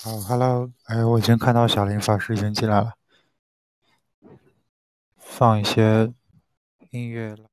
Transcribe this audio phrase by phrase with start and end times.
[0.00, 2.92] 好，Hello，哎，我已经看到小林法师已经进来了，
[5.16, 6.14] 放一些
[6.90, 7.48] 音乐了。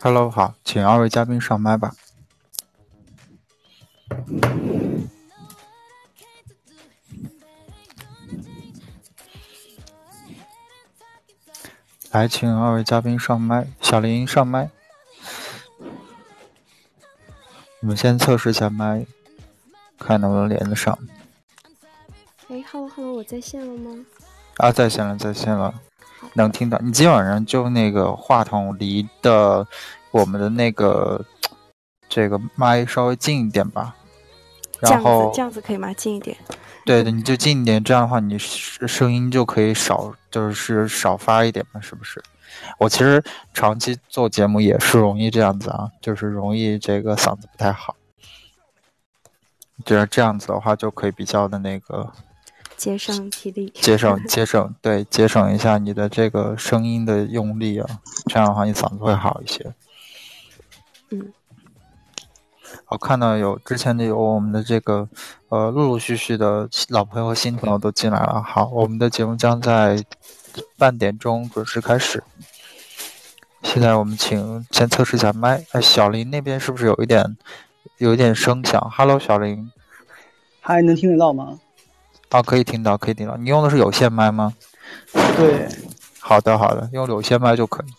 [0.00, 1.94] Hello，好，请二位嘉宾上麦吧。
[12.14, 13.66] 来，请二位嘉宾上麦。
[13.80, 14.70] 小林上麦，
[17.80, 19.04] 我们先测试一下麦，
[19.98, 20.96] 看能不能连得上。
[22.48, 24.06] 哎，Hello Hello，我在线了吗？
[24.58, 25.74] 啊，在线了，在线了，
[26.34, 26.78] 能听到。
[26.78, 29.66] 你今晚上就那个话筒离的
[30.12, 31.20] 我们的那个
[32.08, 33.96] 这个麦稍微近一点吧。
[34.78, 35.92] 然后这样子可以吗？
[35.94, 36.36] 近一点。
[36.84, 42.22] 对的，你就近一点，这样的话你声音就可以少，就是少发一点嘛，是不是？
[42.78, 47.96] 我其实长期做节目也是容易这样子啊，就是容易这个嗓子不太好。
[49.84, 52.12] 觉得这样子的话，就可以比较的那个
[52.76, 59.74] 节省体力，节省 节省对节省一下你的这个声音的用力啊，这样的话你嗓子会好一些。
[61.10, 61.32] 嗯。
[62.94, 65.08] 我看到有之前的有我们的这个，
[65.48, 68.40] 呃，陆陆续续的老朋友和新朋友都进来了。
[68.40, 70.00] 好，我们的节目将在
[70.78, 72.22] 半点钟准时开始。
[73.64, 75.64] 现在我们请先测试一下麦。
[75.72, 77.36] 哎，小林那边是不是有一点
[77.98, 79.72] 有一点声响？Hello，小林，
[80.60, 81.58] 还能听得到吗？
[82.28, 83.36] 啊，可以听到，可以听到。
[83.36, 84.54] 你用的是有线麦吗？
[85.36, 85.68] 对。
[86.20, 87.90] 好的，好的，用有线麦就可以。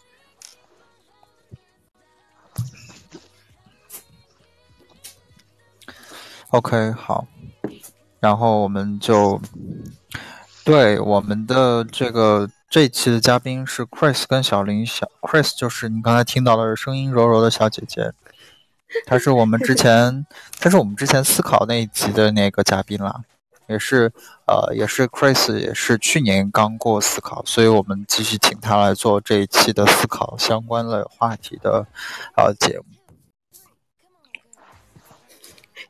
[6.52, 7.28] OK，好，
[8.20, 9.42] 然后我们就
[10.64, 18.14] 对我们的这个这一期的嘉宾是 Chris 跟小林，小 Chris 就是你刚才听到的声音柔柔的小姐姐，
[19.06, 20.26] 她是我们之前，
[20.60, 23.22] 她是我们之前思考那一集的那个嘉宾啦，
[23.68, 24.12] 也是
[24.48, 31.86] 呃，也是 Chris 也是去年刚过思考，所以我们继续请她来做这一期的思考相关的话题的
[32.38, 32.95] 呃节目。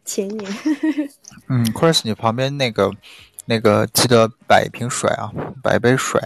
[0.06, 0.52] 前年，
[1.50, 2.92] 嗯，Chris，你旁边那个，
[3.46, 5.32] 那个记得摆一瓶水啊，
[5.64, 6.22] 摆一杯水。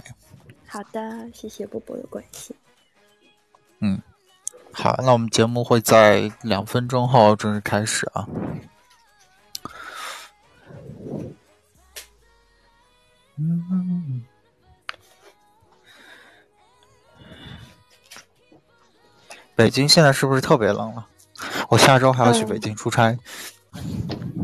[0.66, 2.54] 好的，谢谢波波的关心。
[3.80, 4.00] 嗯，
[4.70, 8.28] 好，那我们节目会在两分钟后正式开始啊。
[13.36, 14.22] 嗯，
[19.56, 21.06] 北京现在是不是特别冷了？
[21.70, 23.16] 我下周还要去北京出差。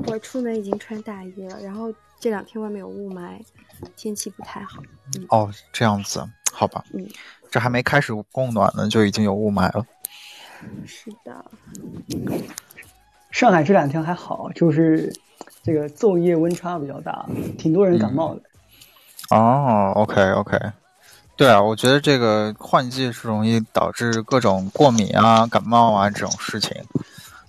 [0.07, 3.41] 我出门已经穿大衣了，然后这两天外面有雾霾，
[3.97, 4.81] 天气不太好。
[5.29, 6.85] 哦，这样子，好吧。
[6.93, 7.07] 嗯，
[7.51, 9.85] 这还没开始供暖呢，就已经有雾霾了。
[10.87, 11.45] 是的。
[13.31, 15.13] 上海这两天还好，就是
[15.63, 17.27] 这个昼夜温差比较大，
[17.59, 18.43] 挺多人感冒的。
[19.31, 20.59] 哦，OK OK，
[21.37, 26.73] 对啊，我觉得这个换季是容易导致各种过敏啊、感冒啊这种事情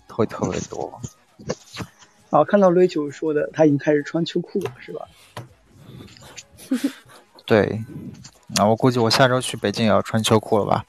[0.09, 0.99] 会特别多。
[2.29, 5.07] 啊，看到 Rachel 说的，他已经开始穿秋裤了，是吧？
[7.45, 7.83] 对，
[8.55, 10.85] 那我估计我下周去北京也要穿秋裤了吧？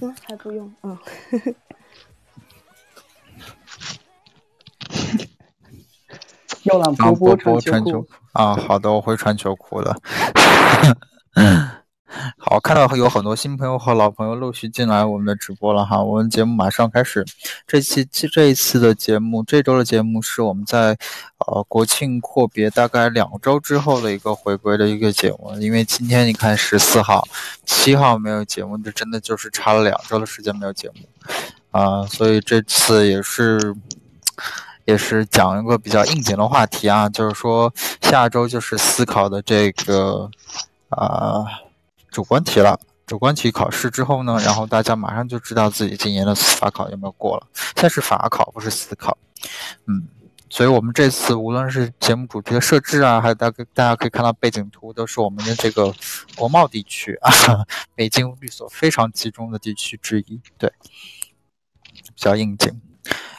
[0.00, 0.98] 嗯，还不用，嗯。
[6.64, 8.54] 要让波波穿秋裤啊！
[8.54, 9.96] 好的，我会穿秋裤的。
[12.38, 17.24] 好，看到有很多新朋友和老朋友陆续进来我们的直播了哈，我们节目马上开始。
[17.66, 20.96] 这期这一次的节目，这周的节目是我们在
[21.46, 25.54] 呃国庆阔别大概两周之后的一个回归的一个节目。
[25.60, 27.28] 因为今天你看十四号、
[27.66, 30.94] 七号没有节目，这真的就是差了两周的时间没有节目
[31.72, 33.76] 啊，所以这次也是
[34.86, 40.30] 也是讲一个比较应景的话题啊，就是说下周就是思考的这个
[40.88, 41.44] 啊。
[42.18, 42.76] 主观题了，
[43.06, 47.46] 主观题考试之后呢，然后大家马上就知道自己今年的法考有没有过了。
[47.54, 49.16] 现在是法考，不是思考。
[49.86, 50.08] 嗯，
[50.50, 55.94] 所以我们这次无论是节目主题的设置啊，还有大大家可以看到背景图，都是我们的这个
[56.34, 57.30] 国贸地区啊，
[57.94, 60.40] 北京律所非常集中的地区之一。
[60.58, 60.68] 对，
[61.92, 62.80] 比较应景。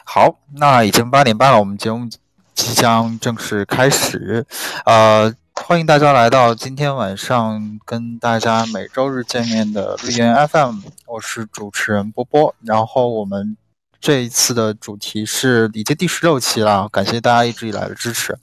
[0.05, 2.07] 好，那已经八点半了，我们节目
[2.55, 4.47] 即将正式开始。
[4.85, 5.35] 呃。
[5.63, 12.55] 欢迎大家来到今天晚上跟大家每周日见面的绿源 FM，我是主持人波波。
[12.61, 13.55] 然后我们
[14.01, 18.37] 这一次的主题是已经第十六期了，感谢大家一直以来的支持。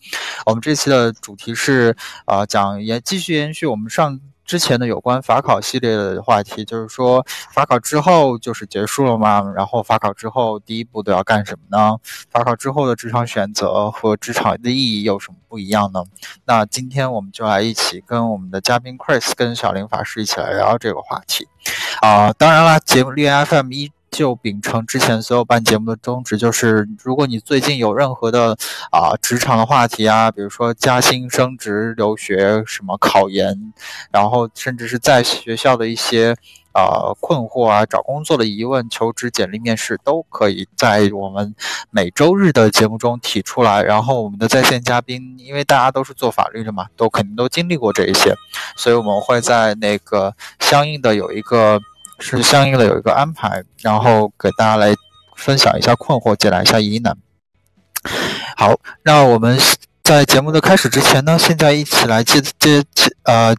[0.44, 1.96] 我们这期的主题是
[2.26, 4.20] 啊，讲延继续延续我们上。
[4.46, 9.42] 之前的有关法考系列的话题，就是说法考之后就是结束了吗？
[9.54, 11.96] 然后法考之后第一步都要干什么呢？
[12.30, 16.04] 法考之后的职场选择和职场的意义有什么不一样呢？
[16.44, 21.48] 那今天我们就来一起跟我们的嘉宾 Chris 跟小林法师一起来聊聊这个话题。
[22.00, 23.95] 啊，当然了，节目绿 FM 一。
[24.16, 28.56] 就秉承之前所有办节目的宗旨，就是如果你最近有任何的
[28.90, 33.74] 啊职场的话题啊，比如说加薪、升职、留学、什么考研，
[34.10, 36.34] 然后甚至是在学校的一些
[36.72, 41.54] 啊困惑啊、找工作的疑问、求职、简历、面试，都可以在我们
[41.90, 43.82] 每周日的节目中提出来。
[43.82, 48.34] 然后我们的在线嘉宾，因为大家都是做法律的嘛，都肯定都经历过这一些，
[48.78, 51.78] 所以我们会在那个相应的有一个。
[52.18, 54.94] 是相应的有一个安排，然后给大家来
[55.36, 57.16] 分享一下困惑，解答一下疑难。
[58.56, 59.58] 好，那我们
[60.02, 63.54] 在节目的开始之前呢，现在一起来介介介呃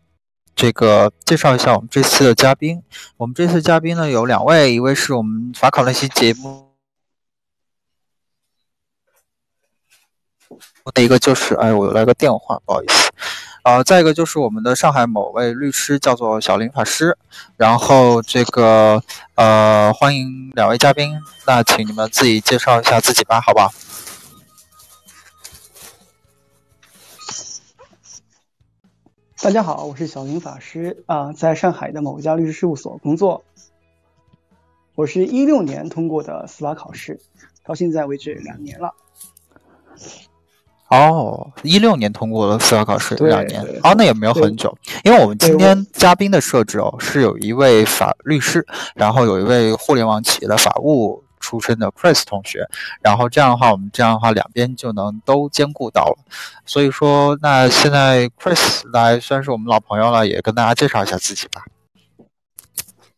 [0.55, 2.81] 这个介绍一下我们这次的嘉宾。
[3.17, 6.71] 我们这次嘉宾呢有两位，一位是我们法考那期节目，
[10.95, 13.11] 一个就是哎，我来个电话，不好意思。
[13.67, 17.17] 呃，再一个就是我们的上海某位律师叫做小林法师，
[17.57, 19.03] 然后这个
[19.35, 23.73] 呃，欢迎两位嘉宾，那请你们自己介绍一下自己吧，好不好？
[29.41, 33.43] 大家好，我是小林法师啊，在上海的某家律师事务所工作，
[34.95, 37.19] 我是一六年通过的司法考试，
[37.65, 38.93] 到现在为止两年了。
[40.89, 44.73] 哦，一六年通过了司法考试，两年，哦，那也没有很久。
[45.03, 52.65] 因为我们今天嘉宾的设置哦，是有一位法律师，然后有一位互联网企业的法务出身的 Chris 同学，
[53.01, 56.19] 然后这样的话，我们这样的话两边就能都兼顾到了。
[56.65, 61.65] 所以说，那现在 Chris 来算是我们老朋友了，也跟大家介绍一下自己吧。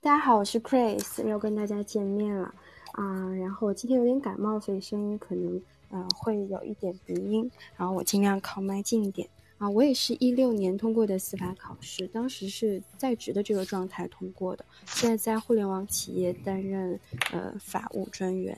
[0.01, 2.45] 大家好，我是 Chris，又跟大家见面了
[2.93, 3.29] 啊。
[3.39, 5.61] 然后我今天有点感冒，所以声音可能。
[5.91, 9.27] 嗯，会有一点鼻音，然后我尽量靠麦近一点
[9.57, 9.69] 啊。
[9.69, 16.99] 我也是一六年通过的司法考试，当时是在职的这个状态通过的，现在在互联网企业担任
[17.31, 18.57] 呃法务专员。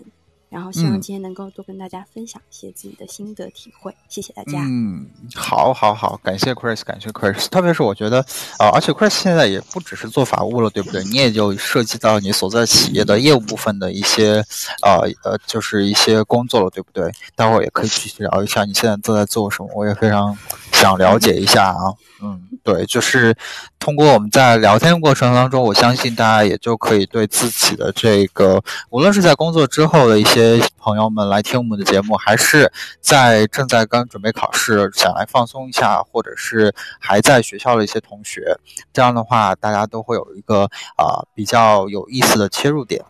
[0.51, 4.59] 然后希望今天能够多跟大家分享一些自己的心得体会，谢谢大家。
[4.59, 7.47] 嗯，好，好，好，感谢 Chris，感谢 Chris。
[7.47, 8.17] 特别是我觉得，
[8.59, 11.01] 呃，而且 Chris 现在也不只是做法务了，对不对？
[11.05, 14.43] 你也就涉及到你所在企业的业务部分的一些，
[14.83, 17.09] 呃呃，就是一些工作了，对不对？
[17.33, 20.37] 待会儿也可以继续聊一下你现在都在做什么，我也非常
[20.73, 21.95] 想了解一下啊。
[22.23, 23.35] 嗯，对，就是
[23.79, 30.40] 通过我们在聊天过程当中，我相信大家也就可以对自己的这个，无论是在工作之后的一些
[30.77, 38.57] 朋友们来听我们的节目，还是在正在刚准备考试想来放松一下，或者是还在学校的一些同学，
[38.93, 40.63] 这样的话，大家都会有一个
[40.95, 43.03] 啊比较有意思的切入点。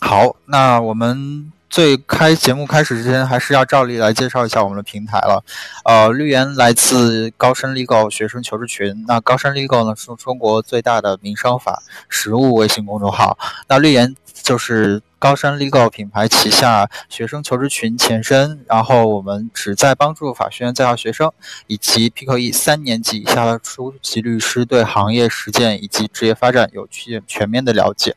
[0.00, 1.52] 好，那我们。
[1.72, 5.42] 最开节目开始之前，还是要照例来介绍一下我们的平台了。
[5.86, 9.06] 呃，绿源来自高深 legal 学生求职群。
[9.08, 13.38] 那高深 legal 呢，是中国最大的民商法实务微信公众号。
[13.68, 18.62] 那绿源就是高深 legal 品牌旗下学生求职群前身。
[18.68, 21.32] 然后我们旨在帮助法学院在校学生
[21.68, 28.14] 以及 PQE 三年级以下的初级律师对行业实践以及职业发展有全全面的了解。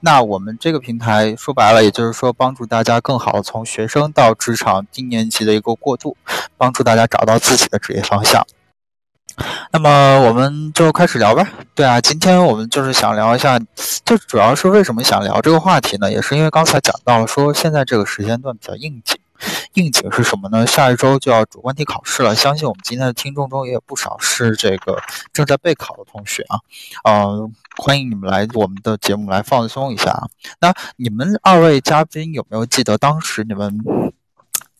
[0.00, 6.16] 那我们这个平台说白了，也就是说帮助大家更好的从学生到职场低年级的一个过渡，
[6.56, 8.46] 帮助大家找到自己的职业方向。
[9.72, 11.48] 那么我们就开始聊吧。
[11.74, 13.58] 对啊，今天我们就是想聊一下，
[14.04, 16.12] 就主要是为什么想聊这个话题呢？
[16.12, 19.16] 也是因为刚才讲到了，说现在这个时间段比较应景。
[19.74, 20.66] 应景是什么呢？
[20.66, 24.98] 下一周就要主观题考试了，相信我们今天的听众中也有不少是这个
[25.32, 26.58] 正在备考的同学啊，
[27.04, 30.28] 呃，欢迎你们来我们的节目来放松一下啊。
[30.60, 33.78] 那你们二位嘉宾有没有记得当时你们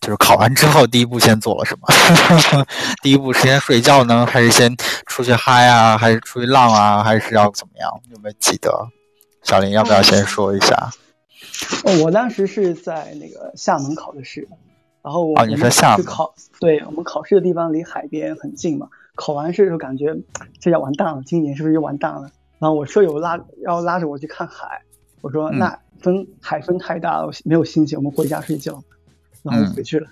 [0.01, 1.87] 就是考完之后第一步先做了什么？
[3.03, 7.91] 第一步是先睡觉呢，还是先出去嗨啊，还是出去浪啊，还是要怎么样？
[8.11, 8.89] 有没有记得？
[9.43, 10.91] 小林要不要先说一下？
[11.85, 14.47] 哦，我当时是在那个厦门考的试，
[15.03, 18.89] 然后我们去考，对我们考试的地方离海边很近嘛。
[19.15, 20.17] 考完试的时候感觉
[20.61, 22.31] 这要完蛋了，今年是不是又完蛋了？
[22.59, 24.81] 然后我舍友拉要拉着我去看海，
[25.21, 28.83] 我说那风海风太大了，没有心情，我们回家睡觉，
[29.43, 30.09] 然后回去了。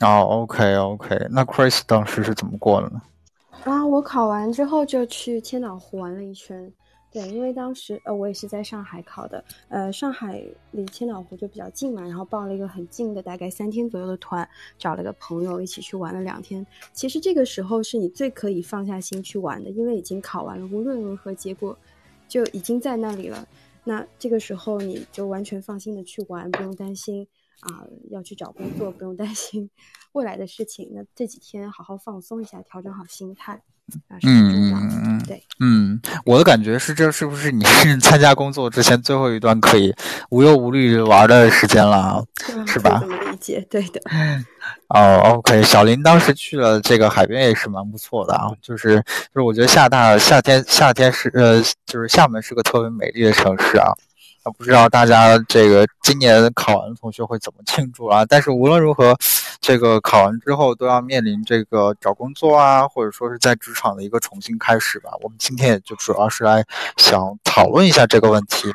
[0.00, 3.00] 哦，OK OK，那 Chris 当时是怎么过的呢？
[3.64, 6.72] 啊，我考完之后就去千岛湖玩了一圈。
[7.12, 14.48] 对，因为当时呃我也是在上海考的，呃上海离千岛湖就比较近嘛，然后报了一个很近的，大概三天左右的团，
[14.78, 16.64] 找了个朋友一起去玩了两天。
[16.92, 21.76] 其实这个时候是你最可以放下心去玩的，因为已经考完了，无论如何结果
[22.28, 23.44] 就已经在那里了。
[23.82, 27.26] 那这个时候你就完全放心的去玩，不用担心
[27.60, 29.68] 啊要去找工作，不用担心
[30.12, 30.88] 未来的事情。
[30.94, 33.60] 那这几天好好放松一下，调整好心态。
[34.22, 39.94] 嗯嗯嗯，对，嗯，我的感觉是，这是不是你是 参加工作之前最后一段可以
[40.30, 42.24] 无忧无虑玩的时间了，
[42.66, 42.98] 是吧？
[43.00, 44.00] 这么理解，对的。
[44.88, 53.92] 哦，OK，小林当时去了这个海边也是蛮不错的啊，就是就是我觉得厦大夏天夏天是呃，就是厦门是个特别美丽的城市啊。
[54.42, 58.24] 啊，不知道大家这个今年考完的同学会怎么庆祝啊？
[58.26, 59.14] 但是无论如何，
[59.60, 65.10] 这个考完之后都要面临这个找工作啊，或者说是在职场的一个重新开始吧。
[65.20, 66.64] 我们今天也就主要是来
[66.96, 68.72] 想讨论一下这个问题。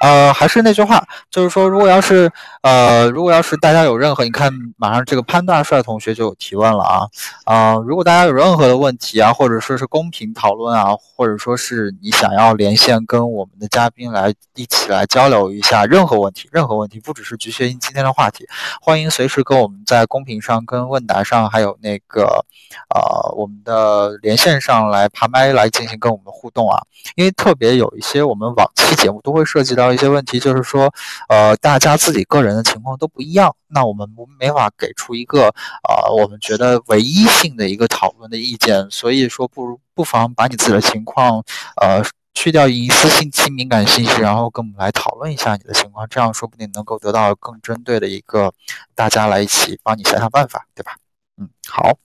[0.00, 7.00] 呃，还是那句话，就是说，如果要是呃，如果要是大家有任何，你看马上这个潘大帅同学就有提问了啊
[7.44, 15.01] 啊，如果大家有任何的问题啊，或者说是公屏讨论啊，或者说是你想要连线跟我们的嘉宾来一起来。
[15.02, 18.46] 来交流一下任何问题，任何问题不只是局限于今天的话题，
[18.80, 22.46] 欢迎随时跟我们在公屏上、跟问答上，还有那个，
[22.88, 26.80] 呃，我们的连线上来爬麦来进行跟我们互动啊。
[27.16, 30.88] 因为特别有一些我们往期节目都会涉及到一些问题，就是说，
[31.28, 35.52] 呃，大家自己个人的情况都不一样，那我们没法给出一个，
[35.88, 41.42] 呃，我们觉得唯一性的一个讨论的意见，所以说不如不妨把你自己的情况，
[41.80, 42.00] 呃。
[42.34, 48.52] 去掉隐私信息、敏感信息，然后跟我们来讨论一下你的情况，这样说不定能够得到更针对的一个，
[48.94, 50.96] 大家来一起帮你想想办法，对吧？
[51.38, 51.96] 嗯，好，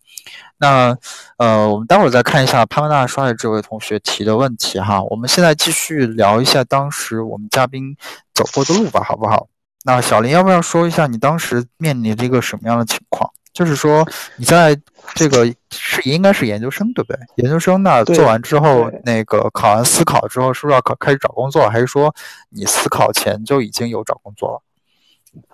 [0.58, 0.98] 那
[1.38, 5.02] 呃，我们待会儿再看一下潘万大帅这位同学提的问题哈。
[5.04, 7.96] 我们现在继续聊一下当时我们嘉宾
[8.34, 9.48] 走过的路吧，好不好？
[9.86, 13.32] 那小林要不要说一下你当时面临着一个什么样的情况？
[13.58, 14.80] 就是说，你在
[15.16, 17.20] 这个是应该是研究生对不对？
[17.38, 21.68] 研究生那做完之后，那个考完司考之后，是不是要考开始找工作？
[21.68, 22.14] 还是说
[22.50, 24.62] 你司考前就已经有找工作了？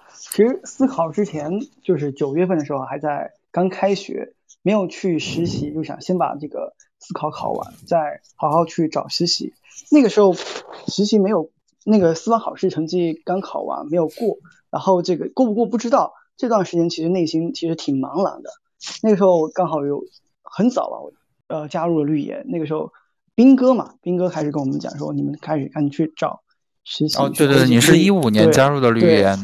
[0.09, 1.49] 其实司考之前
[1.81, 4.33] 就是九月份的时候还在刚开学，
[4.63, 9.53] 没有去实习，就想先把这个司考考完，再好好去找实习。
[9.89, 10.33] 那个时候
[10.87, 11.51] 实习没有
[11.85, 16.15] 那个司法考试成绩刚考完没有过，然后这个过不过不知道。
[16.35, 18.49] 这段时间其实内心其实挺茫然的，
[19.01, 20.03] 那个时候刚好有
[20.41, 21.13] 很早吧，我
[21.47, 22.43] 呃加入了绿野。
[22.47, 22.91] 那个时候
[23.35, 26.41] 斌哥嘛，斌哥开始跟我们讲说，你们开始赶紧去找
[26.83, 27.17] 实习。
[27.17, 29.37] 哦，对对，你是一五年加入的绿野。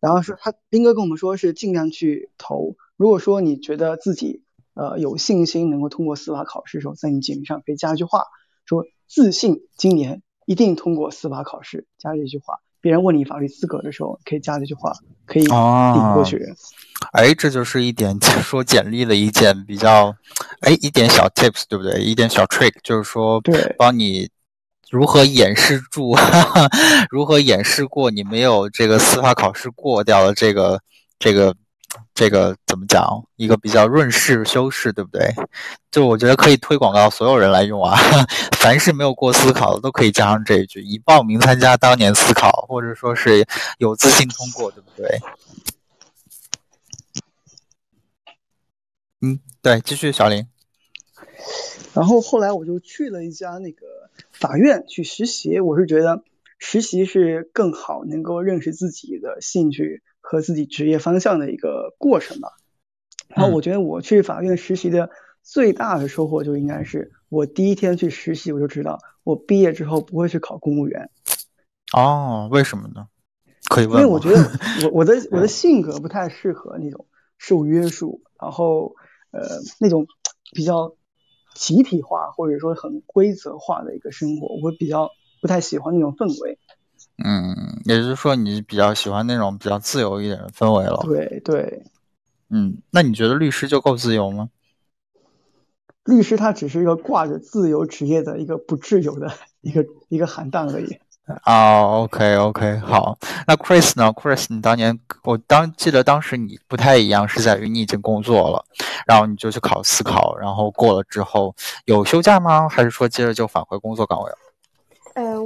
[0.00, 4.44] 然后是他斌哥跟我们说是尽量去投，如果说你觉得自己
[4.74, 8.22] 呃有信心能够通过司法考试的时候，在你简历上可以加一句话，
[8.64, 12.60] 说自信今年一定通过司法考试，加这句话。
[12.80, 14.92] 别人问你法律资格的时候，可以加这句话，
[15.26, 16.40] 可以顶过去。
[17.12, 20.14] 哎，这就是一点 说简历的一件比较，
[20.60, 22.00] 哎，一点小 tips，对不对？
[22.00, 24.28] 一点小 trick，就是说，对，帮你
[24.90, 26.16] 如何掩饰住，
[27.10, 30.80] 如何掩饰过你没有这个司法考试过掉的这个
[31.18, 31.54] 这个。
[32.14, 33.24] 这个怎么讲？
[33.36, 35.34] 一个比较润饰修饰，对不对？
[35.90, 37.96] 就我觉得可以推广到所有人来用啊。
[38.58, 43.46] 凡是没有过思考的，都可以加上这一句：已报名参加当年思考，或者说是
[43.78, 45.20] 有自信通过，对不对？
[49.20, 50.46] 嗯，对，继续小林。
[51.94, 53.86] 然后后来我就去了一家那个
[54.32, 56.22] 法院去实习，我是觉得
[56.58, 60.02] 实习是更好能够认识自己的兴趣。
[60.30, 62.50] 和自己职业方向的一个过程吧。
[63.28, 65.08] 然后我觉得我去法院实习的
[65.42, 71.10] 最大的收获就应该是我第一天去实习，我就知道我毕业之后不会去考公务员。
[71.94, 73.08] 哦，为什么呢？
[73.70, 74.02] 可以问。
[74.02, 74.36] 因为我觉得
[74.84, 77.06] 我我的 我的性格不太适合那种
[77.38, 78.94] 受约束，然后
[79.30, 79.40] 呃
[79.80, 80.06] 那种
[80.52, 80.94] 比较
[81.54, 86.58] 集体化或者说很规则化的一个生活，我会比较不太喜欢那种氛围。
[87.24, 91.00] 嗯，也就是说，你比较喜欢那种比较自由一点的氛围了。
[91.02, 91.82] 对对，
[92.50, 94.48] 嗯，那你觉得律师就够自由吗？
[96.04, 100.96] 律师他只是一个挂着自由职业的一个不自由的一个一个行当而已。
[101.42, 103.18] 啊，OK OK，好。
[103.46, 108.64] 那 Chris 呢？Chris，你当年我当记得当时你不太一样，是在于你已经工作了，
[109.06, 112.66] 然后你就去考司考，然后过了之后有休假吗？
[112.66, 114.38] 还是说接着就返回工作岗位了？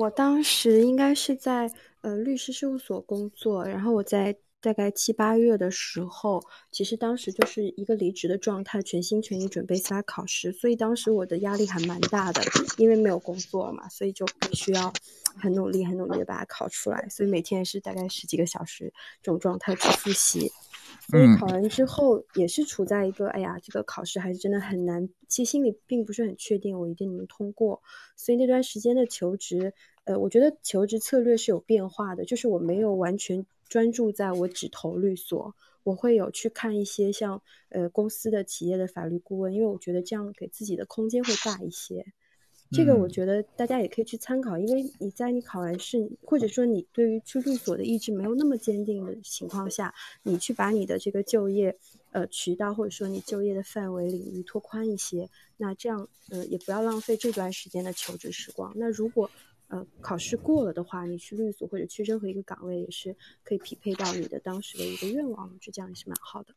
[0.03, 6.43] 我当时应该是在呃律师事务所工作，然后我在大概七八月的时候，
[6.73, 12.43] 其实当时就是一个离职的状态，全心全意准备参加考试，所以当时我的压力还蛮大的，
[12.79, 14.93] 因为没有工作嘛，所以就必须要
[15.37, 18.93] 很努力、很努力的把它考出来，所以每天也是大概十几个小时
[19.23, 20.51] 这种状态去复习。
[21.13, 27.83] 所以考完之后也是处在一个，哎呀，这个考试还是真的很难，其实心里并不是很确定我一定能通过。
[28.17, 35.55] 所以那段时间的求职，呃，我觉得求职策略是有变化的，就是我没有完全专注在我只投律所，
[35.85, 42.07] 我会有去看一些像呃公司的企业的法律顾问，因为我觉得这样给自己的空间会大一些。
[42.73, 51.79] 这个我觉得大家也可以去参考，因为你在你考完试，或者说你对于去律所的意志没有那么坚定的情况下，你去把你的这个就业
[52.13, 58.73] 呃渠道或者说你就业的范围领域拓宽一些，那这样呃也不要浪费这段时间的求职时光。
[58.77, 59.31] 那如果
[59.69, 63.15] 呃考试过了的话，你去律所或者去任何一个岗位也是
[63.45, 66.55] 可以匹配到你的当时的一个愿望，这样也是蛮好的。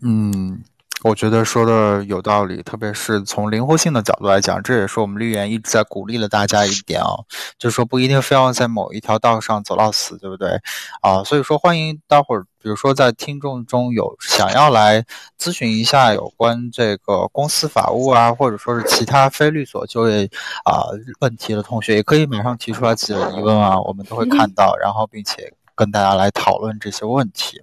[0.00, 0.62] 嗯。
[1.04, 7.12] 我觉得说的有道理，特别是从灵活性的角度来讲，这也是我们绿源一直在鼓励了大家一点啊，
[7.58, 10.58] 就是说不一定非要在某一条道上走到死，对不对？
[11.02, 15.04] 啊，所以说欢迎待会儿，比如说在听众中有想要来
[15.38, 20.24] 咨询一下有关这个公司法务啊，或者说是其他非律所就业
[20.64, 20.88] 啊
[21.20, 25.52] 问题的同学，也可以马上提出来自己的疑问啊，我们都会看到，然后并且。
[25.74, 27.60] 跟大家来讨论这些问题，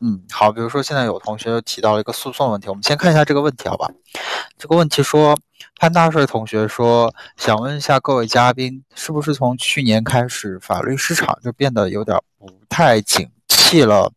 [0.00, 3.90] 嗯，好，比如说现在有同学又提到了一个诉讼问题，我们先看一下这个问题，好吧？
[4.56, 5.36] 这个问题说，
[5.78, 14.12] 潘大帅同学说，想问一下各位嘉宾，是不是从去年开始，法律市场就变得有点不太景气了？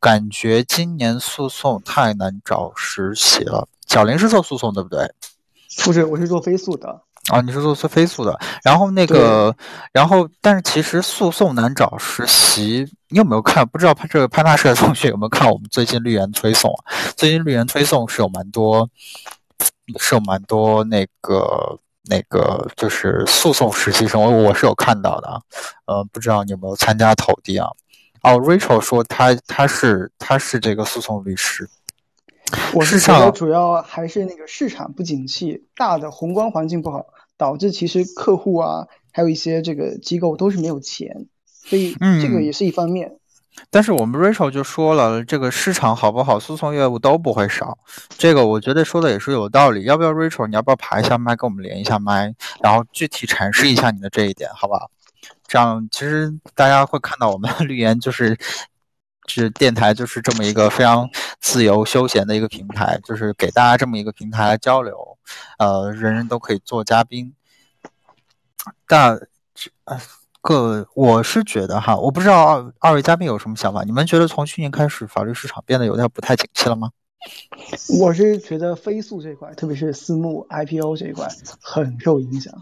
[0.00, 3.68] 感觉今年诉讼太难找实习了。
[3.86, 5.14] 小林是做诉讼对不对？
[5.84, 7.03] 不是，我是做非诉的。
[7.30, 9.54] 啊，你是做非非诉的，然后那个，
[9.92, 13.66] 然后但是其实诉讼难找实习，你有没有看？
[13.66, 16.92] 不知道潘这个潘大社的同学有没有看我们最近绿源推送啊？
[17.16, 18.88] 最近绿源推送是有蛮多，
[19.98, 21.78] 是有蛮多那个
[22.10, 25.40] 那个就是诉讼实习生，我我是有看到的，
[25.86, 27.68] 呃，不知道你有没有参加投递啊？
[28.22, 31.68] 哦，Rachel 说他他是他是这个诉讼律师。
[32.72, 37.04] 我是觉得主要还是那个市场不景气，大的宏观环境不好，
[37.36, 43.16] 导致其实客户啊，还有一些这个机构都是没有钱，所以这个也是一方面。
[43.70, 47.78] 但是我们 Rachel 就说了，这个市场好不好，诉讼业务都不会少，
[48.16, 49.84] 这个我觉得说的也是有道理。
[49.84, 50.46] 要不要 Rachel？
[50.46, 54.90] 你要不要爬一下麦，跟我们连一下麦，然后具体阐释一下你的这一点，好不好？
[55.46, 58.36] 这样其实大家会看到我们绿言就是。
[59.26, 61.08] 是电台就是这么一个非常
[61.40, 65.13] 自由休闲的一个平台，就是给大家这么一个平台来交流，
[65.58, 67.34] 呃，人人都可以做嘉宾。
[68.86, 69.14] 但
[69.84, 70.00] 呃，
[70.40, 76.90] 各我是觉得哈，我不知道二二位嘉宾有什么想法，你们觉得从去年开始法律市场变得有点不太景气了吗？
[77.98, 81.26] 我是觉得飞速这一块，特别是私募 IPO 这一块
[81.58, 82.52] 很受影响。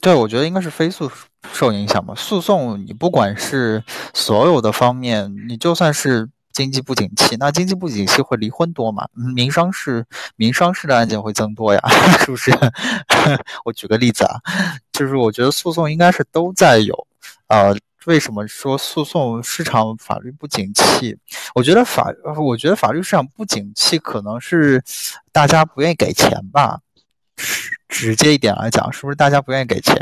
[0.00, 1.10] 对，我觉得应该是飞速
[1.52, 2.14] 受影响吧。
[2.16, 3.84] 诉讼你不管是
[4.14, 9.06] 所有的方面，你就算是经济不景气，那经济不景气会离婚多嘛？
[9.12, 11.80] 民商事民商事的案件会增多呀，
[12.24, 12.50] 是不是？
[13.66, 14.40] 我举个例子啊，
[14.90, 17.06] 就是我觉得诉讼应该是都在有，
[17.48, 17.76] 呃。
[18.06, 21.18] 为什么说诉讼市场法律不景气？
[21.56, 24.80] 我觉得法，我觉得法律市场不景气，可能是
[25.32, 26.78] 大家不愿意给钱吧。
[27.36, 29.94] 直直接一点来讲，是不是大家不愿意给钱？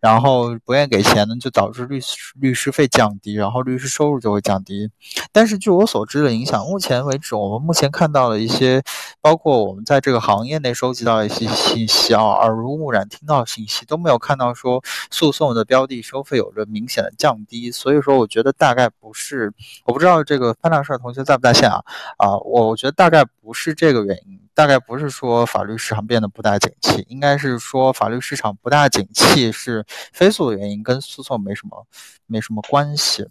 [0.00, 4.90] 然后不愿意给钱呢，就导致律师律师费降低，然后律师收入就会降低。
[5.30, 8.82] 但是据我所知的影响，目前为止，我们目前看到的一些，
[9.20, 17.70] 包括我们在这个行业内收集到的一些信息啊，耳濡目染听到的信息，都没有看到说诉讼的标的收费有着明显的降低。
[17.70, 19.52] 所以说，我觉得大概不是，
[19.84, 21.80] 我不知道这个潘大帅同学在不在线啊？
[22.18, 24.41] 啊，我我觉得大概不是这个原因。
[24.54, 31.86] 大概不是说法律市场变得不大景气，应该是说法律市场不大景气是飞速的原因，跟诉讼没什么
[32.26, 33.26] 没什么关系。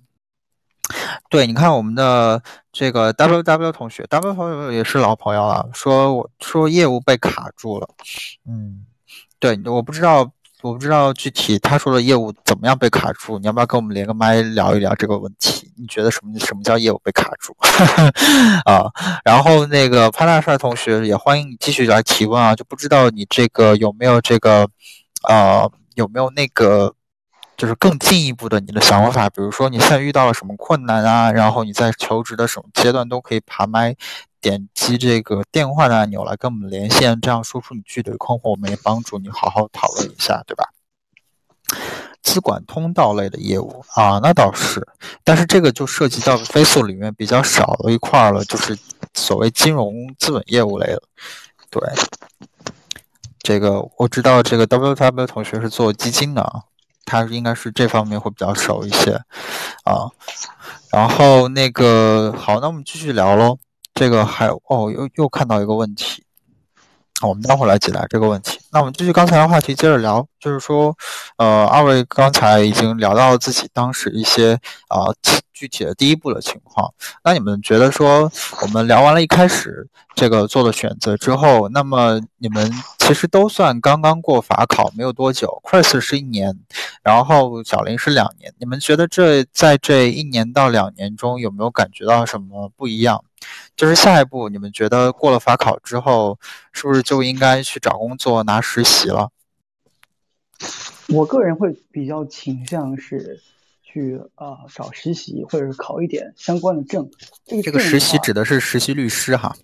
[1.30, 7.88] 对，你看我们的这个 W W 同学，W 同学也是老朋友了，说我说业务被卡住了，
[8.46, 8.86] 嗯，
[9.40, 10.32] 对，我不知道。
[10.62, 15.72] 我不知道具体他说的业务怎么样被卡住，你要不要跟我们连个麦聊一聊这个问题？
[15.76, 17.56] 你觉得什么什么叫业务被卡住
[18.66, 18.86] 啊？
[19.24, 24.68] 然后那个潘大帅同学也欢迎你继续来提问啊，就不知道你这个有没有这个，
[25.28, 26.94] 呃，有没有那个，
[27.58, 29.28] 就是更进一步的你的想法？
[29.30, 31.32] 比如说你现在遇到了什么困难啊？
[31.32, 33.96] 然后你在求职的什么阶段都可以爬麦。
[34.42, 40.66] 点击这个电话的按钮来跟我们连线，这样说出你具体的困惑，我们也帮助你好好讨论一下，对吧？
[42.22, 44.86] 资管通道类的业务啊，那倒是，
[45.24, 48.78] 但是这个就涉及到飞速里面比较少的一块了，就是
[49.14, 51.02] 所谓金融资本业务类的。
[51.70, 51.82] 对，
[53.40, 56.64] 这个我知道，这个 W W 同学是做基金的，
[57.06, 59.14] 他应该是这方面会比较熟一些
[59.84, 60.12] 啊。
[60.92, 63.58] 然后那个好，那我们继续聊喽。
[64.02, 66.24] 这个还哦，又又看到一个问题。
[67.22, 68.58] 我们待会儿来解答这个问题。
[68.72, 70.98] 那我们继续刚才的话题，接着聊，就是说，
[71.38, 74.54] 呃，二位刚才已经聊到自己当时一些
[74.88, 75.14] 啊
[75.54, 76.92] 具体的第一步的情况。
[77.24, 78.32] 那你们觉得说，
[78.64, 85.62] 我们聊完了一开始这个做的选择之后，那么你们其实都算刚刚过法考，没有多久。
[85.64, 86.58] Chris 是一年，
[87.04, 88.52] 然后小林是两年。
[88.58, 93.24] 你们觉得这在这一年到两年中有没有感觉到什么不一样？
[93.82, 96.38] 就是下一步，你们觉得过了法考之后，
[96.72, 99.32] 是不是就应该去找工作拿实习了？
[101.10, 103.42] 我个人会比较倾向是
[103.82, 107.10] 去啊找实习，或者是考一点相关的证。
[107.44, 109.56] 这个这个实习指的是实习律师哈？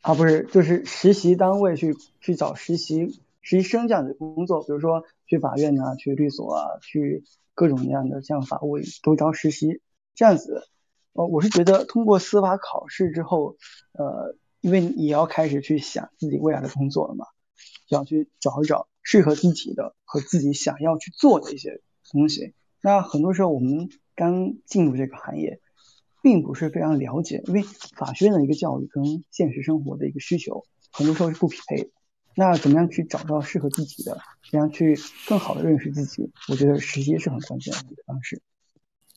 [0.00, 9.82] 啊，不是，就是实习单位去去找实习实习生这样的工作，比如说去法院啊，去律所啊，去各种各样的像法务都招实习
[10.14, 10.66] 这样子。
[11.12, 13.56] 呃，我是觉得通过司法考试之后，
[13.92, 17.26] 呃，因为你要开始去想自己未来的工作了嘛，
[17.88, 22.54] 想去找一找适合自己的和自己想要去做的一些东西。
[22.82, 25.60] 那很多时候我们刚进入这个行业，
[26.22, 27.62] 并不是非常了解，因为
[27.96, 31.90] 法学院的一个教育跟现实生活的一个需求，很多时候是不匹配的。
[32.36, 34.16] 那怎么样去找到适合自己的，
[34.50, 34.96] 怎样去
[35.26, 36.30] 更好的认识自己？
[36.48, 38.40] 我觉得实习是很关键的一个方式。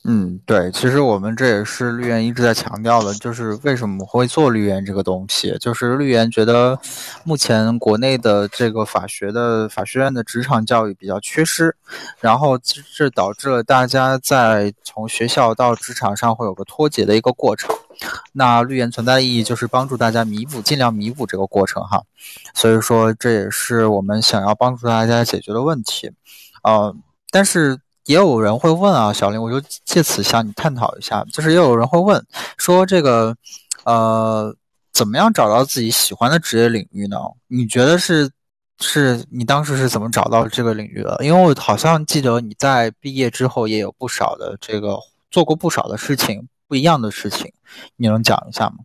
[0.06, 6.78] 嗯，对，其实我们这也是绿源一直在强调的，就是为什么会做绿源这个东西，就是绿源觉得
[7.24, 11.74] 目前国内的这个法学的法学院的职场教育比较缺失，
[12.20, 12.60] 然后
[12.98, 17.74] 这导致了大家在从学校到职场上会有个脱节的一个过程。
[18.34, 22.04] 那绿源存在的意义就是帮助大家弥补，尽量弥补这个过程哈。
[22.54, 26.12] 所以说这也是我们想要帮助大家解决的问题，
[26.62, 26.94] 呃，
[27.32, 27.80] 但是。
[28.06, 32.22] 也有人会问啊，小林，我就借此向你探讨一下，就是也有人会问
[32.58, 33.36] 说，这个，
[33.86, 34.54] 呃，
[34.92, 37.18] 怎么样找到自己喜欢的职业领域呢？
[37.48, 38.30] 你觉得是，
[38.80, 41.18] 是你当时是怎么找到这个领域的？
[41.22, 45.00] 因为我好像记得你在毕业之后也有不少的这个
[45.32, 47.54] 做过不少的事情，不一样的事情，
[47.96, 48.78] 你能讲一下吗？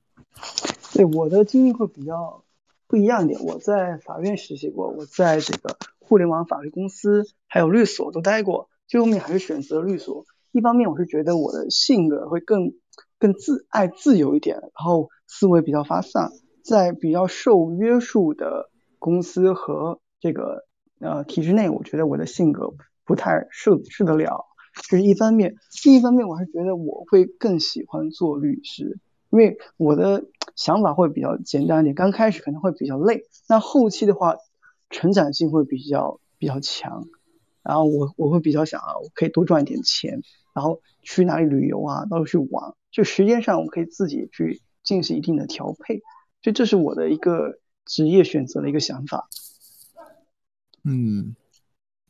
[0.92, 2.44] 对，我的经历会比较
[2.86, 3.40] 不一样一点。
[3.42, 8.68] 我在法院实习过，我在这个互联网法律公司还有律所都待过。
[8.88, 12.72] 最后面还是选择律所，一方面我是觉得我的性格会更
[13.18, 16.30] 更自爱自由一点，然后思维比较发散，
[16.64, 20.64] 在比较受约束的公司和这个
[21.00, 22.72] 呃体制内，我觉得我的性格
[23.04, 24.46] 不太适适得了，
[24.88, 25.56] 这是一方面。
[25.84, 28.98] 另一方面，我还是觉得我会更喜欢做律师，
[29.30, 30.24] 因为我的
[30.56, 34.36] 想法会比较简单一点，刚开始可能会比较累，那后期的话
[34.88, 37.06] 成长性会比较比较强。
[37.68, 40.22] 然后我我会比较想啊，我可以多赚一点钱，
[40.54, 45.98] 然后去哪里旅游啊，到处去玩，就时间上我可以自己去进行一定的调配，
[46.42, 49.28] 所以这是我的一个职业选择的一个想法。
[50.84, 51.36] 嗯，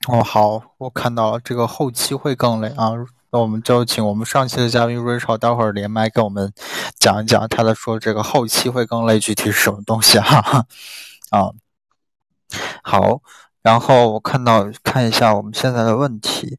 [0.07, 2.93] 哦好，我看到了这个后期会更累啊，
[3.33, 6.53] 那我们就请我们上期的嘉宾 Rachel 待会儿连麦跟我们
[7.01, 10.65] 讲一讲，他的说这个后期会更累具体是什么东西哈
[11.37, 11.51] 啊，
[12.85, 13.21] 好。
[13.69, 16.59] 然后我看到看一下我们现在的问题。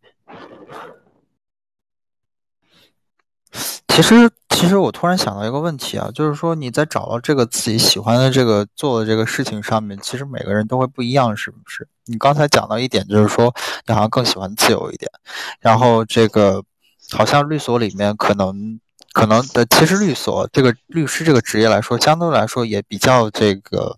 [3.87, 11.87] 其实，其实我突然想到一个问题啊，就是说你在找到这个自己喜欢的这个做的这个事情上面，其实每个人都会不一样，是不是？
[12.05, 13.51] 你刚才讲到一点，就是说
[13.87, 15.11] 你好像更喜欢自由一点。
[15.59, 16.63] 然后这个
[17.09, 18.79] 好像律所里面可能
[19.13, 23.97] 可能的，其实律所这个律师这个职业来说，相对来说也比较这个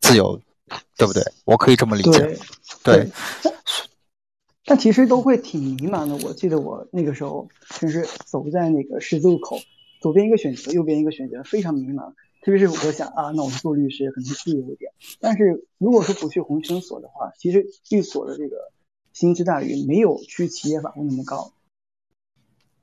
[0.00, 0.40] 自由。
[0.96, 1.22] 对不对？
[1.44, 2.38] 我可以这么理解。
[2.82, 3.10] 对，
[4.64, 6.16] 但其实都会挺迷茫的。
[6.26, 7.48] 我记得我那个时候，
[7.80, 9.58] 就是走在那个十字路口，
[10.00, 12.12] 左边一个选择，右边一个选择，非常迷茫。
[12.44, 14.92] 特别是我想啊，那我们做律师可能自由一点。
[15.20, 18.56] 但是如果说不去红圈所的话，其实律所的这个
[19.12, 21.52] 薪资待遇没有去企业法务那么高。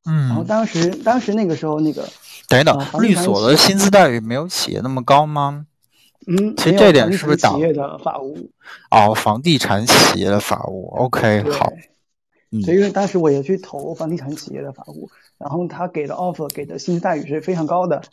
[0.06, 0.28] 嗯。
[0.30, 2.08] 然后当时，当时那个时候那个，
[2.48, 5.66] 等等，律所的薪资待遇没有企业那么高吗？
[6.30, 8.52] 嗯，其实这点是不是企业的法务？
[8.92, 11.74] 哦，房地产企业的法务，OK，好。
[12.64, 18.04] 所以因为当时我也去投房地产企业的法务，然后他给的 offer 给的薪资待遇是非常高的，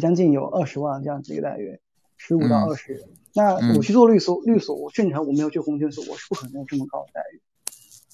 [0.00, 1.78] 将近有二十万这样子一个待遇，
[2.18, 3.02] 十五到二十。
[3.34, 7.40] 那我去做律所，律所我正常我没有去红圈所，我是不可能有这么高的待遇。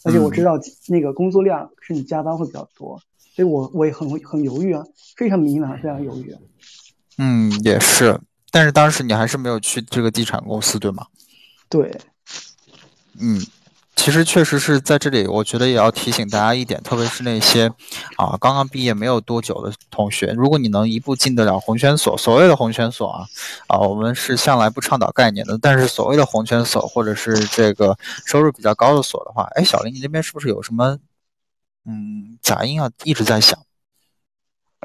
[0.04, 3.00] 而且我知道那个工作量是你加班会比较多，
[3.34, 4.84] 所以我我也很很犹豫啊，
[5.16, 6.36] 非常迷茫，非常犹豫。
[7.18, 11.06] 嗯，也是，但是当时你还是没有去这个地产公司，对吗？
[11.68, 11.90] 对，
[13.20, 13.40] 嗯。
[14.00, 17.66] 其实确实是在这里，我觉得也要提醒大家一点，特别是那些
[18.16, 23.26] 啊刚刚毕业没有多久的同学，如果你能一步进得了红圈所，所谓的红圈所啊，
[23.66, 30.96] 啊，我们是向来不倡导概念的，但是所谓的红圈所或者是这个收入比较高的所的话，哎，小林，你那边是不是有什么
[31.84, 32.88] 嗯杂音啊？
[33.02, 33.58] 一直在响。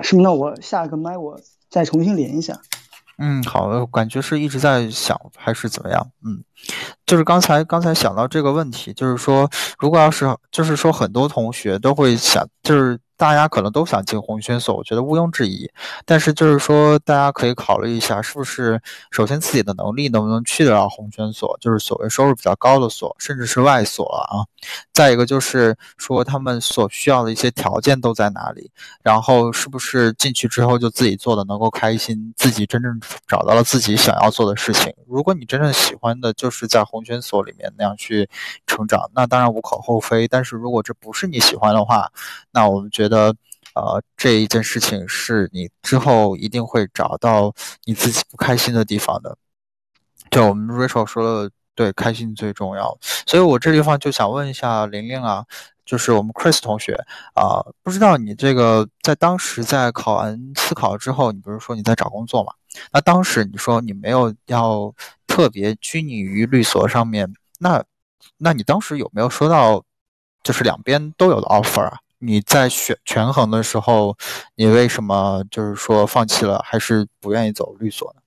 [0.01, 2.59] 是那我下个麦我再重新连一下。
[3.17, 6.07] 嗯，好，感觉是一直在想还是怎么样？
[6.25, 6.43] 嗯，
[7.05, 12.99] 就是刚才刚才想到这个问题，就是说，如果要是就是说很多同学都会想，就是。
[13.15, 15.69] 大家可能都想进红圈所，我觉得毋庸置疑。
[16.05, 24.45] 但是就是说，大家可以考虑一下，是不是首先自己的能力能不能去得了红圈所，就是所谓收入比较高的所，甚至是外所啊。
[24.93, 28.71] 再一个就是说，他们所需要的一些条件都在哪里，
[29.03, 34.93] 然后是不是进去之后就自己做的能够开心，自己真正找到了自己想要做的事情。
[35.07, 38.29] 如果你真正喜欢的就是在红圈所里面那样去
[38.65, 40.27] 成长，那当然无可厚非。
[40.27, 42.09] 但是如果这不是你喜欢的话，
[42.51, 43.35] 那我们觉觉得，
[43.75, 49.37] 呃，这一件事情是你之后一定会找到你自己不开心的地方的。
[50.31, 52.97] 就我们 Rachel 说的，对，开心最重要。
[53.25, 55.43] 所以我这地方就想问一下玲玲啊，
[55.85, 56.93] 就是我们 Chris 同学
[57.33, 62.53] 啊，不知道你这个在当时在考完思考之后，你不是说你在找工作嘛？
[62.91, 64.93] 那当时你说你没有要
[65.27, 67.83] 特别拘泥于律所上面，那
[68.37, 69.83] 那你当时有没有收到，
[70.41, 71.99] 就是两边都有的 offer 啊？
[72.25, 74.15] 你在选权衡的时候，
[74.55, 78.21] 你为什么就是说放弃了，还是不愿意走律所呢？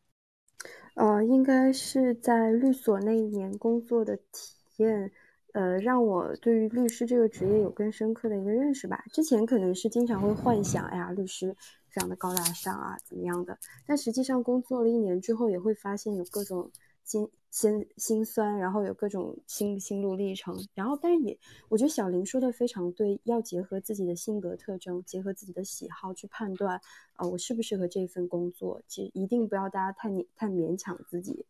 [0.96, 5.10] 呃，应该是在律所那一年工作的体验，
[5.52, 9.02] 呃，让我对于律师这个职业有更深刻的一个认识吧。
[9.12, 11.56] 之前可能是经常会幻想，哎呀，律师
[11.88, 13.58] 非常的高大上啊，怎么样的？
[13.86, 16.70] 但实际上工作了一年之后，也会发现有各种。
[17.06, 21.38] 心心心酸，然后有各种心心路历程，然后但是也，
[21.68, 26.80] 我觉得小林说的非常对，要结合自己的性格特征，结合自己的喜好去判断，
[27.14, 28.82] 啊，我适不适合这份工作。
[28.88, 31.46] 其实一定不要大家太勉太勉强自己。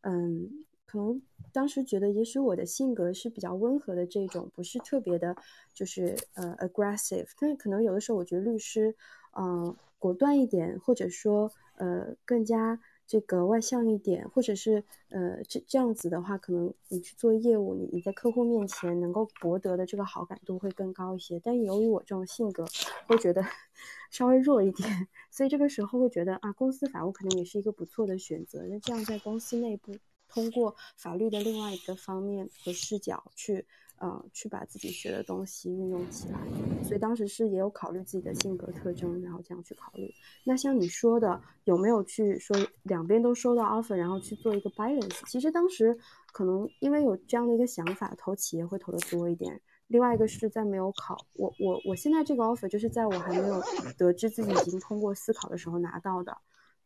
[0.00, 1.20] 嗯，可能
[1.52, 5.36] 当时觉得，也许我的性格是比较温和的这种，不是特别的，
[5.74, 7.28] 就是呃 aggressive。
[7.38, 8.96] 但是可能有的时候，我觉得律师，
[9.38, 12.80] 嗯，果断一点，或者说呃更加。
[13.06, 21.38] 这个外向一点，或者是呃这这样子的话，可能你去做业务，你你在客户面前能够博得的这个好感度会更高一些。
[21.40, 22.64] 但由于我这种性格，
[23.06, 23.44] 会觉得
[24.10, 28.62] 稍微弱一点，所以这个时候会觉得啊，公司法务可能也是一个不错的选择。
[28.68, 29.94] 那这样在公司内部，
[30.28, 33.66] 通过法律的另外一个方面和视角去。
[34.04, 36.38] 呃，去把自己学的东西运用起来，
[36.82, 40.12] 所以当时是也有考虑自己的性格特征，然后这样去考虑。
[40.44, 45.22] 那像你说的，有没有去说两边都收到 offer，然后去做一个 balance？
[45.26, 45.96] 其实当时
[46.34, 49.58] 可能因为有这样的一个想法，投企业会投的多一点。
[49.86, 53.62] 另外一个是在没有考，我我我现在这个 offer 就是在我还没有
[53.96, 56.36] 得知自己已经通过思考的时候拿到的。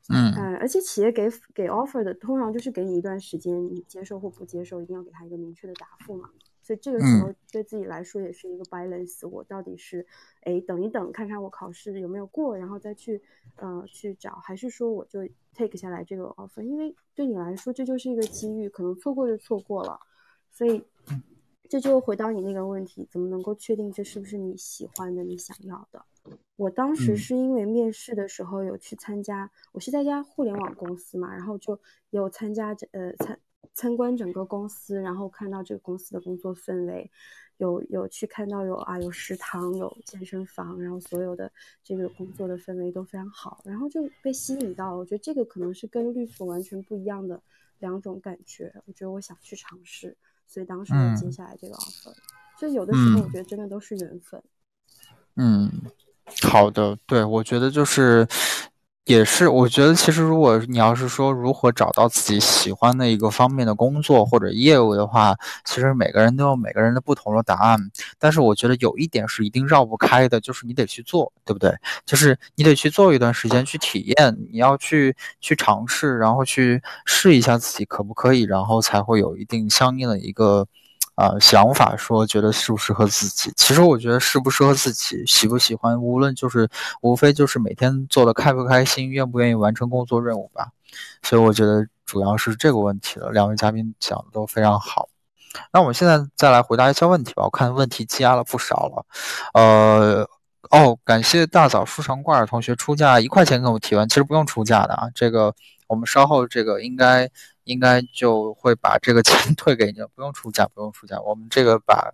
[0.08, 6.30] 嗯，而且企业给给 offer 的通常就是给你一段时间，你接受或不接受，一定要给他一个明确的答复嘛。
[6.68, 10.06] 所以这个时候对自己来说也是一个 balance，我到底是，
[10.42, 13.22] 哎，等一等看看我考试有没有过，然后再去，
[13.56, 16.60] 呃，去找，还是说我就 take 下来这个 offer？
[16.60, 19.98] 因为对你来说这就是一个机遇，可能错过就错过了。
[20.50, 20.84] 所以
[21.70, 26.04] 这就回到你那个问题，怎么能够确定这是不是你喜欢的、你想要的？
[26.56, 33.40] 我当时是因为面试的时候有去参加，我是在一家互联网公司嘛，然后就有参加这呃参。
[33.78, 37.08] 参观整个公司，然后看到这个公司的工作氛围，
[37.58, 41.48] 有有去看到有啊有食堂有健身房，然后所有的
[41.84, 44.96] 这个工作的氛围都非常好，然后就被吸引到了。
[44.96, 47.40] 我觉得这个可能是跟律所完全不一样的
[47.78, 48.74] 两种感觉。
[48.86, 50.16] 我觉得我想去尝试，
[50.48, 52.12] 所以当时就接下来这个 offer。
[52.58, 54.42] 就有的时候我觉得真的都是缘分。
[55.36, 55.70] 嗯，
[56.42, 58.26] 好的，对我觉得就是。
[59.08, 67.78] 也是，我觉得其实如果你要是说如何找到自己喜欢的一个方面的工作或者业务的话，其实每个人都有每个人的不同的答案。
[68.18, 71.74] 但是我觉得有一点是一定绕不开的，就是你得去做，对不对？
[72.04, 80.66] 就是你得去做一段时间去体验，你要去去尝试，然后去试一下自己可不可以，然后才会有一定相应的一个。
[81.18, 86.68] 啊，想法说觉得适不适合自己，其实我觉得适不适合自己，喜不喜欢，无论就是
[87.00, 90.68] 无非就是每天做的开不开心，愿不愿意完成工作任务吧。
[91.24, 93.30] 所以我觉得主要是这个问题了。
[93.32, 95.08] 两位嘉宾讲的都非常好，
[95.72, 97.42] 那我们现在再来回答一下问题吧。
[97.42, 99.04] 我看问题积压了不少了，
[99.54, 100.28] 呃。
[100.70, 105.54] 哦，感谢大枣书城挂耳同学出价一块钱跟我提问，其实不用出价的啊，这个
[105.86, 107.30] 我们稍后这个应该
[107.68, 112.10] 应该就会把这个钱 退给你，不用出价，不用出价，我们这个把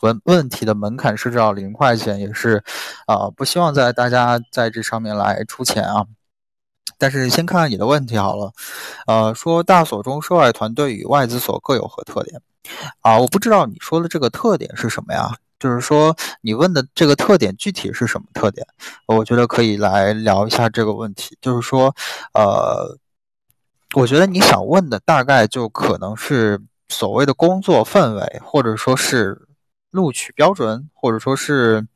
[0.00, 2.62] 问问题的门槛设置到零块钱，也是
[3.06, 6.06] 啊，不希望在大家在这上面来出钱啊。
[6.96, 8.52] 但是先看看你的问题好了，
[9.06, 12.40] 呃，说大所中涉外团队与外资所各有何特点
[13.00, 13.18] 啊？
[13.18, 15.34] 我不知道你说的这个特点是什么呀？
[15.60, 18.64] 就是说你问的这个特点具体是什么特点？
[19.06, 21.36] 我觉得可以来聊一下这个问题。
[21.40, 21.94] 就是说，
[22.32, 22.96] 呃，
[23.94, 29.48] 我觉得你想问的大概就可能是所谓的工作氛围，或者说是
[29.90, 31.86] 录取标准，或者说是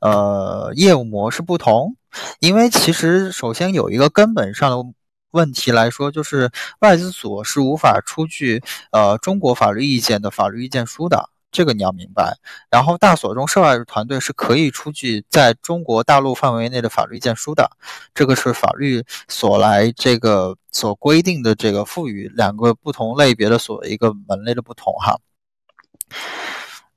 [0.00, 1.96] 呃业务模式不同。
[2.38, 4.92] 因为其实首先有一个根本上的
[5.32, 6.50] 问题来说，就是
[6.80, 12.36] 外资所是无法出具呃中国法律意见的法律意见书的，这个你要明白。
[12.70, 17.70] 然后大所中涉外团队是可以出具在中国大陆范围内的法律意见书的，
[18.12, 25.16] 这个是法律所来这个所规定的这个赋予两个不同类别的所一个门类的不同哈。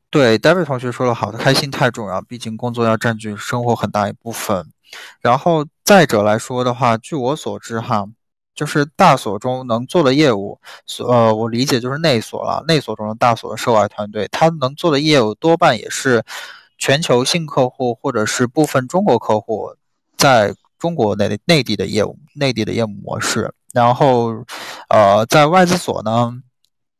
[0.09, 4.65] 对，David 同学说的好的，开心太重要，毕竟工作要占据生活很大一部分。
[5.19, 8.05] 然后再者来说的话，据我所知哈，
[8.55, 12.63] 就是大所中能做的业务，所呃，我理解就是内所了。
[12.67, 16.23] 内所中的大所的涉外团队，他能做的业务多半也是
[16.77, 19.75] 全球性客户或者是部分中国客户
[20.17, 23.53] 在中国内内地的业务，内地的业务模式。
[23.73, 24.45] 然后，
[24.89, 26.41] 呃，在外资所呢。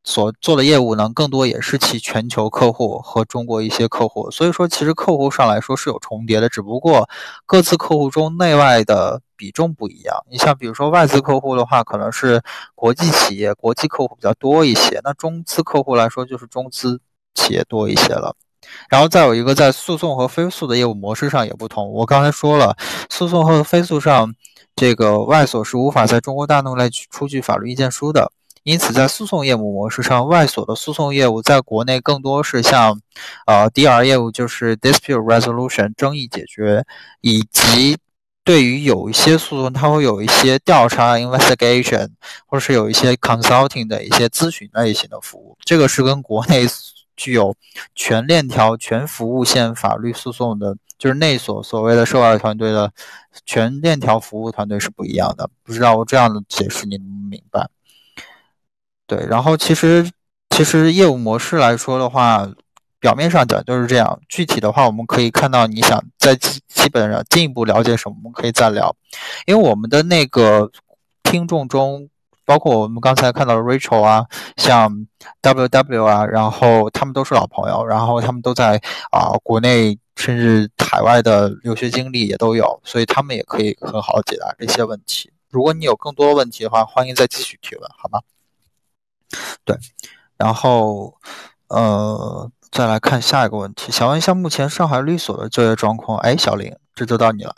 [0.08, 7.10] 所做的业务呢，更多也是其全球客户和中国一些客户，所以说其实客户上来说是有重叠的，只不过
[7.48, 10.16] 各自客户中内外的比重不一样。
[10.30, 12.42] 你像比如说外资客户的话，可能是
[12.74, 17.00] 国际企业、国际客户比较多一些；那中资客户来说，就是中资
[17.34, 18.36] 企业多一些了。
[18.90, 21.92] 然后再有一个在诉讼和非诉的业务模式上也不同。
[21.92, 22.76] 我刚才说了，
[23.10, 24.34] 诉讼和非诉上，
[24.76, 28.32] 这个外所是无法在中国大陆来出具法律意见书的。
[28.64, 33.00] 因此，在诉讼业务模式上，外所的诉讼业务在国内更多是像，
[33.46, 36.84] 呃，DR 业务就是 dispute resolution 争议解决，
[37.22, 37.96] 以及
[38.46, 42.08] 对于有一些诉讼，它会有一些调查 investigation，
[42.46, 45.58] 或者是有一些 consulting 的一些咨询类型的服务。
[45.66, 46.68] 这个是跟国内
[47.18, 47.56] 具有
[47.96, 52.92] 全链条、全服务线法律诉讼的，就是内所所谓的涉外团队的
[53.48, 55.50] 全链条服务团队是不一样的。
[55.64, 57.68] 不知道我这样的解释你能明白？
[59.08, 60.08] 对，然后其实
[60.52, 62.48] 其实业务模式来说的话，
[63.06, 64.20] 表面上讲就是这样。
[64.28, 68.96] 具体的话，我们可以看到，你想在基基本上进一步了解什么，我们可以再聊。
[69.46, 70.72] 因为我们的那个
[71.22, 72.10] 听众中，
[72.46, 74.26] 包括我们刚才看到的 Rachel 啊，
[74.58, 75.06] 像
[75.44, 85.32] WW 啊，然后他们都是老朋友，然后他们都在啊国内甚至海外的留学经历也都有，所以他们也可以很好解答这些问题。
[85.52, 88.20] 如果你有更多问题的话，欢迎再继续提问，好吗？
[89.64, 89.78] 对，
[90.38, 91.14] 然后，
[91.68, 96.18] 呃，再来看下一个问题，想问一下目前上海律所的就业状况。
[96.18, 96.76] 哎，小林。
[96.96, 97.54] 这就到你了，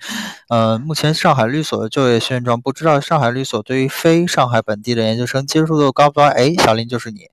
[0.48, 6.24] 呃，目前上海律所的就业现状，不知道上海律所对于非上海本地的研究生接受度高不高？
[6.28, 7.28] 哎，小林就是你，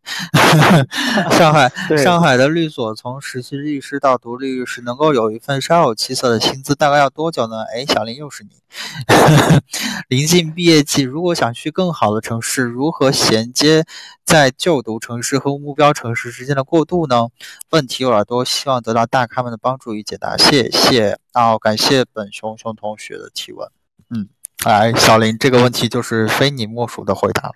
[1.31, 7.63] 上海 上海的律所从实习律师到独立律师，能够有一份稍有起色的薪资，大概要多久呢？
[7.73, 8.49] 哎，小林又是你，
[10.09, 13.85] 临近毕业季，如果想去更好的城市，如何衔接
[14.25, 17.29] 在就读城市和目标城市之间的过渡呢？
[17.69, 21.17] 问题有点多，希望得到大咖们的帮助与解答，谢谢。
[21.37, 23.69] 好，感谢本熊熊同学的提问。
[24.09, 24.29] 嗯，
[24.65, 27.55] 来，小林，这个问题就是非你莫属的回答了。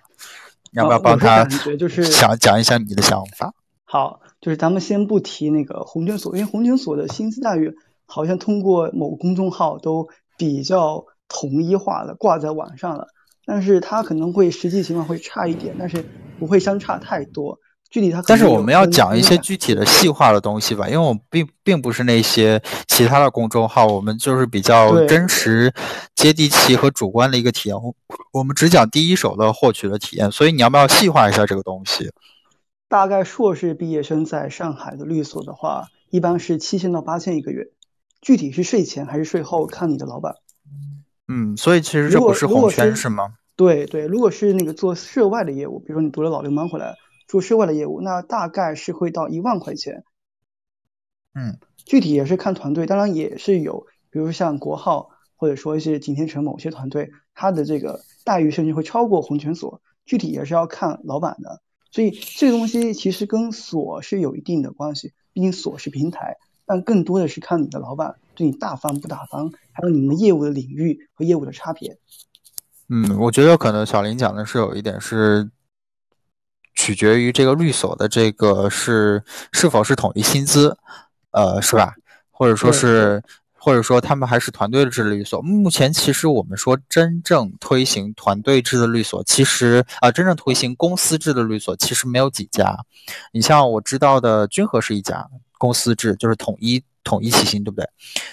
[0.70, 1.46] 你要不要帮他？
[1.78, 3.54] 就是想讲一下你的想法。
[3.84, 13.06] 好，就是咱们先不提那个红圈所，因为红圈所的薪资待遇好像通过某公众号都比较统一化了，挂在网上了。
[13.46, 16.04] 但是它可能会实际情况会差一点，但是
[16.38, 17.58] 不会相差太多。
[17.90, 25.72] 具体它，但是我们要讲一些具体的细化的东西吧，因为我们并并不是那些其他的公众号，我们就是比较真实、
[26.14, 27.76] 接地气和主观的一个体验，
[28.32, 32.08] 我们只讲第一手的获取的体验，所以你要不要细化一下这个东西？
[32.88, 37.66] 大概硕士毕业生在上海的律所的话，一般是七千到八千一个月，
[38.20, 40.36] 具体是税前还是税后，看你的老板。
[41.26, 43.32] 嗯，所以其实这不是红圈是吗？
[43.56, 46.94] 对对，如果是那个做涉外的业务，比如说你读了老流氓回来。
[47.30, 50.02] 做涉外的业务，那大概是会到一万块钱。
[51.32, 59.80] 嗯，具体也是看团队，当然也是有，比如像国浩或者说一些景天城某些团队，他的这个待遇甚至会超过红泉所。
[60.04, 61.62] 具体也是要看老板的，
[61.92, 71.96] 所以这个东西其实跟所是有一定的关系，毕竟所是平台，但更多的是看你的老板对你大方不大方，还有你们业务的领域和业务的差别。
[72.88, 75.48] 嗯，我觉得可能小林讲的是有一点是
[76.90, 79.22] 取决于这个律所的这个是
[79.52, 80.76] 是否是统一薪资，
[81.30, 81.94] 呃，是吧？
[82.30, 83.22] 或者说是。
[83.62, 85.38] 或者说他们还是团队制的律所。
[85.42, 92.74] 目前其实我们说真正推行团队制的律所，其实啊，真正推行公司制的律所其实没有几家。
[93.34, 95.28] 你像我知道的君和是一家
[95.58, 97.86] 公司制，就是统一统一起薪，对不对？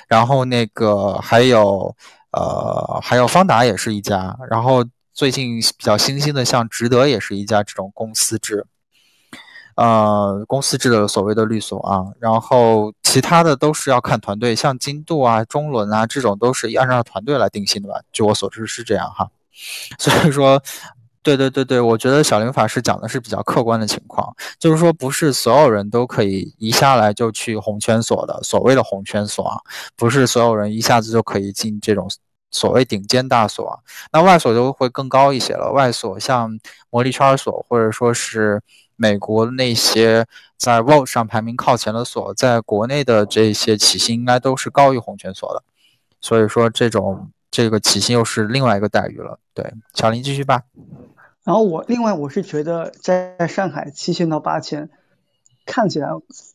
[0.08, 1.94] 然后那个还有
[2.32, 4.82] 呃还有方达也是一家，然后
[5.18, 8.68] 最近比较新兴的像值得也是一家这种公司制。
[9.76, 18.00] 呃，公司制的所谓的律所啊，然后其他的都是要看团队，像金度啊、中伦啊这种都是按照团队来定薪的吧？
[18.12, 19.28] 据我所知是这样哈。
[19.98, 20.62] 所以说，
[21.24, 29.58] 对对对对，我觉得小林法师讲的是比较客观的情况，就是说不是所有人都可以一下来就去红圈所的，所谓的红圈所啊，
[29.96, 32.08] 不是所有人一下子就可以进这种
[32.52, 35.72] 所谓顶尖大所，那外所就会更高一些了。
[35.72, 38.62] 外所像魔力圈所，或者说是。
[39.00, 40.26] 美国那些
[40.58, 45.62] 在 Vote 上排名靠前的所，在国内的这些起薪应该都是高于红圈所的，
[46.20, 49.38] 所以说这种这个起薪又是另外一个待遇了。
[49.54, 50.64] 对，小林继续吧。
[51.44, 54.90] 然后我另外我是觉得在上海七千到八千，
[55.68, 56.10] 看起来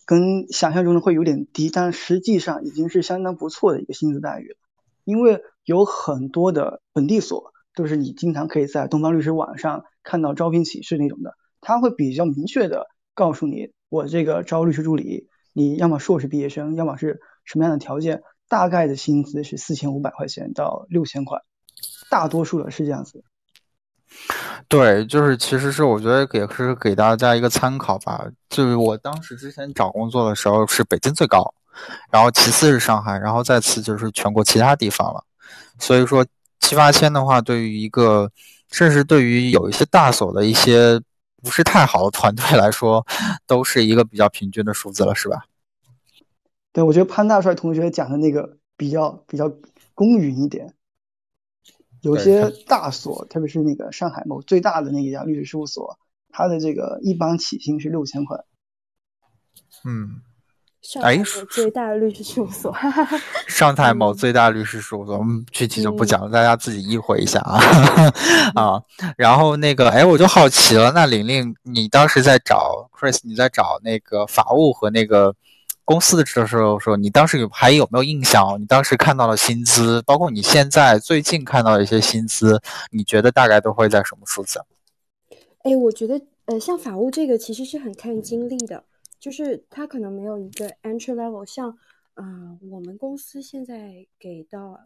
[0.05, 4.57] 跟想象中的会有点低，但实际上已经是相当不错的一个薪资待遇了。
[5.05, 11.35] 因为有很多的本地所都是你经常可以在东方律师网上看到招聘启事那种的。
[11.61, 21.39] 他会比较明确的告诉你，我这个招律师助理，你要么硕士毕业生，要么是什么样的条件，大概的薪资是四千五百块钱到六千块，
[22.11, 23.23] 大多数的是这样子。
[24.69, 28.27] 对，就是其实是我觉得也是给大家一个参考吧。
[28.51, 31.55] 就是我当时之前找工作的时候是北京最高，
[32.11, 35.25] 然后其次是上海，然后再次就是全国其他地方了。
[35.79, 36.27] 所以说
[36.61, 38.31] 七八千的话，对于一个
[38.71, 41.01] 甚至对于有一些大所的一些。
[41.45, 43.05] 不是太好的团队来说，
[43.49, 45.45] 都是一个比较平均的数字了，是吧？
[46.73, 49.53] 对，我觉得潘大帅同学讲的那个比较比较
[49.93, 50.73] 公允一点。
[52.01, 55.99] 有些大所，特别是那个上海某最大的那一家律师事务所，
[56.29, 58.39] 它的这个一般起薪是六千块。
[59.85, 60.23] 嗯。
[60.83, 61.17] 上海
[61.49, 62.75] 最大的律师事务所，
[63.47, 67.61] 上海某最大律师事务所，我们具体就不讲了，大家自己意会一下啊
[68.61, 68.83] 啊。
[69.17, 75.33] 然后那个，哎，我就好奇了，那玲玲，你当时在找 Chris，你在找那个法务和那个
[75.85, 78.61] 公司的时候，说你当时有还有没有印象？
[78.61, 82.61] 你当时看到了薪资，包括你现在最近看到的一些薪资，
[82.91, 84.61] 你觉得大概都会在什么数字？
[85.63, 88.83] 哎，我觉得，呃，像法务这个其实是很看经历的。
[89.23, 91.79] 就是他可能没有一个 entry level，像，
[92.15, 94.77] 啊，我们公司现在给到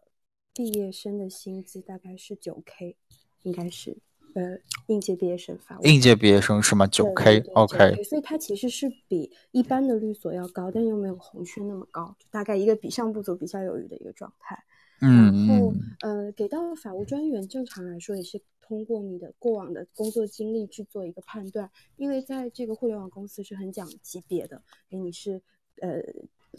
[0.53, 2.99] 毕业生的薪资大概是九 k，
[3.45, 3.97] 应该是，
[4.34, 4.59] 呃，
[4.89, 5.78] 应届毕业生发。
[5.84, 6.87] 应届毕业生是吗？
[6.87, 8.03] 九 k，OK。
[8.05, 14.62] 所以它其实是比一般的律所要高，但又没有红圈那么高，大概一个比上不足，比下有余的一个状态。
[15.01, 18.43] 嗯然后，呃，给到法务专员，正常来说也是。
[18.66, 25.40] 通过你的过往的工作经历去做一个判断，因为在这个互联网公司是很讲级别的，给你是
[25.80, 26.02] 呃，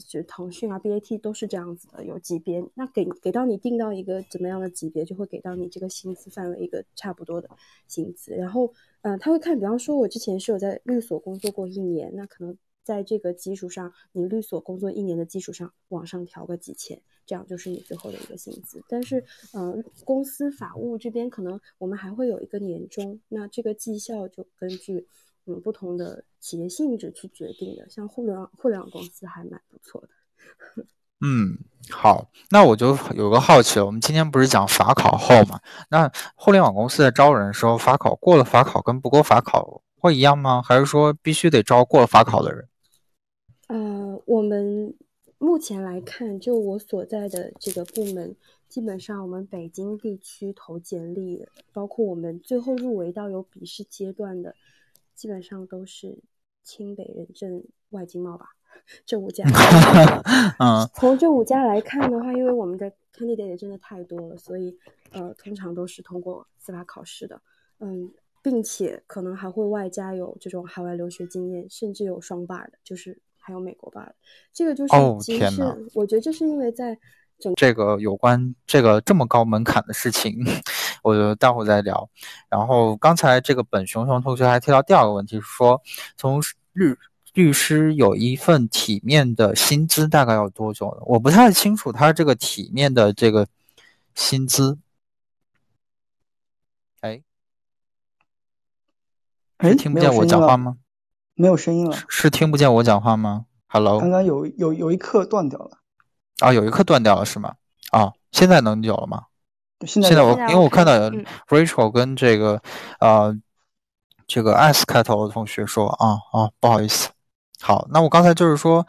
[0.07, 2.63] 就腾讯啊、BAT 都是这样子的，有级别。
[2.75, 7.49] 那给给到你定到一个怎么样的级别，就会给到你这个薪资范围一个差不多的
[7.87, 8.33] 薪资。
[8.35, 12.57] 然后，嗯，他会看，比方说，我之前是有在律所工作过一年，那可能。
[12.88, 18.81] 在这个基础上，你律所工作一年的基础上往上调个几千，这样就是你最后的一个薪资。
[18.88, 25.05] 但是，嗯，公司法务这边可能我们还会有一个年终，那这个绩效就根据
[25.47, 27.89] 嗯不同的企业性质去决定的。
[27.89, 30.07] 像互联网互联网公司还蛮不错的。
[31.19, 31.57] 嗯，
[31.89, 35.59] 好，那我就有个好奇了，我们今天不是讲法考后嘛？
[35.89, 40.61] 那互联网公司在招人的时候，法考过了法考跟不过法考会一样吗？
[40.63, 42.69] 还是说必须得招过了法考的人？
[43.68, 44.93] 呃，我们
[45.38, 48.36] 目前来看，就我所在的这个部门，
[48.70, 54.55] 基本上我们北京地区投简历，包括我们最后入围到有笔试阶段的，
[55.13, 56.18] 基本上都是
[56.63, 58.51] 清北人证外经贸吧，
[59.05, 59.43] 这五家。
[60.59, 64.78] 嗯， 从这五家来看的话，因为我们的 candidate 真的太多了，所以
[65.11, 67.41] 呃，通常都是通过司法考试的，
[67.80, 68.09] 嗯，
[68.41, 73.20] 并且可能还会外加有这种海外留学经验，甚至有双 bar 的，就是。
[73.47, 74.13] 还有美国罢了，
[74.51, 75.73] 这个就是哦天哪！
[75.93, 76.99] 我觉得这是因为在
[77.39, 80.35] 整这个有关这个这么高门槛的事情，
[81.01, 82.09] 我就待会再聊。
[82.49, 85.81] 然后刚才这个本熊熊同学还提到第二个问题，是说
[86.17, 86.41] 从
[86.73, 86.93] 律
[87.35, 91.03] 律师有一份体面的薪资，大概要多久呢？
[91.05, 93.47] 我不太清楚他这个体面的这个
[94.13, 94.77] 薪资。
[96.99, 97.23] 哎，
[99.55, 100.77] 哎，听不见我讲话吗？
[101.38, 101.95] 没有声音了。
[102.09, 103.99] 是听不见我讲话吗？Hello。
[103.99, 105.77] 刚刚有有有一刻断掉了。
[106.39, 107.53] 啊，有一刻断掉了是吗？
[107.91, 109.23] 啊，现在能有了吗？
[109.85, 110.93] 现在现在我因为我看到
[111.47, 112.59] Rachel 跟这个
[112.99, 113.31] 呃
[114.25, 117.09] 这个 S 开头的同学说啊啊不好意思，
[117.61, 118.85] 好，那我刚才就是说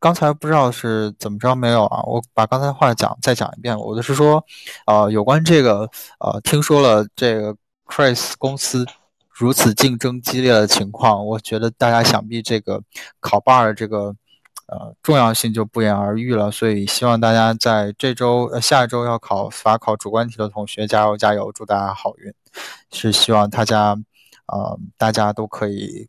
[0.00, 4.44] 刚才不知道是怎么着没有啊，我把刚才话讲再讲一遍，我的是说
[4.86, 5.88] 呃有关这个
[6.18, 8.84] 呃听说了这个 Chris 公司
[9.32, 12.82] 如此竞争激烈的情况，我觉得大家想必这个
[13.20, 14.14] 考 bar 这个。
[14.68, 22.32] 呃，重要性就不言而喻了，所以希望大家在这周、呃下一周要考法考主观题的同学加油加油，祝大家好运。
[22.90, 23.94] 是希望大家，
[24.46, 26.08] 呃，大家都可以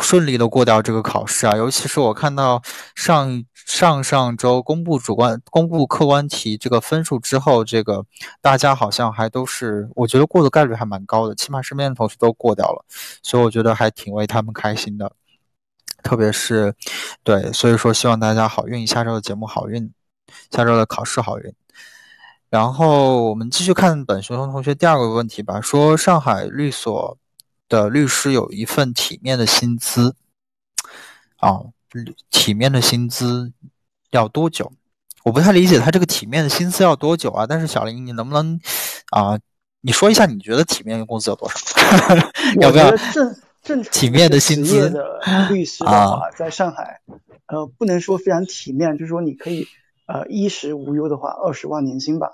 [0.00, 1.56] 顺利的过掉这个考试啊。
[1.56, 2.62] 尤其是我看到
[2.94, 8.04] 上上上周公布主观、公布客观题这个分数之后，这个
[8.40, 12.84] 大家好像还都是，我觉得过的概率还蛮高的，起码身边的同学都过掉了，
[13.22, 15.10] 所以我觉得还挺为他们开心的。
[16.02, 16.72] 特别是，
[17.24, 19.92] 对，所以说希望大家好运，下周的节目好运，
[20.52, 21.52] 下周的考试好运。
[22.48, 27.18] 然后我们继续看本学生同学第二个问题吧，说上海律所
[27.68, 30.14] 的律师有一份体面的薪资，
[31.36, 31.60] 啊，
[32.30, 33.52] 体面的薪资
[34.10, 34.72] 要多久？
[35.24, 37.46] 我不太理解他这个体面的薪资要多久啊？
[37.46, 38.60] 但是小林，你能不能
[39.10, 39.38] 啊，
[39.80, 41.56] 你说一下你觉得体面的工资有多少？
[42.60, 42.96] 要不要？
[43.12, 47.00] 正正体面的薪资的律师的话，在上海，
[47.46, 49.66] 呃，不能说非常体面，就是说你可以，
[50.06, 52.30] 呃，衣食无忧的话，二十万年薪吧。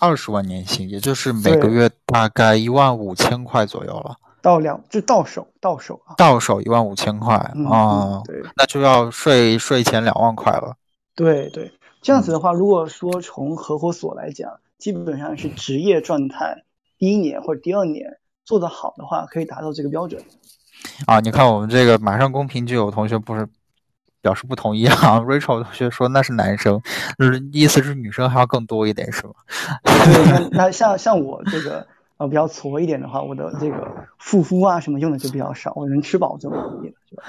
[0.00, 4.16] 二十万年薪，也就是每个月大概一万五千块左右了。
[4.42, 6.14] 到两就到手，到手啊。
[6.16, 7.34] 到手一万五千块
[7.70, 10.74] 啊，对，那就要税税前两万块了。
[11.14, 16.64] 对对，这样子的话，如果说从合伙所来讲，基本上是职业状态
[16.98, 20.22] 第一年或者第二年做得好的话，可以达到这个标准。
[21.06, 23.46] 啊，你看我们这个马上公屏就有同学不是
[24.22, 26.80] 表示不同意啊，Rachel 同学说那是男生，
[27.18, 29.32] 就是意思是女生还要更多一点是吗？
[29.84, 31.86] 对，那那像像我这个
[32.20, 37.22] 呃比较矬一点的话，我的这个护肤啊什么用的就比较少，我能吃饱就可以了，是吧？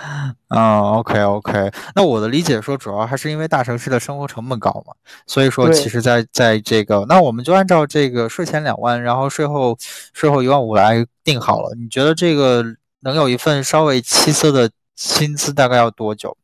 [0.50, 4.94] 啊，OK OK，那我的理解说主要还是因为大城市的生活成本高嘛，
[5.26, 9.76] 所以说其实在在这个那我们就按照这个税前两万，然后税后
[10.14, 12.64] 税后一万五来定好了，你觉得这个？
[13.04, 16.38] 能有一份稍微七色的薪资，大概要多久？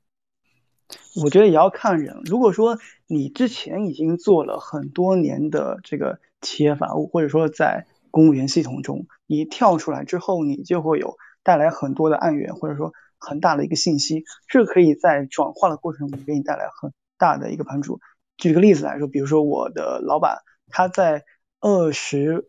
[1.22, 2.20] 我觉得也要看人。
[2.26, 7.86] 如果说你之前已经做了很多年的这个企业法务，或者说在
[8.18, 18.00] 公务员系统中，你跳出来之后，你就会有带来很多的案源，或者说很大的一个信息，这可以在转化的过程中给你带来很大的一个帮助。
[18.36, 20.40] 举个例子来说，比如说我的老板，
[20.72, 21.26] 他在
[21.60, 22.48] 二十。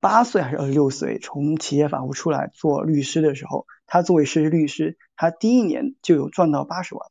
[0.00, 7.08] 八岁还是二十六岁，从企业法务出来做律师的时候，他作为实习律师，他第一年就有赚到八十万。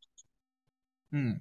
[1.09, 1.39] 嗯，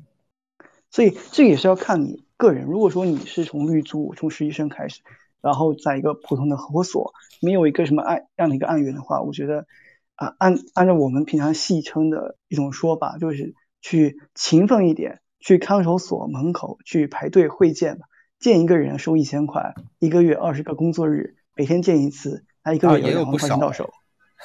[0.90, 2.64] 所以这也是要看你个人。
[2.64, 5.02] 如果说你是从律助、从实习生开始，
[5.42, 7.12] 然后在一个普通的合伙所，
[7.42, 9.66] 没有一个什么案这样的一个案源的话，我觉得
[10.14, 18.06] 啊，按按照我们平常戏称的一种说法，就是去勤奋一点，去看守所门口去排队会见吧，
[18.38, 21.34] 见一个人收一千块，一个月二十个工作日。
[21.54, 23.92] 每天见一次，他一个月也有不少到手。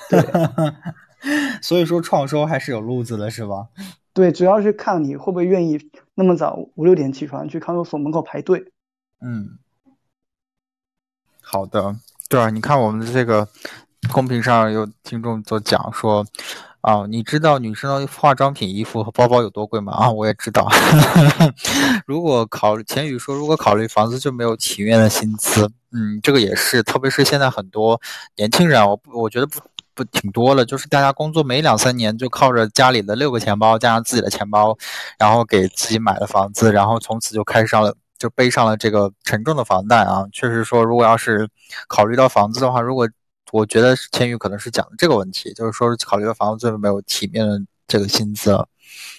[0.09, 0.19] 对，
[1.63, 3.69] 所以说创收还是有路子的，是吧？
[4.13, 5.79] 对，主要是看你会不会愿意
[6.15, 8.73] 那么早五六点起床去看守所门口排队。
[9.21, 9.57] 嗯，
[11.49, 11.95] 好的，
[12.27, 13.47] 对啊，你看我们的这个
[14.11, 16.25] 公屏上有听众都讲说。
[16.81, 19.91] 啊，你知道女生的化妆品、衣服和包包有多贵吗？
[19.91, 20.65] 啊，我也知道。
[22.07, 25.69] 如果考钱宇说，如果考虑房子就没有体面的薪资。
[25.91, 27.99] 嗯，这个也是，特别是现在很多
[28.37, 29.59] 年轻人，我我觉得不
[29.93, 34.77] 不挺多了，就是大家工作没两三年，就靠着家里的六个钱包加上自己的钱包，
[35.19, 40.25] 然后给自己买了房子，然后从此就开上了，就背上了这个沉重的房贷啊。
[40.31, 41.47] 确实说，如果要是
[41.87, 43.07] 考虑到房子的话，如果
[43.51, 48.57] 我觉得千羽可能是讲的这个问题，就是说考虑到房子最没有体面的这个薪资。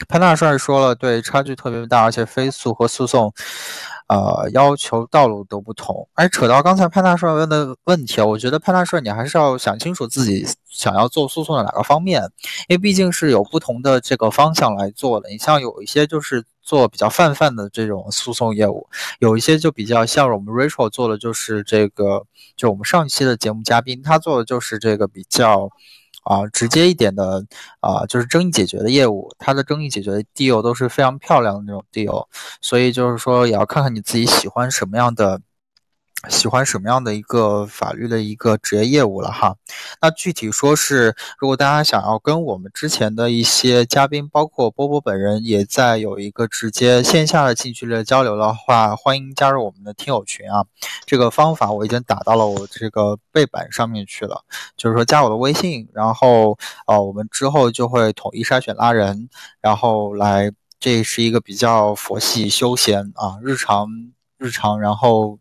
[0.08, 3.32] 潘大帅说了，对，差距特别大，而且非诉和诉讼，
[4.08, 6.08] 呃，要求道路都不同。
[6.14, 12.22] 而扯到刚才潘大帅问的问题，我觉得潘大帅你还是要想清楚自己想要做诉讼的哪个方面，
[12.68, 15.28] 因为毕竟是有不同的这个方向来做的。
[15.28, 18.88] 你像有一些就是做比较泛泛的这种诉讼业务，
[19.18, 22.24] 有一些就比较像我们 Rachel 做的就是这个，
[22.56, 25.70] 就我们上一期的节目嘉宾他做的就是这个比较。
[26.28, 27.42] 啊直接一点的
[27.80, 32.26] 啊，就是争议解决的业务，它的争议解决的 deal 都是非常漂亮的那种 deal，
[32.60, 35.40] 所以就是说也要看看你自己喜欢什么样的。
[36.28, 39.54] 喜欢什么样的一个法律的一个职业业务了哈？
[40.02, 50.64] 那具体说是，如果大家想要跟我们之前的一些嘉宾，包括波波本人，也在有一个直接线下的近距离的交流的话，欢迎加入我们的听友群啊。
[51.06, 54.42] 这个方法我已经打到了我这个背板上面去了，
[54.76, 56.58] 就是说加我的微信，然后
[56.88, 59.28] 呃，我们之后就会统一筛选拉人，
[59.60, 60.50] 然后来，
[60.80, 63.88] 这是一个比较佛系休闲啊，日常
[64.36, 65.38] 日常，然后。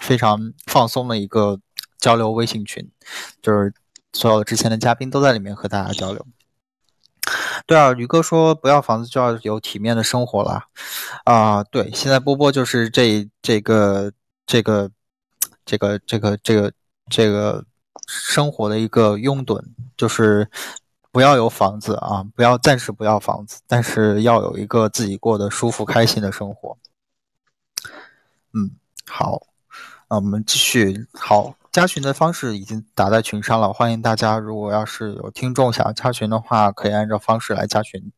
[0.00, 1.60] 非常放松的一个
[1.98, 2.90] 交流微信群，
[3.40, 3.72] 就是
[4.12, 6.26] 所有之前的嘉宾都在里面和大家交流。
[7.66, 10.64] 对啊，宇哥说不要房子就要有体面的生活了
[11.24, 11.62] 啊！
[11.62, 14.10] 对，现在波波就是这这个
[14.46, 14.90] 这个
[15.64, 16.72] 这个这个这个
[17.08, 17.64] 这个
[18.08, 19.62] 生活的一个拥趸，
[19.96, 20.50] 就是
[21.12, 26.76] 不要有房子啊，不要暂时不要房子，但是要有一个自己过得舒服开心的生活。
[28.54, 28.72] 嗯，
[29.06, 29.49] 好。
[30.10, 31.06] 啊我们继续。
[31.12, 34.40] 好，加群的方式已经打在群上了，欢迎大家。
[34.40, 38.10] 如果要是有听众想要加群的话，可以按照方式来加群。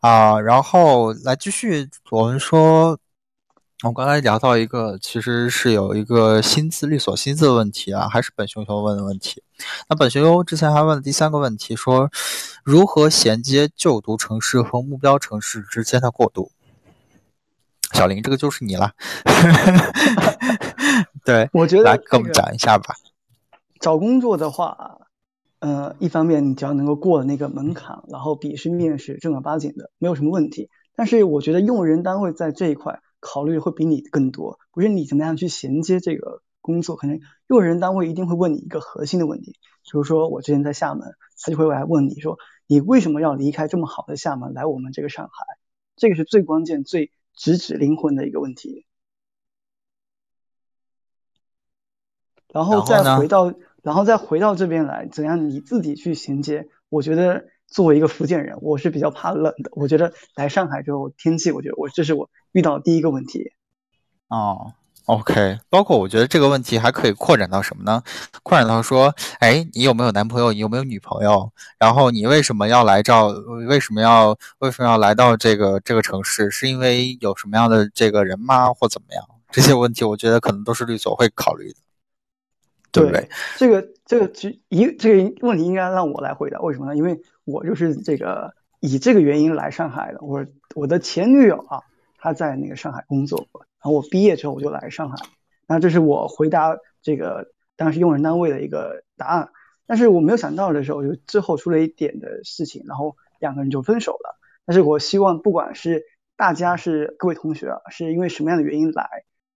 [0.00, 2.96] 啊，然后来继续，我们说，
[3.82, 9.42] 我刚才聊到一个，其实是有一个薪资律所薪资的问题啊，还是本熊熊问的问题。
[9.88, 12.08] 那本熊熊之前还问了第三个问题，说
[12.62, 16.52] 如何衔接就读城市和目标城市之间的过渡。
[17.92, 18.92] 小林，这个就是你了。
[21.24, 22.94] 对，我觉得来跟我们讲一下吧。
[23.80, 24.98] 找工作的话，
[25.60, 30.68] 呃，一方面你只要能够过那个门槛，然后笔试、面试正儿八经的，没有什么问题。
[30.94, 45.30] 但是我觉得用人单位在这一块考虑会比你更多，不是你怎么样去衔接这个工作，可能用人单位一定会问你一个核心的问题，比如说我之前在厦门，他就会来问你说，你为什么要离开这么好的厦门来我们这个上海？
[45.96, 48.84] 这个是最关键、最直指灵魂的一个问题。
[52.52, 56.68] 然后再回到，然后再回到这边来，怎样你自己去衔接？
[56.88, 59.70] 我觉得作为一个福建人，我是比较怕冷的。
[59.72, 63.52] 我觉得来上海之后，天气，我觉得我这是我遇到第一个问题。
[64.28, 64.74] 哦
[65.08, 68.02] ，OK，包括我觉得这个问题还可以扩展到什么呢？
[68.42, 70.52] 扩展到说，哎，你有没有男朋友？
[70.52, 71.50] 你有没有女朋友？
[71.78, 73.12] 然后你为什么要来这？
[73.66, 76.50] 为什么要为什么要来到这个这个城市？
[76.50, 78.72] 是因为有什么样的这个人吗？
[78.72, 79.24] 或怎么样？
[79.50, 81.78] 这些问题，我觉得可能都是律所会考虑的。
[82.90, 86.96] 对不对，这个这个只一这个问题应该让我来回答，为什么呢？
[86.96, 90.18] 因为我就是这个以这个原因来上海的。
[90.20, 90.44] 我
[90.74, 91.82] 我的前女友啊，
[92.18, 95.16] 她在那个上海工作过，然后我毕业之后我就来上海。
[95.66, 99.50] 那这是我回答这个当时用人单位的一个答案。
[99.86, 104.38] 但是我没有想到的时候，就之后出了一点的事情，然后两个人就分手了。
[104.66, 106.04] 但是我希望不管是
[106.36, 109.08] 大家是各位同学啊，是因为什么样的原因来。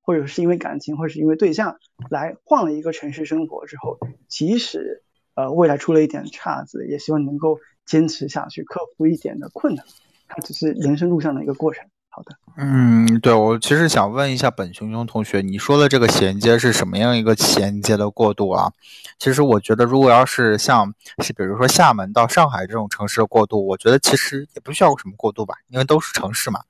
[0.05, 1.77] 或者是因为感情，或者是因为对象
[2.11, 5.05] 来换了一个城市生活之后，即使
[5.37, 9.87] 呃未来出了一点岔子，也希望能够坚持下去，克服一点的困难。
[10.27, 11.87] 它只是人生路上的一个过程。
[12.15, 18.71] 好的，嗯，对我其实想问一下本熊熊同学，你说的这个衔接是什么样一个衔接的过渡啊？
[19.19, 20.93] 其实我觉得，如果要是像
[21.25, 26.61] 是比如说厦门到上海这种城市的过渡，我觉得其实也不需要什么过渡吧，因为都是城市嘛。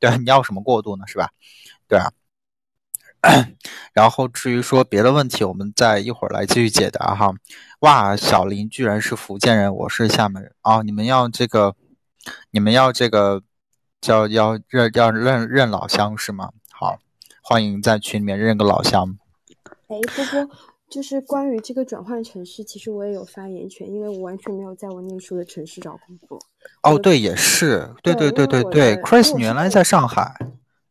[0.00, 1.04] 对，你要什么过渡呢？
[1.06, 1.28] 是吧？
[1.86, 2.10] 对啊。
[3.92, 7.32] 然后至于说别的问题，我们再一会儿来继续解答哈。
[7.80, 10.82] 哇，小林居然是福建人，我是厦门人啊！
[10.82, 11.76] 你们要这个，
[12.50, 13.42] 你们要这个
[14.00, 16.52] 叫要认要认认老乡是吗？
[16.70, 16.98] 好，
[17.42, 19.18] 欢迎在群里面认个老乡。
[19.88, 20.56] 哎，波波，
[20.88, 26.38] 就是关于这个转换城市，其实我也有发言权，因为我完全没有在我念书的城市找工作。
[26.82, 30.34] 哦，对，也是，对对对对对，Chris，你原来在上海。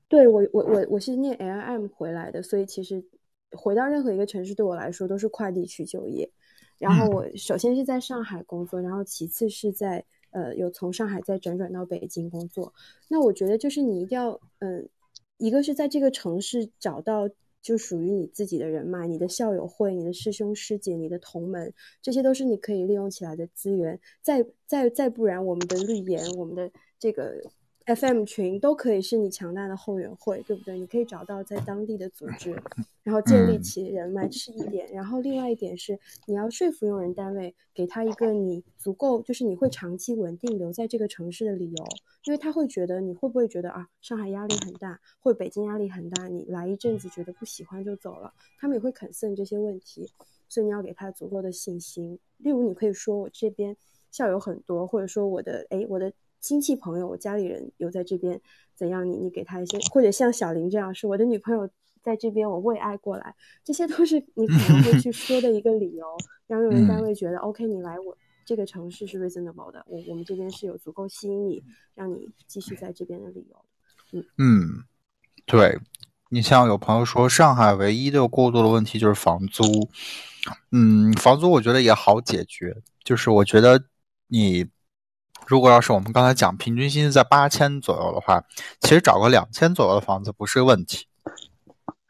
[0.10, 3.03] 对我，我我我是念 L M 回来的，所以其实
[3.51, 6.30] 回到任何一个城市对我来说都是跨地区就业。
[6.78, 12.73] 然后我首先是在上海工作，然后其次是在呃有从上海再辗转到北京工作。
[13.09, 14.88] 那我觉得就是你一定要嗯，
[15.38, 17.30] 一个是在这个城市找到
[17.61, 23.99] 就属于你自己的人脉，你的校友会、你的师兄师姐、你的同门，这些都是你可以利用起来的资源。
[24.21, 27.41] 再再再不然，我们的绿岩，我们的这个。
[27.95, 30.77] FM 群都可以是你强大的后援会，对不对？
[30.77, 32.61] 你可以找到在当地的组织，
[33.01, 34.91] 然后建立起人脉，这是一点。
[34.91, 41.85] 然后另外一点是，你要说服用人单位给他一个你足够，就是你会长期稳定留在这个城市的理由，
[42.25, 50.11] 因为他会觉得你会不会觉得啊，上海压力很大，或北京压力很大，你来一阵子觉得不喜欢就走了，他们也会肯 n 这些问题。
[50.49, 52.19] 所以你要给他足够的信心。
[52.38, 53.75] 例如，你可以说我这边
[54.11, 58.39] 校友很多，或者说我的哎我的亲戚朋友，我家里人有在这边
[58.75, 61.69] 怎样，你你给他一些，或者像小林这样说，我的女朋友
[62.01, 66.05] 在这边，我为爱过来，这些都是你可能会去说的一个理由，
[66.47, 71.63] 让用人单位觉得 OK，你来我这个城市是 reasonable 的，我我们这边是有足够吸引你，
[71.95, 73.65] 让你继续在这边的理由。
[74.13, 74.83] 嗯嗯，
[75.45, 75.79] 对。
[76.29, 79.63] 你像有朋友说，上海唯一的过渡的问题就是房租。
[80.73, 83.81] 嗯，房租我觉得也好解决，就是我觉得
[84.27, 84.67] 你
[85.47, 88.43] 如果要是我们刚才讲平均薪资在八千左右的话，
[88.81, 91.07] 其实找个两千左右的房子不是问题。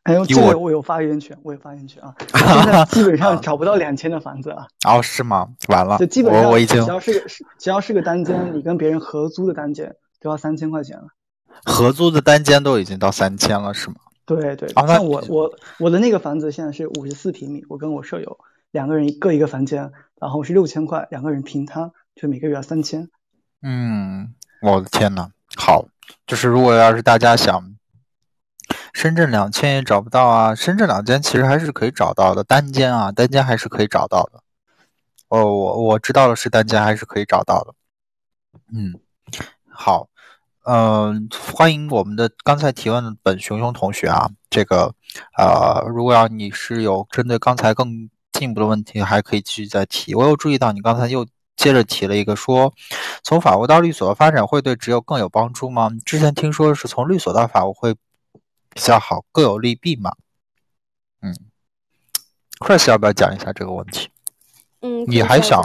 [0.04, 2.16] 哎呦，这个我有发言权，我有发言权啊！
[2.34, 4.66] 现在基本上找不到两千的房子了。
[4.88, 5.50] 哦，是吗？
[5.68, 7.26] 完了，就基本上我已经只要是个
[7.60, 11.08] 只要是个单间，你跟别人合租的单间都要三千块钱了。
[11.66, 13.96] 合租的单间都已经到三千了，是吗？
[14.26, 18.40] 对对，像我我我的那个房子现在是五十四平米，我跟我舍友
[18.72, 23.10] 两个人各一个房间，然后是六千块，两个人平摊，就每个月要三千。
[23.62, 25.86] 嗯，我的天呐，好，
[26.26, 27.76] 就是如果要是大家想，
[28.94, 34.42] 深圳两千也找不到啊，深圳两间其实还是可以找到的，单间啊，单间还是可以找到的。
[35.30, 37.74] 哦，我我知道的是单间还是可以找到的。
[38.74, 39.00] 嗯，
[39.70, 40.10] 好。
[40.70, 44.94] 嗯，欢迎我们的刚才提问的本熊熊同学啊，这个，
[45.38, 50.14] 呃，如果要你是有针对刚才更进一步的问题，还可以继续再提。
[50.14, 51.26] 我有注意到你刚才又
[51.58, 52.74] 接着提了一个，说
[53.24, 55.92] 从法务到律所的发展会对只有更有帮助吗？
[56.06, 58.00] 之前听说是从律所到法务会比
[58.76, 60.12] 较好，各有利弊嘛。
[61.22, 61.36] 嗯
[62.60, 64.10] ，Chris 要不要讲一下这个问题？
[64.82, 65.60] 嗯，你还想？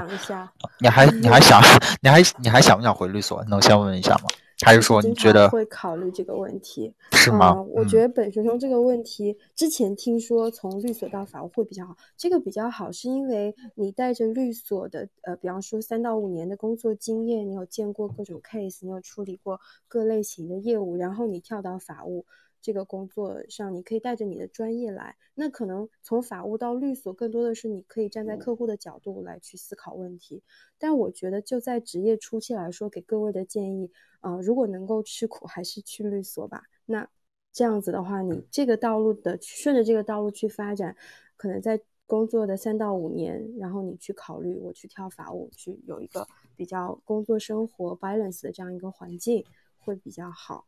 [0.79, 1.63] 你还你还想？
[2.01, 3.45] 你还你还想不想回律所？
[3.45, 4.25] 能先问一下吗？
[4.63, 7.61] 还是说你觉得会考虑这个问题是吗？
[7.63, 22.25] 我觉得本学生这个问题之前听说从律所到法务会比较好，这个比较好是因为你带着律所的呃，比方说三到五年的工作经验，你有见过各种 case，你有处理过各类型的业务，然后你跳到法务。
[22.63, 25.17] 这个工作上，你可以带着你的专业来。
[25.35, 30.43] 那可能从法务到律所，更多的是你可以站在客户的角度来去思考问题。
[30.79, 33.91] 但我觉得，就在职业初期来说，给各位的建议，
[34.21, 36.63] 啊，如果能够吃苦，还是去律所吧。
[36.87, 37.09] 那
[37.53, 40.97] 这样子的话，你这个道路的顺着这个道路去发展，
[41.37, 49.45] 可能在工作的三到五年，然后你去考虑我去跳法务，去有一个比较工作生活 balance 的这样一个环境，
[49.79, 50.67] 会比较好。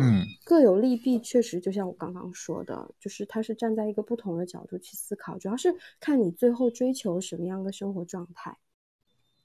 [0.00, 8.56] 嗯，各有利弊，确实就像我刚刚说的，就是它是站在一个不同的角度去思考，主要是看你最后追求什么样的生活状态。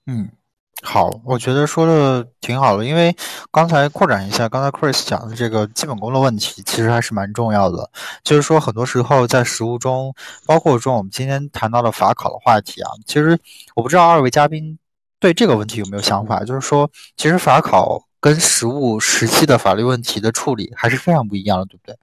[0.06, 0.30] 嗯，
[0.84, 3.16] 好，我觉得说的挺好的，因为
[3.52, 7.90] 刚才扩展一下，刚才 Chris 讲的这个基本功的问题，其实还是蛮重要的。
[8.24, 10.14] 就是说，很多时候在实务中，
[10.46, 13.38] 包括说我们今天谈到的法考的话题啊，其实
[13.76, 14.80] 我不知道二位嘉宾
[15.20, 18.07] 对这个问题有没有想法，就是说，其实法考。
[18.20, 21.98] 跟实务实际的法律问题的处理还是非常不一样的，对不对？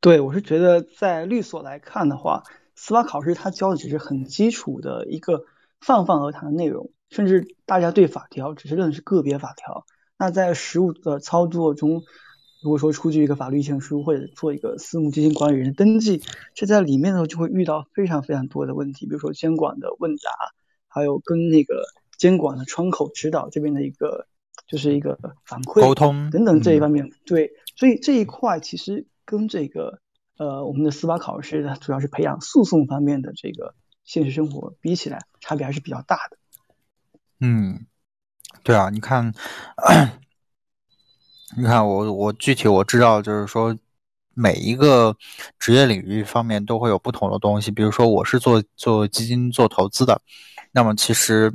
[0.00, 2.44] 对，我是觉得在律所来看的话，
[2.76, 5.44] 司法考试它教的只是很基础的一个
[5.80, 9.84] 泛泛而谈的内容，甚至大家对法条只是认识个别法条。
[10.16, 12.04] 那在实务的操作中，
[12.62, 16.22] 如果说出具一个法律意见书或者做一个私募基金管理人登记，
[16.54, 20.30] 这在里面呢就会遇到非常非常多的问题，比如说监管的问答，
[20.86, 21.82] 还有跟那个
[22.16, 24.28] 监管的窗口指导这边的一个。
[24.66, 30.00] 就是一个反馈、沟通等等这一方面，对，所以这一块其实跟这个
[30.38, 36.36] 呃我们的司法考试呢，主要是培养诉讼方面的这个现实生活比起来，差别还是比较大的。
[37.38, 37.86] 嗯，
[38.64, 39.32] 对啊，你看，
[41.56, 43.78] 你看我我具体我知道，就是说
[44.34, 45.16] 每一个
[45.60, 50.20] 职业领域方面都会有不同的东西，比如说我是做做基金做投资的，
[50.72, 51.54] 那么其实。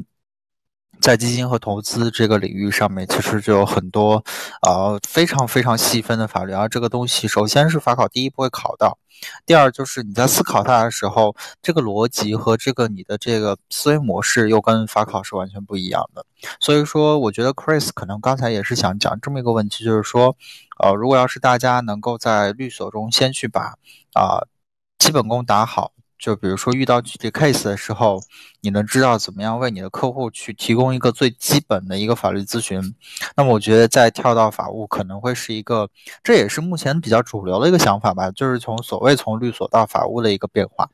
[1.01, 4.23] 在基金和投资这个领域上面，其实就有很多，
[4.61, 6.53] 呃，非常非常细分的法律。
[6.53, 8.97] 而这个东西，首先是法考第一不会考到，
[9.45, 16.23] 第二就是你在思考它的时候，这个逻辑和这个你的这个思维模式又跟法考是完全不一样的。
[16.59, 20.35] 所以说，我觉得 Chris 可能刚才也是想讲这么一个问题，就是说，
[20.83, 23.73] 呃，如果要是大家能够在律所中先去把
[24.13, 24.45] 啊
[24.99, 25.91] 基本功打好。
[26.21, 28.21] 就比如说遇到具体 case 的时候，
[28.61, 32.79] 你能知道怎么样为你的客户去提供一个最基本的一个法律咨询。
[33.35, 35.89] 那么我觉得再跳到法务可能会是一个，
[36.23, 40.87] 这也是目前比较主流的一个想法吧，就是从所谓从律所到法务的一个变化。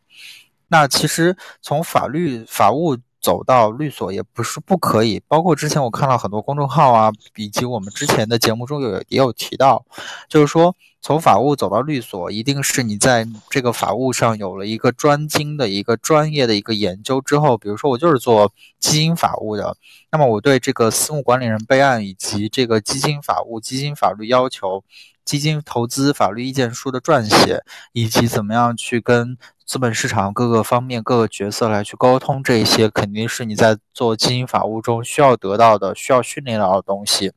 [0.70, 2.98] 那其实从法律法务。
[3.20, 9.84] 走到律所也不是不可以，包括之前我看到很多公众号啊，以及我们之前的节目中有也有提到，
[10.30, 10.74] 就是说
[11.08, 19.78] 从法务走到律所，一定是你在这个法务上有了一个专精的一个专业的一个研究之后，比如说我就是做基因法务的，
[20.12, 24.84] 那么我对这个私募管理人备案以及这个基金法务、基金法律要求、
[25.26, 37.34] 基金投资法律意见书的撰写，以及怎么样去跟资本市场各个方面各个角色来去沟通，这一些肯定是你在做基金法务中需要得到的、需要训练到的东西。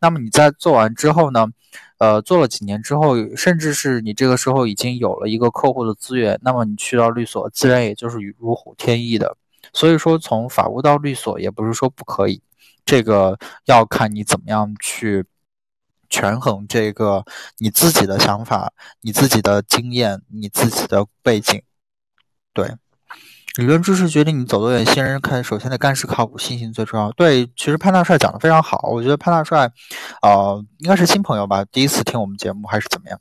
[0.00, 1.46] 那么你在做完之后呢？
[1.98, 9.34] 呃，做了几年之后，甚至是你这个时候已经有了一个客户的资源，那么你去到律所，自然也就是如虎添翼的。
[9.76, 12.40] 所以说，从法务到律所也不是说不可以，
[12.86, 15.24] 这个要看你怎么样去
[16.08, 17.22] 权衡这个
[17.58, 18.72] 你自己的想法、
[19.02, 21.62] 你自己的经验、你自己的背景，
[22.54, 22.74] 对。
[23.56, 24.84] 理论知识决定你走多远。
[24.84, 27.10] 新人看，首先得干事靠谱，信心最重要。
[27.12, 28.90] 对，其实潘大帅讲的非常好。
[28.90, 29.66] 我觉得潘大帅，
[30.20, 33.18] 呃，应该是新朋友吧，第一次听我们节目还是怎么样？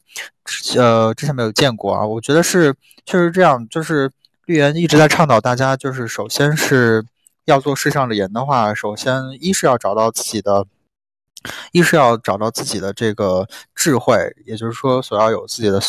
[0.76, 2.06] 呃，之前没有见过啊。
[2.06, 2.76] 我觉得是
[3.06, 4.12] 确实这样，就是
[4.46, 7.06] 绿源一直在倡导大家，就是首先是
[7.46, 10.66] 要做事上的人的话，首先一是要找到自己的，
[11.72, 14.16] 一是要找到自己的这个智慧，
[14.46, 15.80] 也就是说，所要有自己的。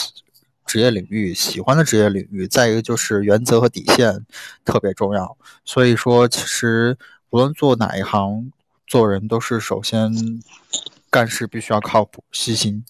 [0.67, 4.27] 职业领域喜欢的职业领域，再一个就是原则和底线
[4.65, 5.39] 特别重要。
[5.65, 6.99] 所以说，其实
[7.31, 8.51] 无论做哪一行，
[8.85, 10.11] 做人都是首先
[11.09, 12.85] 干事必须要靠谱、细心。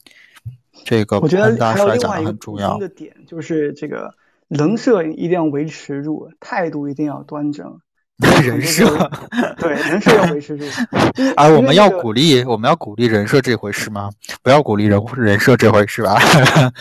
[0.87, 4.11] 这个我觉得还有另外一个重要的点，就是这个
[4.49, 7.81] 人设一定要维持住，态度一定要端正。
[8.43, 9.11] 人设
[9.59, 10.65] 对人设要维持住，
[11.37, 14.09] 啊，我们要鼓励，我们要鼓励人设这回事吗？
[14.43, 16.17] 不要鼓励人人设这回事吧？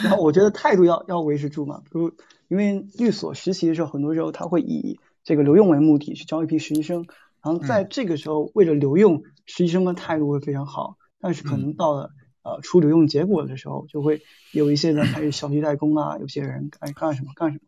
[0.02, 2.10] 然后我觉得态度要要维持住嘛，比如
[2.48, 7.06] 因为律所实习的时候，很多时候他会以这个留用为目的去招一批实习生，
[7.44, 12.12] 然后在这个时候为了留用实习生的态度会非常好，但是可能到了
[12.46, 14.22] 呃出留用结果的时候，就会
[14.54, 17.62] 有一些人开始小弟代工啊，有些人爱干什么干什么。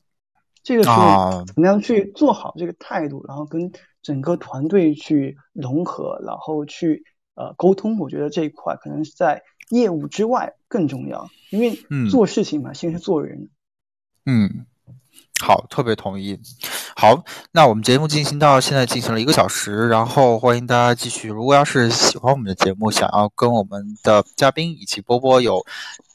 [0.64, 3.72] 这个时候怎么样去做好这个态度，然后跟
[4.02, 7.06] 整个团队去融合，然后去
[7.36, 13.50] 呃沟通，我觉得这一块可能是在业务之外更重要，因为做事情嘛，先是做人。
[14.26, 14.66] 嗯，
[15.40, 16.40] 好，特别同意。
[16.96, 21.30] 好，那我们节目进行到现在进行了一个小时，然后欢迎大家继续。
[21.30, 25.64] 如果要是喜欢我们的节目，想要跟我们的嘉宾以及波波有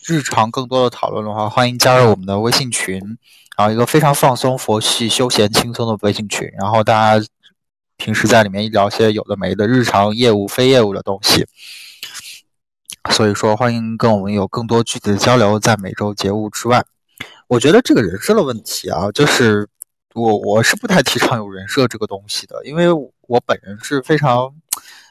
[0.06, 3.00] 日常更多的讨论的话，欢迎加入我们的微信群。
[3.54, 7.26] 然后一个非常放松、佛系、休闲、轻松的微信群，然后大家
[7.98, 11.46] 平时在里面聊些有的没的日常业务、非业务的东西。
[13.10, 15.60] 所以说，欢迎跟我们有更多具体的交流。
[15.60, 16.82] 在每周节目之外，
[17.52, 19.68] 我觉得这个人设的问题啊，就是
[20.14, 24.50] 我我是不太提倡有人设这个东西的，因为我本人是非常。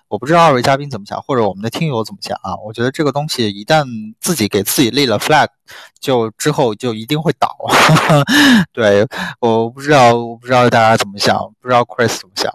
[0.08, 2.58] 我不知道二位嘉宾怎么想，或者我们的听友怎么想啊？
[2.66, 3.86] 我觉得这个东西一旦
[4.20, 5.48] 自己给自己立了 flag，
[6.00, 7.56] 就之后就一定会倒。
[8.74, 9.08] 对，
[9.40, 12.52] 我不知道，我不知道大家怎么想，不知道 Chris 怎么想。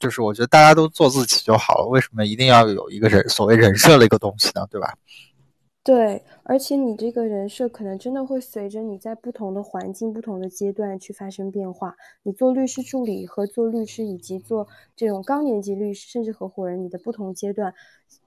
[0.00, 4.66] 就是我觉得大家都做自己就好了，为什么一定要有一个人所谓人设的一个东西呢？
[4.70, 4.92] 对吧？
[5.82, 11.96] 对，而且你这个人设可能真的会随着你在不同的环境、不同的阶段去发生变化。
[12.22, 17.74] 你做律师助理和做律师，以及做这种高年级律师，甚至合伙人，你的不同阶段，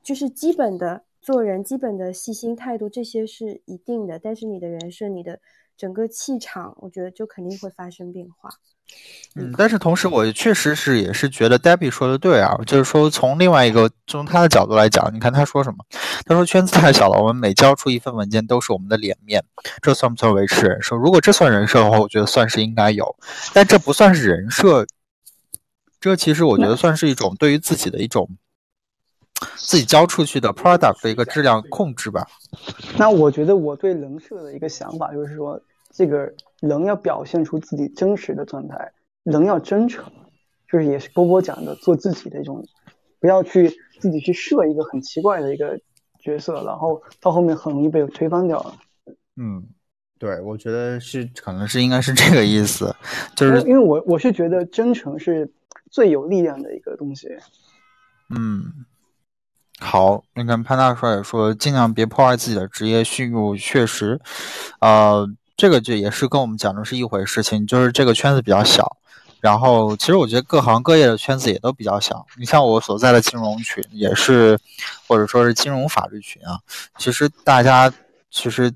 [0.02, 4.18] 就是基本的做人、基本的细心态度，这些是一定的。
[4.18, 5.40] 但是你的人设、你的
[5.78, 8.50] 整个气场，我觉得就肯定会发生变化。
[9.36, 15.78] 嗯，但是同时，我确实是也是觉得 Debbie 说的对啊，就是说从另外一个从他的角度来讲，你看他说什么？
[16.26, 19.44] 他说圈子太小了，我们每交出一份文件都是我们的脸面，
[19.82, 20.96] 这算不算维持人设？
[20.96, 23.16] 如果这算人设的话，我觉得算是应该有，
[23.52, 24.86] 但这不算是人设，
[26.00, 28.30] 这其实我觉得算是一种对于自己的一种
[29.56, 32.28] 自己交出去的 product 的一个质量控制吧。
[32.98, 35.62] 那我觉得我对人设的一个想法就是说。
[35.96, 38.92] 这个人要表现出自己真实的状态，
[39.22, 40.12] 人要真诚，
[40.68, 42.66] 就是也是波波讲的做自己的一种，
[43.20, 45.80] 不要去自己去设一个很奇怪的一个
[46.20, 48.74] 角色，然后到后面很容易被推翻掉了。
[49.36, 49.64] 嗯，
[50.18, 52.96] 对，我觉得是可能是应该是这个意思，
[53.36, 55.48] 就是因为我我是觉得真诚是
[55.92, 57.28] 最有力量的一个东西。
[58.36, 58.64] 嗯，
[59.80, 64.20] 好，你看潘大帅也说尽量别破坏自己的职业信誉，确实，
[64.80, 65.28] 呃。
[65.56, 68.98] 这个就也是跟我们讲的是一回事情，就是这个圈子比较小，
[69.40, 72.26] 然后其实我觉得各行各业的圈子也都比较小。
[72.40, 74.60] 你像我所在的金融群也是，
[75.08, 76.58] 或者说是金融法律群啊，
[76.98, 77.94] 其实大家
[78.32, 78.74] 其实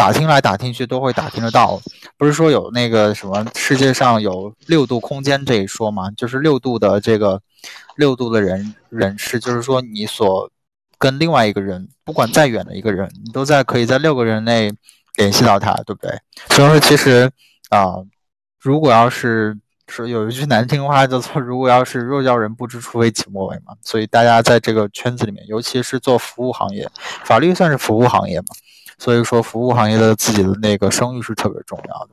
[0.00, 1.78] 打听来打听去都会打听得到。
[2.16, 6.10] 不是说有那个什么世界上有六度空间这一说吗？
[6.16, 7.38] 就是六度的这个
[7.96, 10.50] 六度的人人士，就是说你所
[10.96, 14.72] 跟另外一个人，不管再远的一个人，你都在可以在六个人内
[15.16, 16.18] 联系到他，对不对？
[16.48, 17.30] 所以说，其实
[17.68, 17.96] 啊，
[18.58, 19.54] 如果要是
[19.86, 23.74] 说有一句难听话叫做“如果要是若叫人不知，除非己莫为”嘛。
[23.82, 26.88] 所以大家在这个圈子里面，尤其是做服务行业，
[27.26, 28.46] 法律算是服务行业嘛，
[29.00, 32.10] 所以说服务行业的自己的那个声誉是特别重要的。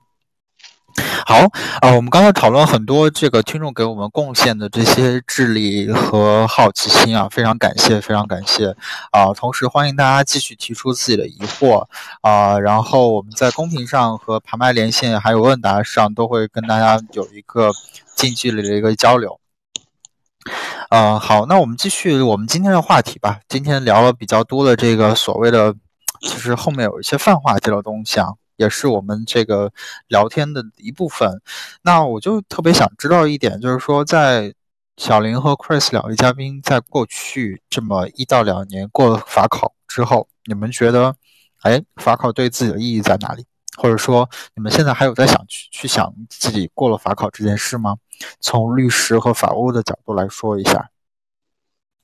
[1.27, 1.35] 好，
[1.81, 8.73] 啊，我们刚才讨论很多这个听众给我们贡献的这些智力和好奇心啊，非常感谢，非常感谢
[9.11, 9.33] 啊！
[9.35, 11.85] 同时欢迎大家继续提出自己的疑惑
[12.21, 17.71] 啊，然后我们在公屏上和旁麦连线还有问答上都会跟大家有一个
[18.15, 19.39] 近距离的一个交流。
[20.89, 23.41] 嗯，好，那我们继续我们今天的话题吧。
[23.49, 25.75] 今天聊了比较多的这个所谓的，
[26.21, 28.33] 其实后面有一些泛化这个东西啊。
[28.57, 29.71] 也是我们这个
[30.07, 31.29] 聊天的一部分。
[31.83, 34.51] 那我就特别想知道一点，就是说，在
[34.97, 41.15] 小林和 Chris 两位嘉宾在过去这么一到两年过了法考之后，你们觉得，
[41.61, 43.45] 哎，法考对自己的意义在哪里？
[43.77, 47.97] 或者说，你们现在还有在想去去想自己过了法考这件事吗？
[48.39, 50.89] 从律师和法务的角度来说一下。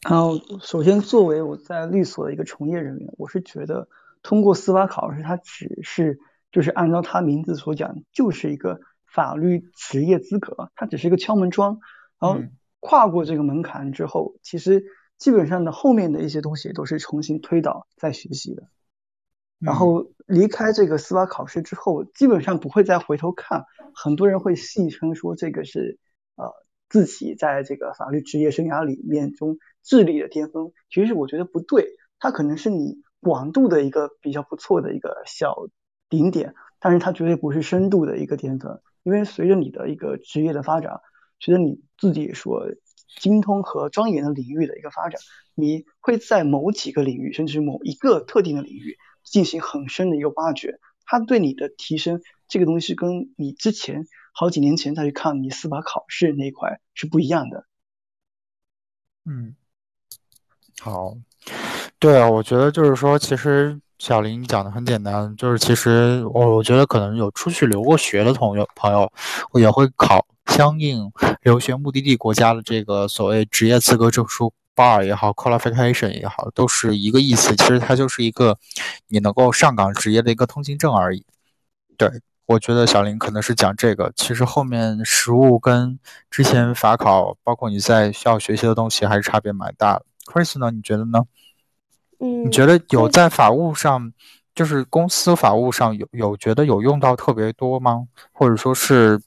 [0.08, 3.88] 然后，首先作为我在律所的一个从业人员，我是觉得
[4.24, 6.20] 通过司法考试，它只是。
[6.54, 11.80] 就是按照他名字所讲，就是一个法律职业资格，它只是一个敲门砖。
[12.20, 12.40] 然后
[12.80, 14.86] 跨过这个门槛之后，其实
[15.18, 18.68] 基本上的后面的一些东西都是重新推导再学习的。
[19.58, 23.66] 然后离开这个司法考试之后，基本上不会再回头看。
[23.96, 25.98] 很多人会戏称说这个是
[26.36, 26.54] 呃
[26.88, 30.72] 自己在这个法律职业生涯里面中智力的巅峰。
[30.92, 31.88] 其实我觉得不对，
[32.20, 35.68] 它可能是你广度的一个比较不错的一个小。
[36.10, 41.02] 顶点，但是它绝对不是深度的一个巅峰，因为随着你的一个职业的发展，
[41.40, 42.68] 随着你自己所
[43.20, 45.20] 精通和钻研的领域的一个发展，
[45.56, 57.66] 你会在某几个领域，甚至某一个特定的领域进行很深的一个挖掘，它对你的提升，这个东西跟你之前好几年前再去看你司法考试那一块是不一样的。
[59.26, 59.56] 嗯，
[60.80, 61.18] 好，
[62.04, 63.80] 对啊，我觉得就是说，其实。
[63.98, 69.10] 小林讲的很简单，就是其实我我觉得可能有出去留过学的朋友朋友，
[69.54, 71.10] 也会考相应
[71.44, 77.56] 留学目的地国家的这个所谓职业资格证书，bar 也好，qualification 也好，都是一个意思。
[77.56, 78.58] 其实它就是一个
[79.08, 81.26] 你能够上岗职业的一个通行证而已。
[81.96, 82.12] 对
[82.46, 85.98] 我觉得小林可能是讲这个，其实后面实务跟
[86.30, 90.06] 之前法考，包括你在需要学习的东西还是差别蛮大的。
[90.26, 91.22] Chris 呢，你觉得呢？
[92.20, 94.14] 嗯，你觉得有在法务上，
[94.56, 98.08] 就是公司法务上有有觉得有用到特别多吗？
[98.32, 99.20] 或者说是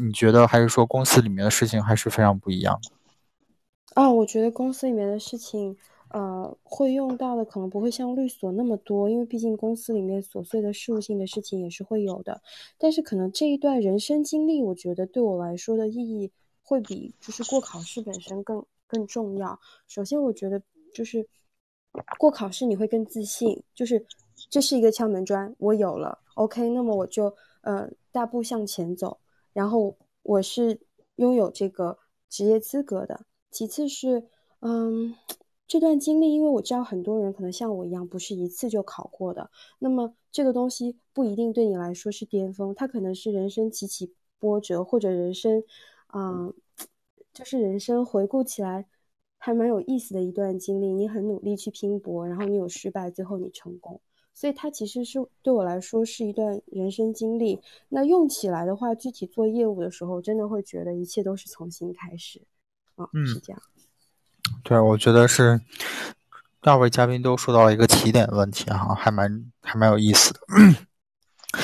[0.00, 2.78] 你觉得还是说公司里面的事情还是非常不一样？
[3.94, 5.76] 啊，我觉得公司里面的事情，
[6.08, 12.42] 呃，会用到的可能不会像律所那么多，因为毕竟公司里面琐碎的事务性的事情也是会有的。
[12.76, 16.32] 但是可能这一段人生经历，我觉得对我来说的意义
[16.62, 19.60] 会比就是过考试本身更更重要。
[19.86, 20.60] 首先，我觉得
[20.92, 21.26] 就是。
[22.18, 24.04] 过考试你会更自信，就是
[24.50, 29.18] 这是一个敲门砖，我有了，OK，那么我就呃大步向前走，
[29.52, 30.80] 然后我是
[31.16, 33.26] 拥有这个职业资格的。
[33.50, 34.28] 其次是，
[34.60, 35.14] 嗯，
[35.68, 45.62] 这段经历，因为我知道很多人可能像我一样不是一次就考过的，那么这个东西不一定对你来说是巅峰，它可能是人生起起波折，或者人生，
[46.12, 46.52] 嗯，
[47.32, 48.86] 就是人生回顾起来。
[49.44, 54.00] 还蛮有意思的一段经历，你很努力去拼搏，然后你有失败，最后你成功，
[54.32, 57.60] 所以它其实是对我来说是一段人生经历。
[57.90, 62.40] 那用起来的话，具体做业务的时候，真的会觉得一切都是重新开始，
[62.94, 63.60] 啊，是这样。
[64.62, 65.60] 对，我觉得是
[66.62, 70.40] 二位嘉宾都说到了一个起点问题哈，还蛮还蛮有意思的。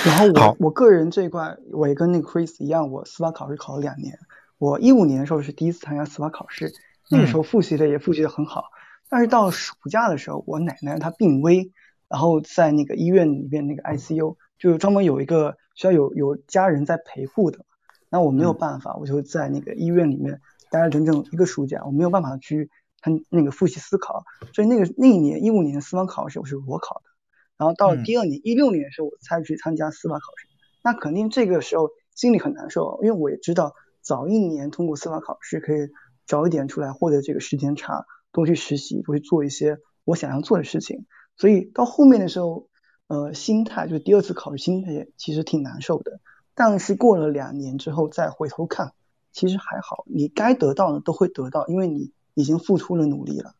[0.04, 4.18] 然后我我个人这一块，我也跟那个 Chris 一样，我司法考试考了两年，
[4.58, 6.70] 我一五年的时候是第一次参加司法考试。
[7.10, 8.66] 那个时候复习的也复习的很好，
[9.08, 11.72] 但是到暑假的时候，我奶奶她病危，
[12.08, 17.66] 然后在那个医院里面那个 ICU，就专门有一个需要有有家人在陪护的，
[18.10, 20.40] 那我没有办法，我就在那个医院里面
[20.70, 24.22] 待了整整一个暑假，我没有办法去他那个复习思考，
[24.54, 27.10] 所以那个那一年一五年的司法考试我是裸考的，
[27.56, 30.46] 然后到了第二年一六年的时候我才去参加司法考试，
[30.84, 35.88] 那肯定这个时候心里很难受，因为我也知道早一年通过司法考试可以。
[36.30, 41.06] 早一点出来获得这个时间差，多去实习，多去做一些我想要做的事情。
[41.36, 42.68] 所以到后面的时候，
[43.08, 46.20] 呃，心态就第二次考试心态其实挺难受的。
[46.54, 48.92] 但是过了两年之后再回头看，
[49.32, 53.56] 其实还好，你该得到的都会得到，因为你已经付出了努力了。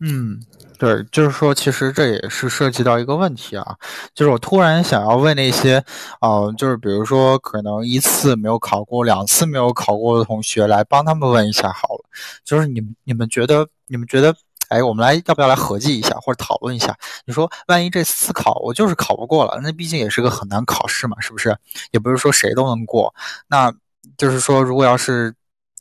[0.00, 0.40] 嗯，
[0.78, 3.76] 对，就是说，其实这也是涉及到一个问题啊，
[4.14, 5.84] 就是我突然想要问那些，
[6.20, 12.04] 呃，就是比如说可能一次没有考过、两次没有考过的同学，来帮他们问一下好了。
[12.44, 14.32] 就是你们你们觉得，你们觉得，
[14.68, 16.96] 哎，我们来要不要来合计一下或者讨论一下？
[17.24, 21.56] 你说，万一这次考我就是考不过了，那毕竟也是个很难考试嘛，是不是？
[21.90, 23.12] 也不是说谁都能过。
[23.48, 23.72] 那
[24.16, 25.34] 就是说，如果要是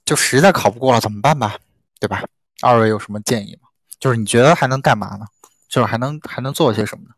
[0.06, 1.56] 就实在考不过了，怎么办吧？
[2.00, 2.24] 对吧？
[2.64, 3.67] 二位有什么建议吗？
[4.00, 5.26] 就是你觉得还能干嘛呢？
[5.68, 7.16] 就是还能还能做些什么呢？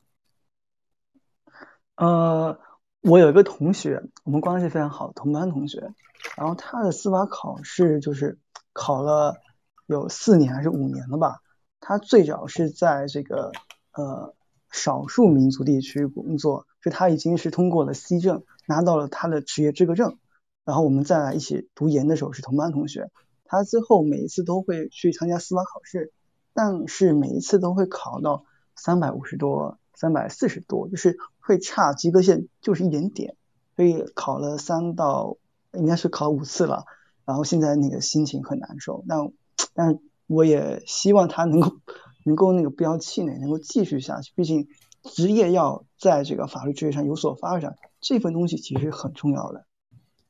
[1.96, 2.60] 呃，
[3.02, 5.94] 我有一个同学，我们关系非常好，同班同学。
[6.36, 8.40] 然后他的司法考试就是
[8.74, 9.38] 考了
[9.86, 11.42] 有四年还是五年了吧？
[11.80, 13.52] 他最早是在这个
[13.92, 14.34] 呃
[14.72, 20.18] 少数民族地区工作，就他已经是通过了 C 证，拿到了他的职业资格证。
[20.66, 23.12] 然后我们在一起读研的时候是同班同学。
[23.46, 26.14] 他之后每一次都会去参加司法考试。
[26.54, 28.45] 但是每一次都会考到
[28.76, 33.36] 三百五十多、三百四十多，就是会差及格线就是一点点，
[33.76, 35.38] 所以考了三到
[35.74, 36.86] 应该是考五次了，
[37.26, 39.04] 然后现在那个心情很难受。
[39.08, 39.32] 但
[39.74, 41.78] 但我也希望他能够
[42.26, 44.32] 能够那个不要气馁，能够继续下去。
[44.36, 44.68] 毕竟
[45.04, 49.66] 职业要在这个法律职业上有所发展，这份东西其实很重要的。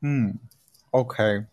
[0.02, 0.40] 嗯
[0.92, 1.46] ，OK。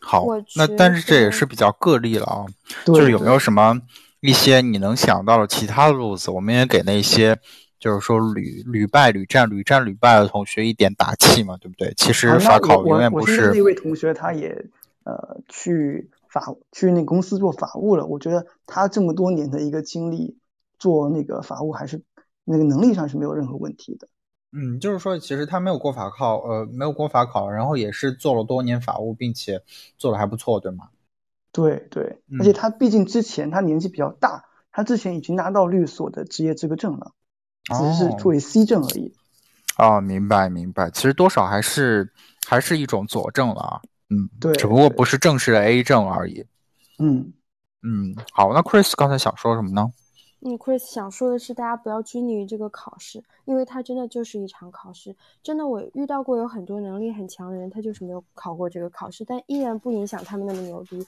[0.00, 0.26] 好，
[0.56, 2.46] 那但是这也是比较个例了啊，
[2.86, 3.78] 就是有没有什么
[4.20, 6.30] 一些你能想到的其他的路子？
[6.30, 7.38] 我们也给那些
[7.78, 11.92] 就是说屡屡败屡战、屡战屡败的同学一点打气嘛，对不对？
[11.96, 13.50] 其实法考永远不是。
[13.52, 14.48] 那位同学他也
[15.04, 20.36] 呃去法去那公司做法务了，我觉得他这么多年的一个经历
[20.78, 22.02] 做那个法务还是
[22.44, 24.08] 那个能力上是没有任何问题的。
[24.52, 29.62] 嗯，就是说，其实他没有过法考，呃，没有过法考，然后也是做了多年法务，并且
[29.96, 30.88] 做的还不错，对吗？
[31.52, 37.12] 对对，而且他毕竟之前他年纪比较大，他之前已经拿到律所的职业资格证了，
[37.64, 39.14] 只是作为 C 证而已。
[39.78, 42.12] 哦，明白明白，其实多少还是
[42.46, 43.80] 还是一种佐证了啊。
[44.10, 46.44] 嗯，对，只不过不是正式的 A 证而已。
[46.98, 47.32] 嗯
[47.82, 49.90] 嗯，好，那 Chris 刚才想说什么呢？
[50.42, 55.14] 嗯，Chris 想说的是，大家不要拘泥于这个考试，因为它真的就是一场考试。
[55.42, 61.06] 真的，我遇到过有很多能力很强的人，他就是没有考过这个考试，但依然不影响他们那么牛逼，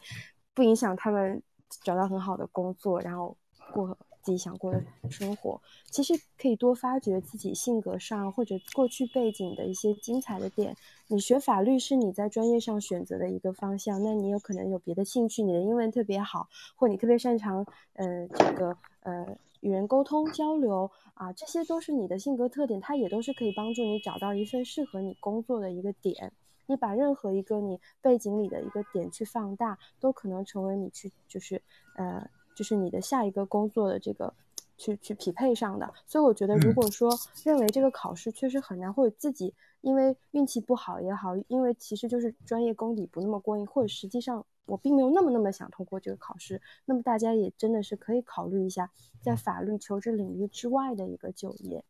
[0.52, 1.42] 不影响他们
[1.82, 3.36] 找到很好的工作，然后
[3.72, 3.96] 过。
[4.22, 5.60] 自己想过的生活，
[5.90, 10.76] 其实可以多发掘自己性格上或者过去背景的一些精彩的点。
[11.08, 26.32] 你学法律是你在专业上选择的一个方向，那你有可能有别的兴趣，你的英文特别好，或你特别擅长，呃，这个呃与人沟通交流啊，这些都是你的性格特点，它也都是可以帮助你找到一份适合你工作的一个点。
[26.66, 31.60] 你把任何一个你背景里的一个点去放大，都可能成为你去就是
[31.96, 32.30] 呃。
[32.62, 34.32] 就是你的下一个工作的这个
[34.78, 48.88] 去去匹配上的，所以我觉得，如果说认为这个考试确实很难，或者自己因为运气不好也好，因为其实就是专业功底不那么过硬，或者实际上我并没有那么那么想通过这个考试，那么大家也真的是可以考虑一下，
[49.20, 51.84] 在法律求职领域之外的一个就业。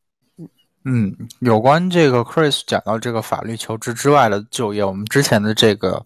[0.85, 6.05] 嗯，有关这个 Chris 讲到这个法律求职之外的就业，我们之前的这个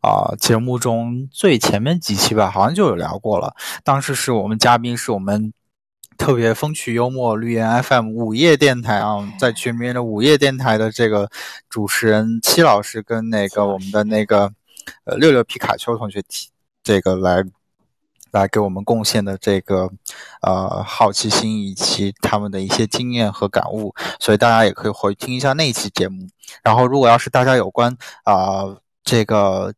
[0.00, 3.54] 啊节目中最前面几期吧，好像就有聊过了。
[3.82, 5.52] 当时是我们嘉宾是我们
[6.16, 11.28] 特别风趣幽默绿岩 FM 午夜电台啊，在全民的午夜电台的这个
[11.68, 14.52] 主持人戚老师跟那个我们的那个
[15.04, 16.48] 呃六六皮卡丘同学提
[16.84, 17.42] 这个来。
[18.32, 19.90] 来给我们贡献的这个，
[20.42, 26.26] 呃，好奇心以及他们的一些经验和感悟，所以大家也可以回听一下那期节目。
[26.62, 28.64] 然后，如果要是大家有关啊
[29.04, 29.72] 这个。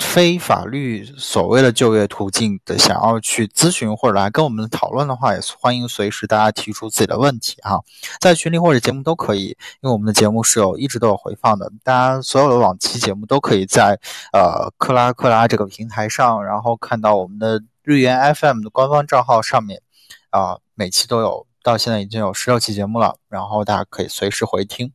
[0.00, 7.78] 非法律所谓的就业途径的，想要去咨询或者来跟我们讨论的话，也欢迎随时大家提出自己的问题哈，
[8.18, 14.00] 在群里或者节目都可以，因为我们的节目是有一直都有回放的，大家所有的往期节目都可以在
[14.32, 19.80] 呃克拉克拉这个平台上，然后看到我们的日元 FM 的官方账号上面，
[20.30, 24.92] 啊每期都有，到现在已经有十六期节目了，然后大家可以随时回听。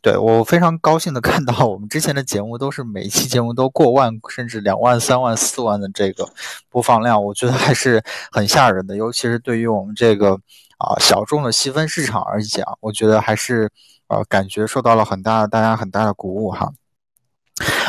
[0.00, 6.28] 对我非常高兴的看到，我们之前的节目都是每一期节目都过万，甚至两万、三万、四万的这个
[6.68, 8.96] 播放量，我觉得还是很吓人的。
[8.96, 10.34] 尤其是对于我们这个
[10.78, 13.70] 啊小众的细分市场而讲，我觉得还是
[14.08, 16.72] 呃感觉受到了很大大家很大的鼓舞哈。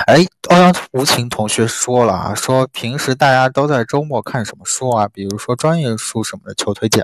[0.06, 5.08] 哎，欧阳无情同学说了啊，说平时大家都在周末看什么书啊？
[5.08, 7.04] 比如说专业书什么的，求推荐。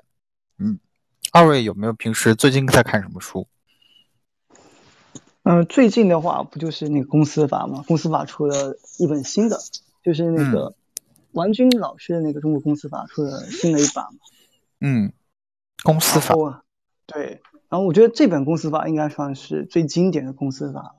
[0.60, 0.78] 嗯，
[1.32, 3.48] 二位有没有平时最近在看什么书？
[5.44, 7.84] 嗯，最近的话不就是那个公司法吗？
[7.88, 9.58] 公司法出了一本新的，
[10.04, 10.76] 就是那个
[11.32, 14.20] 王军老师的那个《中国公司法》出了新的一版嘛？
[14.80, 15.12] 嗯，
[15.84, 16.36] 公司法。
[17.08, 20.96] 对，然后我觉得这本公司法应该算是最经典的公司法了。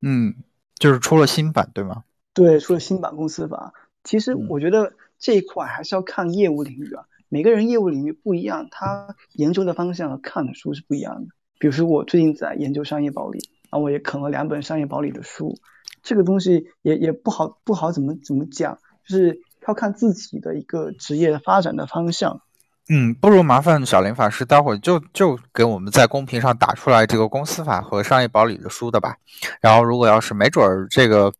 [0.00, 0.34] 嗯，
[0.76, 2.04] 就是出了新版，对吗？
[2.32, 3.74] 对，出了新版公司法。
[4.04, 11.34] 其实我觉得这一块还是要看业务领域啊，每个人业务领域不一样，他研究的方向和、看的书是不一样的。
[11.58, 13.38] 比如说我最近在研究商业保理，
[13.70, 15.58] 然后我也啃了两本商业保理的书，
[16.02, 18.78] 这个东西也也不好不好怎么怎么讲，
[19.08, 22.40] 就是要看自己的一个职业发展的方向。
[22.88, 29.16] 嗯，不如麻烦小林法师，待会儿就就给我们在公屏上打出来这个公司法和商业保理的书的吧。
[29.60, 31.32] 然后，如果要是没准儿这个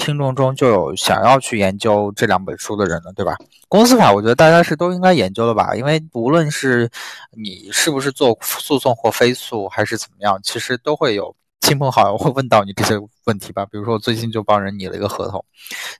[0.00, 3.36] 听众中就有想要去研究这两本书的人了，对吧？
[3.68, 6.90] 公司法，我觉得大家是都应该研究的吧，因为无论是
[7.30, 11.36] 你是不是做诉讼或非诉，还是怎么样，其实都会有。
[11.60, 12.94] 亲朋好友会问到你这些
[13.26, 13.66] 问题吧？
[13.66, 15.44] 比如说，我最近就帮人拟了一个合同，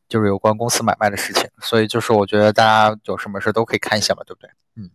[0.08, 4.50] 就是有关公司买卖的事情，所以就是我觉得大家有什么事都可以看一下嘛，对不对？
[4.76, 4.90] 嗯，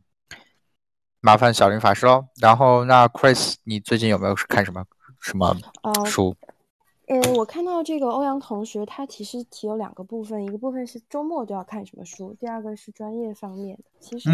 [1.22, 2.26] 麻烦小林法师喽。
[2.42, 4.84] 然后，那 Chris，你最近有没有看什么
[5.22, 5.56] 什么
[6.04, 6.36] 书？
[7.08, 13.84] 嗯，我看到这个欧阳同学，他其实提有两个部分，一个部分是周末都要看什么书，第二个是专业方面的。
[14.00, 14.28] 其实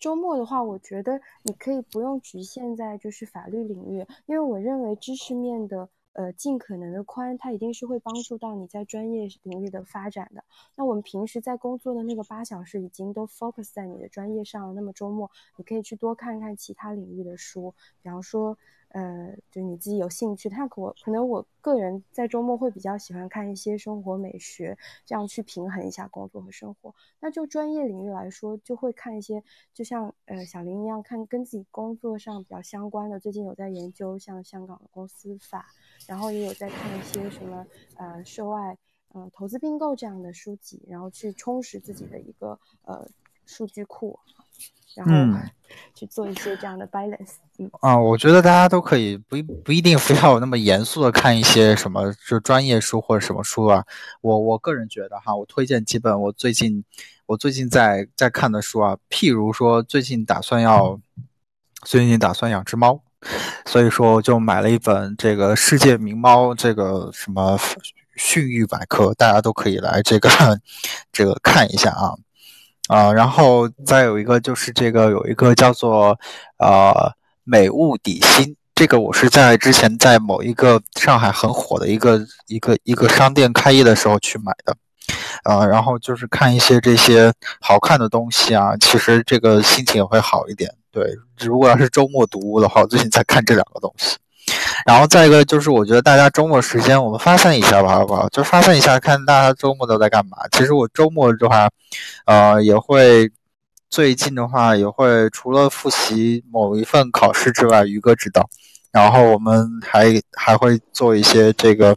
[0.00, 10.42] 周末的话，我觉得你可以不用局限在就是法律领域，因为我认为知识面的呃尽可能的宽，它一定是会帮助到你在专业领域的发展的。
[10.74, 17.72] 那我们平时在工作的那个八小时已经都 focus 在你的专业上了，那么周末你可以去多看看其他领域的书，
[18.02, 18.58] 比方说。
[18.88, 26.94] 呃，就你自己有兴趣，他可我可能我个人在周末会比较喜欢看一些生活美学，这样去平衡一下工作和生活。
[27.20, 29.42] 那就专业领域来说，就会看一些，
[29.74, 33.20] 就像呃小林一样，看跟自己工作上比较相关的。
[33.20, 35.66] 最近有在研究像香港的公司法，
[36.06, 43.06] 然后也有在看一些什么呃涉外呃投资并购这样的书籍，然后去充实自己的一个呃
[43.44, 44.18] 数据库。
[44.94, 45.38] 然后
[45.94, 53.84] 去做一些这样的 balance，嗯啊，我觉得大家都可以不不一定非要那么严肃的看一些什么就专业书或者什么书啊。
[54.20, 56.84] 我我个人觉得哈，我推荐几本我最近
[57.26, 60.98] 我最近在在看的书啊，譬如说最近打算要
[61.82, 63.00] 最近打算养只猫，
[63.66, 67.58] 所以说就买了一本这个世界名猫这个什么
[68.16, 70.28] 训育百科，大家都可以来这个
[71.12, 72.14] 这个看一下啊。
[72.88, 76.18] 啊，然后再有一个就是这个有一个叫做
[76.58, 77.12] 呃
[77.44, 84.76] 美物底薪，这个我是在之前在某一个上海很火的一个一个一个商店开业的时候去买的，
[85.44, 90.72] 呃，然后就是看一些这些好看的东西啊，其实这个心情也会好一点。
[90.92, 94.16] 对，如果要是周末读物的话，我最近在看这两个东西。
[94.84, 98.28] 然后再一个就是，我觉得大家周末时间我们发散一下吧，好不好？
[98.28, 100.36] 就发散一下，看大家周末都在干嘛。
[100.52, 101.68] 其实我周末的话，
[102.26, 103.30] 呃，也会
[103.88, 108.48] 最近的话也会除了复习某一份考试之外，于哥指导。
[108.92, 111.96] 然后我们还还会做一些这个，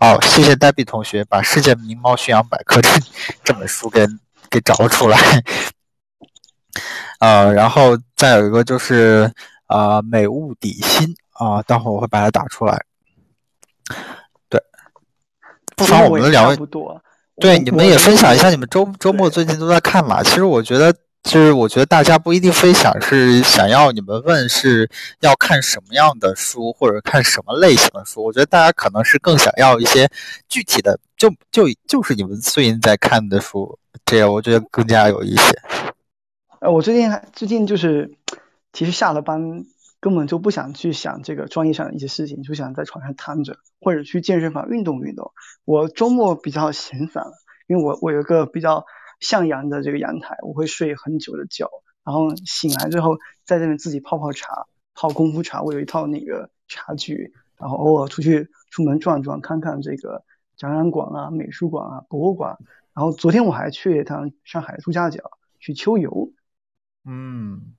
[0.00, 2.90] 哦，谢谢黛比同学把《世界名猫驯养百科》这
[3.44, 4.06] 这本书给
[4.50, 5.18] 给找出来。
[7.20, 9.32] 呃，然后再有一个就是
[9.68, 11.14] 呃，美物底薪。
[11.38, 12.82] 啊，待会儿我会把它打出来。
[14.48, 14.60] 对，
[15.76, 16.58] 不妨我们两位，
[17.38, 20.22] 对你们也分享一下你们周周末最近都在看嘛？
[20.22, 20.92] 其实我觉得，
[21.22, 24.90] 就是我觉得大家不一定非想是想要你们问是
[25.20, 28.24] 要看什么样的书或者看什么类型的书。
[28.24, 30.08] 我觉得大家可能是更想要一些
[30.48, 35.58] 具体的，就就就是你们最近在看的书，这样我觉得更加有意思。
[36.60, 38.10] 呃，我最近还最近就是，
[38.72, 39.66] 其实下了班。
[40.00, 45.32] 根本就不想去想这个专业上的一些事情，就想在床上躺着，或者去健身房运动运动。
[45.64, 47.32] 我周末比较闲散了，
[47.66, 48.84] 因为我我有一个比较
[49.20, 51.68] 向阳的这个阳台，我会睡很久的觉，
[52.04, 55.62] 然后醒来之后在这边自己泡泡茶，泡功夫茶。
[55.62, 60.24] 我有一套那个茶具，然后偶尔出去出门转转，看看这个
[60.56, 62.58] 展览馆啊、美术馆啊、博物馆。
[62.94, 66.32] 然后昨天我还去一趟上海朱家角去秋游。
[67.04, 67.74] 嗯，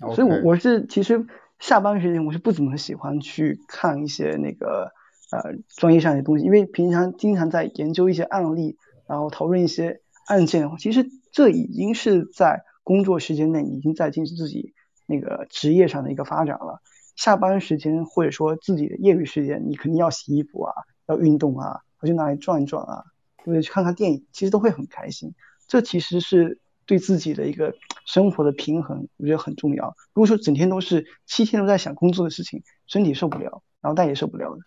[0.00, 1.26] 所以我我是其实。
[1.60, 4.92] 下班时间我是不怎么喜欢去看一些那个
[5.32, 8.76] 呃专业上的东西，因为平常经常在研究一些案例，
[9.08, 14.72] 然后讨论一些案件的话，其实这已经是在工作时间内已经在进行自己
[15.04, 16.80] 那个职业上的一个发展了。
[17.16, 20.72] 下班时间或者说自己的业余时间，你肯定要洗衣服啊，
[21.08, 23.02] 要运动啊，要去哪里转一转啊，
[23.38, 23.62] 对不对？
[23.62, 25.34] 去看看电影，其实都会很开心。
[25.66, 26.60] 这其实是。
[26.88, 27.72] 对自己的一个
[28.06, 29.94] 生活的平衡，我觉得很重要。
[30.14, 34.62] 如果说整天都是七天都在想工作的事情，身体受不了，然后大家也受不了的。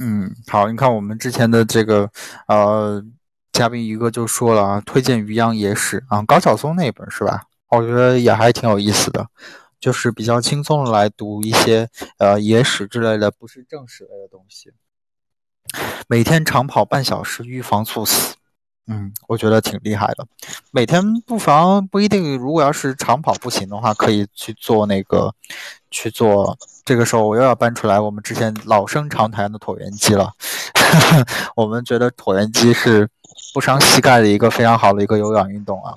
[0.00, 2.10] 嗯，好，你看我们之前的这个
[2.46, 3.04] 呃
[3.52, 7.42] 嘉宾于哥就说了啊，推荐《渔阳野史》啊，高晓松那本是吧？
[7.68, 9.26] 我觉得也还挺有意思的，
[9.78, 11.86] 就是比较轻松的来读一些
[12.16, 14.72] 呃野史之类的，不是正史类的东西。
[16.08, 18.36] 每天长跑半小时，预防猝死。
[18.88, 20.26] 嗯，我觉得挺厉害的。
[20.70, 25.32] 每天不妨不一定，如果要是长跑不行的话，可以去做那个
[25.90, 26.56] 去做。
[26.84, 30.32] 这个时候我又要搬出来我们之前老生常谈的椭圆机了。
[31.54, 33.06] 我们觉得椭圆机是
[33.52, 35.92] 不伤膝盖的一个非常好的一个有氧运动啊。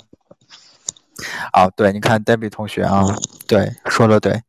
[1.54, 3.06] 啊，对，你看 Debbie 同学啊，
[3.48, 4.42] 对，说的对。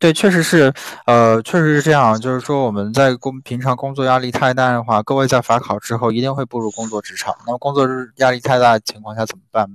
[0.00, 0.72] 对，确实是，
[1.04, 2.18] 呃，确实是这样。
[2.18, 7.36] 就是说，我们在工平常工作压力太大的话，各位在法考之后一定会步入工作职场。
[7.46, 9.68] 那么，工作日压力太大的情况下怎么办？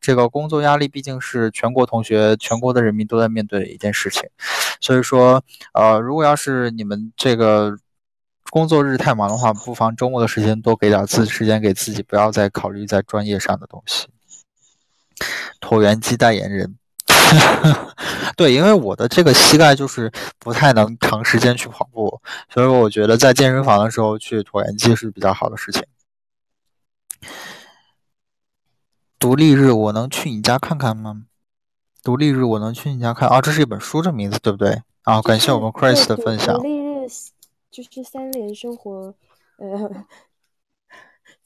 [0.00, 4.22] 这个工作压力毕竟是全国同学、全国的人民都在面对的一件事情。
[4.80, 5.44] 所以说，
[5.74, 7.76] 呃，如果要是你们这个
[8.48, 14.08] 工作日太忙的话，不妨周末的时间多给点自时间给自己，不要再考虑在专业上的东西。
[15.60, 16.78] 椭圆机代言人。
[18.36, 25.82] 对，因为我的这个膝盖就是不太能长时间去跑步，所以我觉得在健身房的时候去椭圆机是比较好的事情。
[29.18, 31.24] 独立日，我能去你家看看吗？
[32.02, 33.40] 独立日，我能去你家看啊？
[33.40, 34.82] 这是一本书的名字，对不对？
[35.02, 36.56] 啊，感谢我们 Chris 的分享。
[36.56, 37.08] 独立日
[37.70, 39.14] 就是三联生活，
[39.58, 40.04] 呃。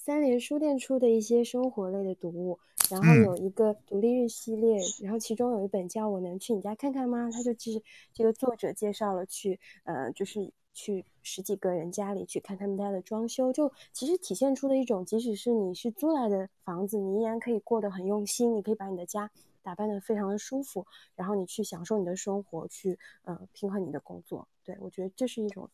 [0.02, 2.58] 三联书店出的一些生活类的读物，
[2.90, 7.80] 然后有一个独立日系列，然后其中有一本叫《我能去你家看看吗》，他就其实
[8.12, 19.30] 这个作者介绍了去，呃，就是去十几个人家里去看他们家的装修，就其实体现出的一种，即使是你是租来的房子，你依然可以过得很用心，你可以把你的家
[19.62, 25.70] 打扮得非常的舒服，然后你去享受你的生活，去呃平衡你的工作，对我觉得这是一种。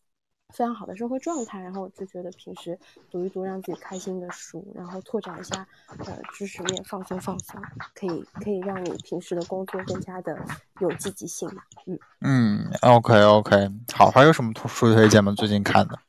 [0.53, 2.79] 非常好的生活状态，然后我就觉得平时
[3.11, 5.67] 读一读让自己开心的书，然后拓展一下
[5.99, 7.61] 呃知识面，放松放松，
[7.93, 10.37] 可以可以让你平时的工作更加的
[10.79, 11.61] 有积极性嘛。
[11.85, 15.33] 嗯嗯，OK OK，好，还有什么书推荐吗？
[15.37, 15.99] 最近看的？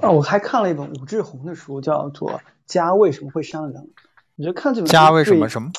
[0.00, 2.32] 啊，我还看了一本武志红的书，叫做
[2.66, 3.82] 《家为什么会伤人》。
[4.34, 5.70] 你觉得看这本书，家为什么什么？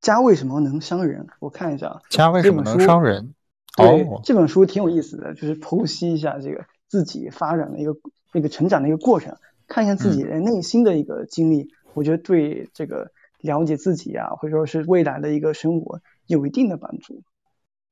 [0.00, 1.28] 家为什么能伤人？
[1.38, 3.34] 我看一下，家为什么能伤人？
[3.76, 7.96] 对这本书挺有意思的，就是剖析一下这个自己发展的一个
[8.32, 9.36] 那个成长的一个过程，
[9.68, 17.22] 看一下自己的内心的一个经历，我觉得对这个了解自己啊，或者说是未来的一个生活有一定的帮助。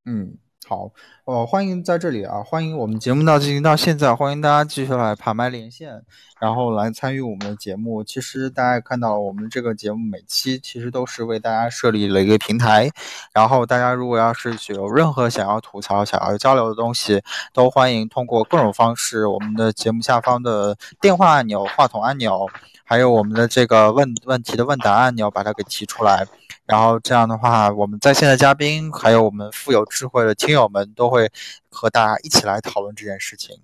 [0.05, 0.37] 嗯。
[0.67, 0.91] 好，
[1.25, 6.03] 呃，欢迎在这里啊，欢迎我们节目到进行到现在，欢迎大家继续来爬麦连线，
[6.39, 8.05] 然后来参与我们的节目。
[8.05, 12.91] 其实大家看到我们这个节目每期其实都是为大家设立了一个平台，
[13.33, 17.23] 然后大家如果要是有任何想要吐槽、想要交流的东西，
[17.55, 22.47] 都欢迎通过各种方式，我们的节目下方的电话按钮、话筒按钮，
[22.85, 26.27] 还有我们的这个问问题的问答按钮，把它给提出来。
[26.69, 31.33] 然后这样的话，我们在线的嘉宾，还有我们富有智慧的听友们，都会
[31.71, 33.59] 和大家一起来讨论这件事情。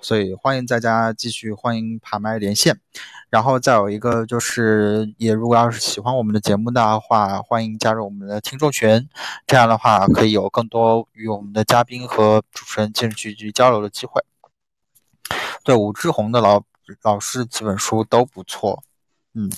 [0.00, 2.80] 所以欢迎大家继续欢迎爬麦连线。
[3.28, 9.06] 然后再有一个就是，也如果要是喜欢我们的节目的话，欢迎加入我们的听众群。
[9.46, 14.22] 这样的话，可以有更多与我们的嘉宾和主持人近距离交流的机会。
[15.62, 16.62] 对武志红的老
[17.02, 18.82] 老师几本书都不错，
[19.34, 19.52] 嗯。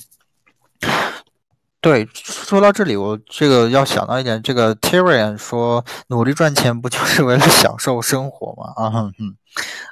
[1.82, 8.72] 对，说到这里，我这个要想到一点，这个 Tyrion 说，努力赚钱不就是为了享受生活吗？
[8.76, 9.36] 啊哼哼，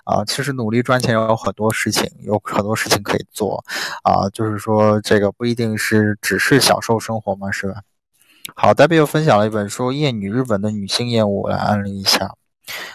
[0.04, 3.64] 啊，其实努力赚钱有很多事情，有很多事情可以做，
[4.04, 7.80] 啊，就是说这个不一定是只是享受生活嘛，是吧？
[8.54, 12.36] 好，代表又分享了一本书《厌女日本的女性厌恶》，来安利一下。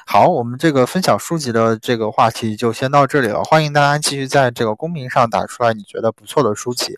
[0.05, 3.43] 好，我们这个分享书籍的这个话题就先到这里了。
[3.43, 6.97] 欢迎大家继续在这个公屏上打出来你觉得不错的书籍，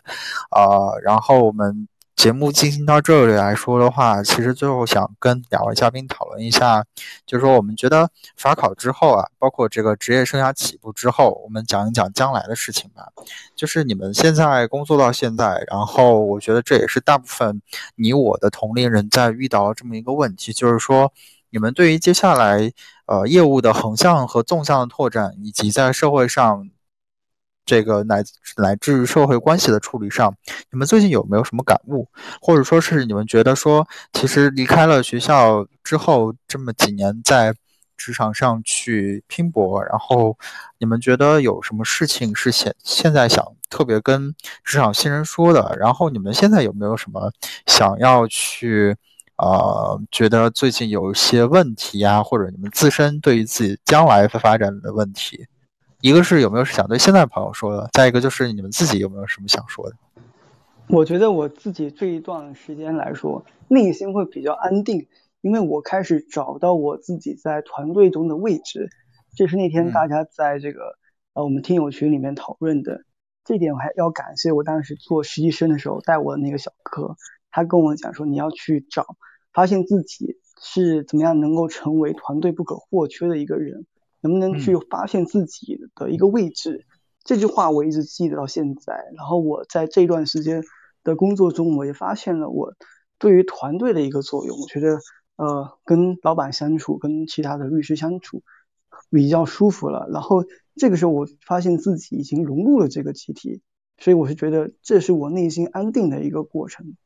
[0.49, 6.83] 啊，然后我们节目进行到这里来说的话，其实最后想跟两位嘉宾讨论一下，
[7.25, 13.07] 就是说我们觉得法考之后啊，包括这个职业生涯起步之后，我们讲一讲将来的事情吧。
[13.55, 17.61] 就是你们现在工作到现在，然后我觉得这也是大部分
[17.95, 21.11] 你我的同龄人在遇到这么一个问题，就是说。
[21.49, 22.71] 你们对于接下来，
[23.05, 26.69] 呃，业务的横向和纵向的拓展，以及在社会上，
[27.65, 28.21] 这个乃
[28.57, 30.35] 乃至社会关系的处理上，
[30.71, 32.07] 你们最近有没有什么感悟？
[32.41, 37.53] 或者说是你们觉得说，其实离开了学校之后这么几年，在
[37.95, 40.37] 职场上去拼搏，然后
[40.79, 45.75] 你们觉得有什么事情是现现在想特别跟职场新人说的？
[45.79, 47.31] 然后你们现在有没有什么
[47.65, 48.97] 想要去？
[49.38, 55.45] 呃，觉得最近有一些问题呀，或者你们自身对于自己将来发展的问题，
[56.01, 59.95] 一个是有没有想对现在朋友说的，再一个就是你们自己有没有什么想说的？
[60.89, 65.07] 我觉得我自己这一段时间来说，内心会比较安定，
[65.41, 68.89] 因为我开始找到我自己在团队中的位置。
[69.35, 70.97] 这是那天大家在这个
[71.34, 73.01] 呃我们听友群里面讨论的，
[73.45, 77.15] 这点我还要感谢我当时做实习生的时候带我的那个小哥，
[77.51, 79.05] 他跟我讲说你要去找，
[79.53, 83.85] 发现自己是怎么样能够成为团队不可或缺的一个人，
[84.21, 86.85] 能不能去发现自己的一个位置。
[87.23, 88.93] 这句话我一直记得到现在。
[89.15, 90.63] 然后我在这段时间
[91.03, 92.73] 的工作中，我也发现了我
[93.19, 94.59] 对于团队的一个作用。
[94.59, 94.99] 我觉得
[95.35, 98.43] 呃跟老板相处，跟其他的律师相处。
[99.09, 100.43] 比较舒服了，然后
[100.75, 103.61] 这个时候我发现自己已经融入了这个集体，
[103.99, 106.97] 所以我是觉得这是我内心安定的一个过程。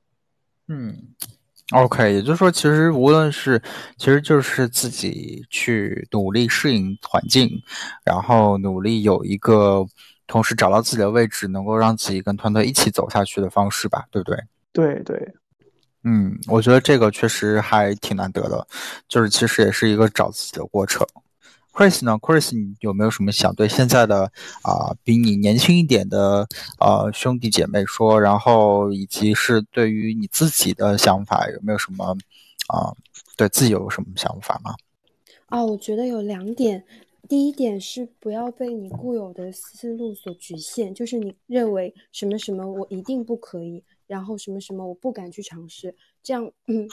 [0.73, 0.95] 嗯
[1.73, 3.61] ，OK，也就是说，其实无论是，
[3.97, 7.49] 其实就是自己去努力适应环境，
[8.05, 9.85] 然后努力有一个
[10.27, 14.37] 同时找到自己的位置，能够让自己跟团队一起走下去的方式吧，对不对？
[14.71, 15.33] 对对，
[16.05, 18.65] 嗯，我觉得这个确实还挺难得的，
[19.09, 21.05] 就是其实也是一个找自己的过程。
[21.73, 24.25] Chris 呢？Chris，你有没有什么想对现在的
[24.61, 26.45] 啊比你年轻一点的
[26.79, 28.19] 呃兄弟姐妹说？
[28.19, 32.17] 然后以及是对于你自己的想法，有没有什么
[32.67, 32.93] 啊
[33.37, 34.75] 对自己有什么想法吗？
[35.45, 36.83] 啊，我觉得有两点。
[37.29, 46.89] 第一点是不要被你固有的思路所局限，就是你认为什么什么我一定不可以，然后什么什么我不敢去尝试，这样嗯。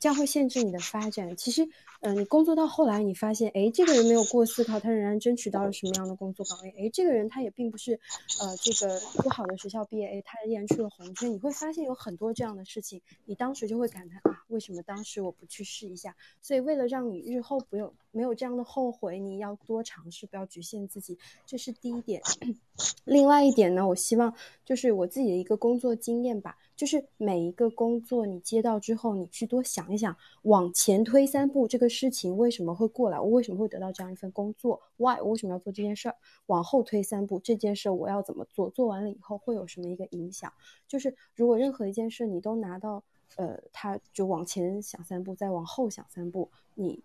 [0.00, 1.36] 这样会限制你的发展。
[1.36, 1.68] 其实，
[2.06, 6.68] 嗯，你工作到后来，你发现，哎，这个人没有过思考，他仍然争取到了什么样的工作岗位？
[6.78, 7.98] 哎，这个人他也并不是，
[8.42, 11.32] 呃，这个不好的学校毕业，哎，他依然去了红圈。
[11.32, 16.14] 你会发现有很多这样的事情，你当时就会感叹啊，为什么当时我不去试一下？
[16.42, 21.16] 所以，为了让你日后不有没有这样的后悔，你要多尝试，不要局限自己，
[21.46, 22.20] 这是第一点。
[23.06, 24.34] 另外一点呢，我希望
[24.66, 26.58] 就是我自己的一个工作经验吧。
[26.76, 33.20] 就是每一个工作你接到之后，你去多想一想，往前推三步，这个事情为什么会过来？
[33.20, 35.20] 我为什么会得到这样一份工作？Why？
[35.20, 36.16] 我为什么要做这件事儿？
[36.46, 38.68] 往后推三步，这件事我要怎么做？
[38.70, 40.52] 做完了以后会有什么一个影响？
[40.88, 43.04] 就是如果任何一件事你都拿到，
[43.36, 47.02] 呃，他就往前想三步，再往后想三步，你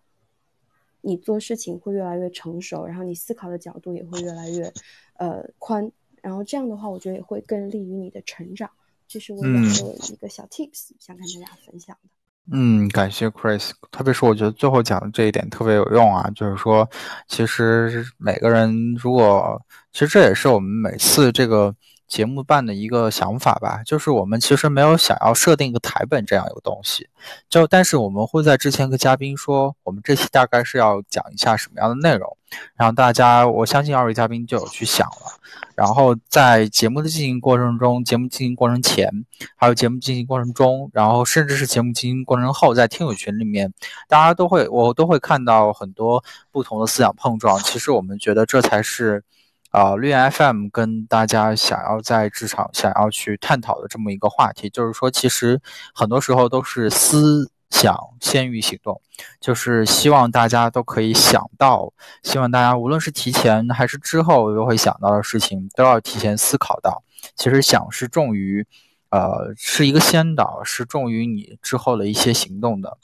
[1.00, 4.72] 你做事情会越来越成熟，然后你思考的角度也会越来越
[5.14, 5.90] 呃宽，
[6.20, 8.70] 然后这样的话，我觉得也会更利于你的成长。
[9.08, 12.19] 这是我两个一个小 tips，想跟大家分享的。
[12.52, 16.88] 嗯，感谢 Chris，特别是我觉得最后讲的这一点特别有用啊，就是说，
[17.28, 19.60] 其实每个人如果，
[19.92, 21.72] 其实这也是我们每次这个
[22.10, 27.08] 节目办的一个想法吧，就是我们其实没有想要设定一个台本这样一个东西，
[27.48, 32.36] 就但是我们会在之前跟嘉宾说，我们这期大概是要讲一下什么样的内容，
[32.74, 35.38] 然后大家我相信二位嘉宾就有去想了。
[35.76, 39.08] 然后在节目的进行过程中，节目进行过程前，
[39.56, 43.72] 还有节目进行过程中，然后甚至是节目进行过程后，在听友群里面，
[44.08, 47.56] 大家都会，我都会看到很多不同的思想碰撞。
[47.60, 49.24] 其实我们觉得这才是，
[49.70, 55.60] 啊，绿 FM 跟大家想要在职场想要去探讨的这么一个话题，就是说，其实
[55.94, 57.50] 很多时候都是思。
[57.70, 59.00] 想先于行动，
[59.40, 61.92] 就是希望大家都可以想到，
[62.24, 67.04] 希望大家无论是提前还是之后都会想到的事情，都要提前思考到。
[67.36, 68.66] 其实想是重于，
[69.10, 72.98] 呃，是一个先导，是重于你之后的一些行动的。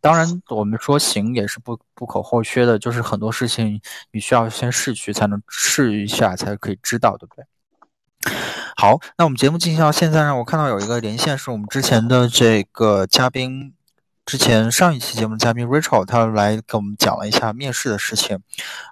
[0.00, 3.80] 当然，我们说行也是不不可或缺的，就是很多事情
[4.12, 7.44] 你需要先试去，才能试一下才可以知道，对不对？
[8.76, 13.74] 好，那我们节目进行到现在呢，我看到有一个连线是我们之前的这个嘉宾。
[14.26, 18.42] 之前上一期节目嘉宾 Rachel，他来给我们讲了一下面试的事情，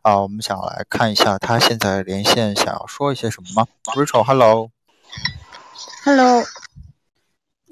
[0.01, 6.43] 啊，我们想来看一下他现在连线想要说一些什么吗？Rachel，Hello，Hello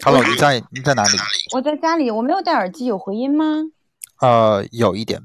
[0.00, 1.18] ？Rachel，Hello，Hello，Hello，你在你在哪里？
[1.54, 3.44] 我在家里，我没有戴耳机，有回音吗？
[4.20, 5.20] 呃，有一点。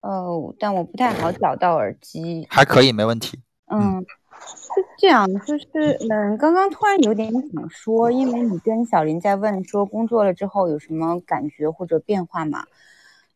[0.00, 2.46] 哦，但我不太好找到耳机。
[2.50, 3.40] 还可以，没问题。
[3.66, 4.04] 嗯。
[4.44, 5.66] 是这样，就是
[6.10, 12.64] 嗯，刚刚突然有点想说，因为你跟小林在问说工作了之后有什么感觉或者变化嘛，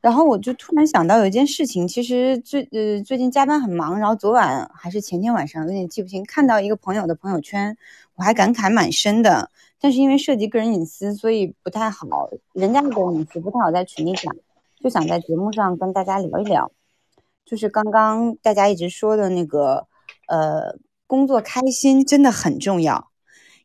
[0.00, 7.76] 然后我就突然想到有一件事情，其实最呃最近加班很忙，然后昨晚还是前天晚上有点记不清，看到一个朋友的朋友圈，
[8.16, 9.50] 我还感慨蛮深的，
[9.80, 14.34] 但是因为涉及个人隐私，所以不太好，人家的个人隐私不太好在群里讲，
[14.80, 16.70] 就想在节目上跟大家聊一聊，
[17.44, 19.86] 就是刚刚大家一直说的那个
[20.28, 20.78] 呃。
[21.08, 23.12] 工作开心真的很重要，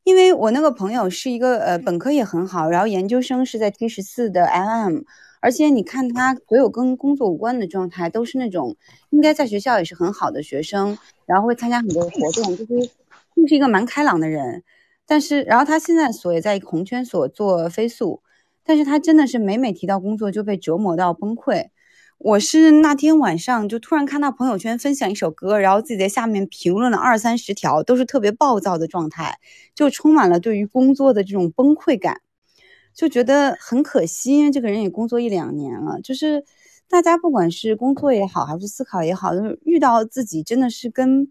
[0.04, 5.04] 因为我那个朋友是一个呃本科也很好，然后研究生是在 T 十四的 LM，
[5.40, 8.76] 而且你看他所有跟工作无关的状态，都是那种
[9.10, 12.90] 应该在学校也是很好的学生，然后会参加很多活动，就是
[13.36, 14.64] 就是一个蛮开朗的人。
[15.12, 18.22] 但是，然后他现在所也在红圈所做飞速，
[18.64, 21.68] 但是他真的是每每提到工作就被折磨到崩溃。
[22.18, 29.38] 我是那天晚上就突然看到朋友圈分享一首歌，然后自己在下面评论了二三十条，都是特别暴躁的状态，
[29.76, 32.22] 就充满了对于工作的这种崩溃感，
[32.96, 36.00] 就觉得很可惜，因为这个人也工作一两年了。
[36.00, 36.46] 就是
[36.88, 41.30] 大家不管是工作也好，还是思考也好，就是遇到自己真的是跟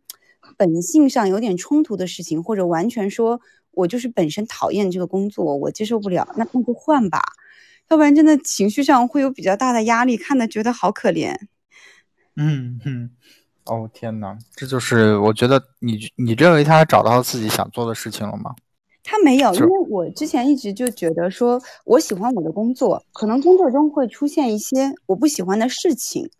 [0.58, 3.40] 本性上有点冲突的事情，或者完全说
[3.72, 7.20] 我就是本身讨厌这个工作，我接受不了，那那就换吧。
[7.88, 11.36] 要不然真的情绪上会有比较大的压力，看的觉得好可怜。
[12.36, 13.10] 嗯哼，
[13.64, 18.54] 哦天哪，这就是我觉得你你认为他找到自己想做的事情了吗？
[19.02, 26.30] 他没有，因为我之前一直就觉得说我喜欢我的工作，可能工作中会出现一些我不喜欢的事情，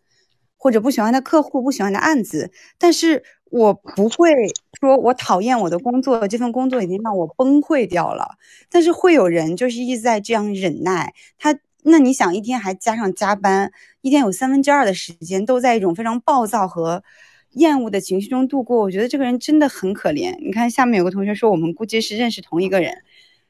[0.55, 4.33] 或者不喜欢的客户、不喜欢的案子，但是我不会
[4.79, 8.37] 说我讨厌我的工作，这份工作已经让我崩溃掉了。
[8.69, 13.71] 但是会有人就是一直在这样忍耐，他那你想一天还加上加班，
[14.01, 17.03] 一天有三分之二的时间都在一种非常暴躁和
[17.51, 20.33] 厌恶的情绪中度过，我觉得这个人真的很可怜。
[20.39, 23.03] 你看下面有个同学说，我们估计是认识同一个人，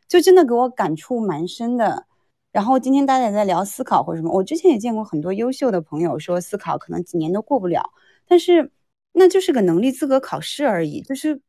[0.08, 2.08] 就真的给我感触蛮深的。
[2.52, 7.92] 然后今天大家也在聊思考或者什么，我之前也见过很多优秀的朋友说思考可能几年都过不了，
[8.28, 8.72] 但是
[9.14, 11.42] 那就是个能力资格考试而已，就是。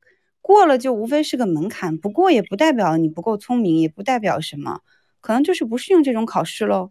[0.44, 4.80] 过了就无非是个门槛，不过也不代表你不够聪明，也不代表什么，
[5.20, 6.90] 可能就是不适应这种考试喽。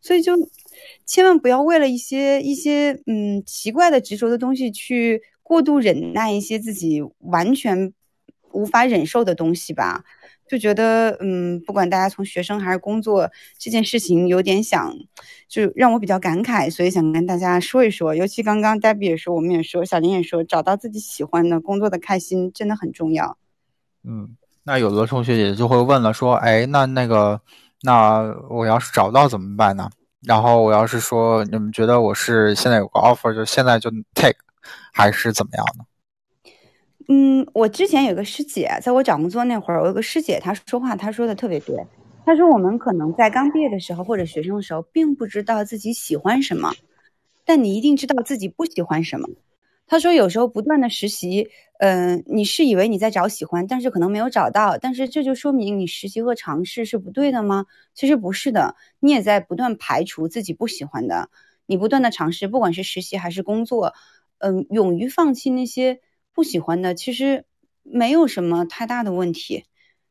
[0.00, 0.32] 所以就
[1.06, 7.92] 千万不要为了一些一些嗯奇怪的执着的东西去过度忍耐一些自己完全
[8.50, 10.04] 无法忍受的东西吧。
[10.48, 14.94] 就觉得，嗯，不管大家从学生还是工作这件事情，有点想，
[15.48, 18.14] 就让我比较感慨，所以想跟大家说一说。
[18.14, 23.36] 尤其刚刚黛比也说，我们也说，小林也说，找到自己喜欢的工作的开心真的很重要。
[24.04, 27.40] 嗯，那有的同学也就会问了，说，哎，那那个，
[27.82, 29.90] 那我要是找不到怎么办呢？
[30.22, 34.38] 然后我要是说，你们觉得我是现在有个 offer，就现在就 take，
[34.92, 35.84] 还是怎么样呢？
[37.10, 41.74] 嗯，我之前有个师姐，在我找工作那会儿，我有个师姐，她说话，她说的特别对。
[42.26, 46.74] 她说我们可能在刚毕业的时候或者学生的时候，并不知道自己喜欢什么，
[47.46, 49.26] 但你一定知道自己不喜欢什么。
[49.86, 51.48] 她说有时候不断的实习，
[51.78, 57.64] 嗯，你是以为你在找喜欢，但是可能没有找到，但是这就说明你实习和尝试是不对的吗？
[57.94, 61.30] 其实不是的，你也在不断排除自己不喜欢的，
[61.64, 63.94] 你不断的尝试，不管是实习还是工作，
[64.40, 66.00] 嗯，勇于放弃那些。
[66.38, 67.44] 不喜欢的其实
[67.82, 69.64] 没有什么太大的问题，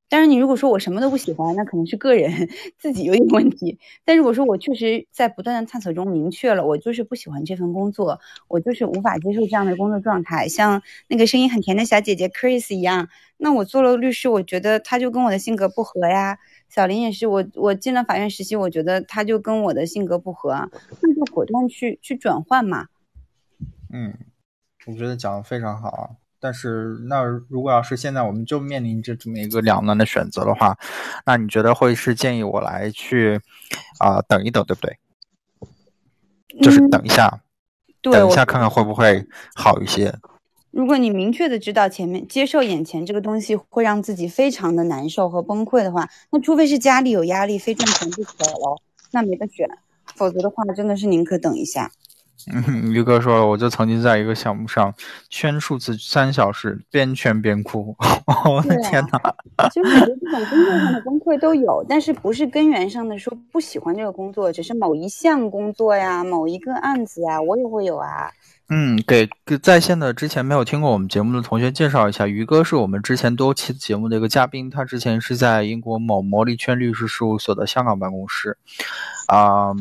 [0.10, 3.80] 但是你如果说我什么都不喜欢，那可能是个人 自己有点问题。
[4.04, 16.40] 但如果说我确实在不断的探索中明确了，我就是不喜欢这份工作，我就是无法接受这样的工作状态，像那个声音很甜的小姐姐 Chris 一样，那我做了律师，我觉得他就跟我的性格不合呀。
[16.68, 20.70] 小林也是，我我进了法院实习，我觉得他就跟我的性格不合，
[21.02, 22.88] 那就果断去去转换嘛。
[23.94, 24.14] 嗯。
[24.88, 26.09] 我觉得讲的非常好啊，
[26.39, 30.77] 但是那如果要是现在我们就面临着这么一个两难的选择的话，
[31.26, 33.39] 那你觉得会是建议我来去
[33.99, 34.97] 啊等一等，对不对？
[36.61, 37.41] 就是等一下，
[38.01, 40.15] 等一下看看会不会好一些。
[40.72, 48.81] 如果你明确的知道前面接受眼前这个东西会让自己非常的难受和崩溃的话，那除非是家里有压力，非赚钱不可了，
[49.11, 49.68] 那没得选，
[50.15, 51.91] 否则的话真的是宁可等一下。
[52.53, 54.93] 嗯， 于哥说了，我就曾经在一个项目上
[55.30, 57.95] 圈数字三小时，边圈边哭。
[58.45, 59.69] 我的天哪！
[59.69, 68.31] 其实我觉得这种工作上的崩溃都有，但是不是根源上的说不喜欢这个工作，只是某一项工作呀、某一个案子呀，我也会有啊。
[68.69, 69.27] 嗯，给
[69.61, 78.57] 在线的之前没有听过我们节目的同学介绍一下，于哥是我们之前多期节目的一个嘉宾，他之前是在英国某魔力圈律师事务所的香港办公室，
[79.27, 79.73] 啊。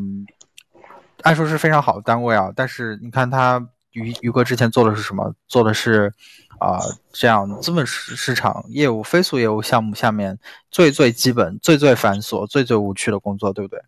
[1.26, 5.34] 按说是非常好的单位啊，但是你看他于于哥之前做的是什么？
[5.48, 6.14] 做的是，
[6.60, 6.78] 啊，
[7.12, 10.38] 这样资本市市场业务、飞速业务项目下面
[10.70, 13.82] 最最基本、最最繁琐、最最无趣的工作，对不对？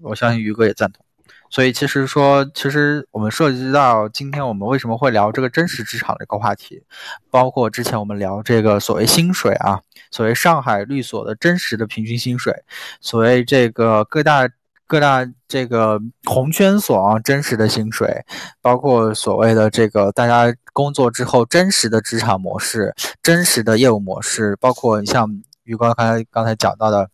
[0.00, 1.04] 我相信于哥也赞同。
[1.50, 6.82] 所以其实说，其实我们涉及到今天我们为什么会聊这个真实职场这个话题，
[7.30, 12.64] 包括之前我们聊这个所谓薪水啊，所谓上海律所的真实的平均薪水，
[13.02, 14.48] 所谓这个各大。
[14.92, 18.14] 各大这个红圈所啊，真实的薪水，
[18.60, 25.26] 包括所谓的这个大家工作之后真实的职场模式、真实的业务模式，包括像
[25.64, 27.08] 于光刚才刚才讲到的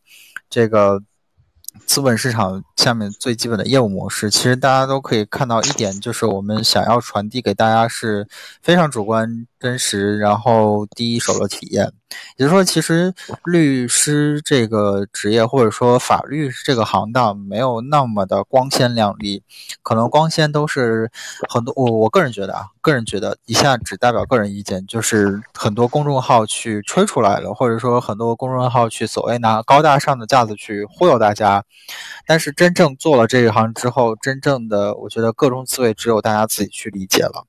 [0.50, 1.00] 这个
[1.86, 8.28] 资本市场下面最基本的业务模式，其实大家都可以看到一点，就是我们想要传递给大家是
[8.62, 11.90] 非常主观、真实，然后第一手的体验。
[12.38, 13.12] 也就是说，其实
[13.44, 19.42] 律师这个职业，或者说法律这个行当，没有那么的光鲜亮丽。
[19.82, 21.10] 可能光鲜都是
[21.50, 31.62] 很多，我我个人觉得啊，个人觉得，以下只代表个人意见，就是很多公众号去吹出来了，或者说很多公众号去所谓拿高大上的架子去忽悠大家。
[32.26, 37.46] 但是真真正做了这一行之后，真正的我觉得各种滋味只有大家自己去理解了。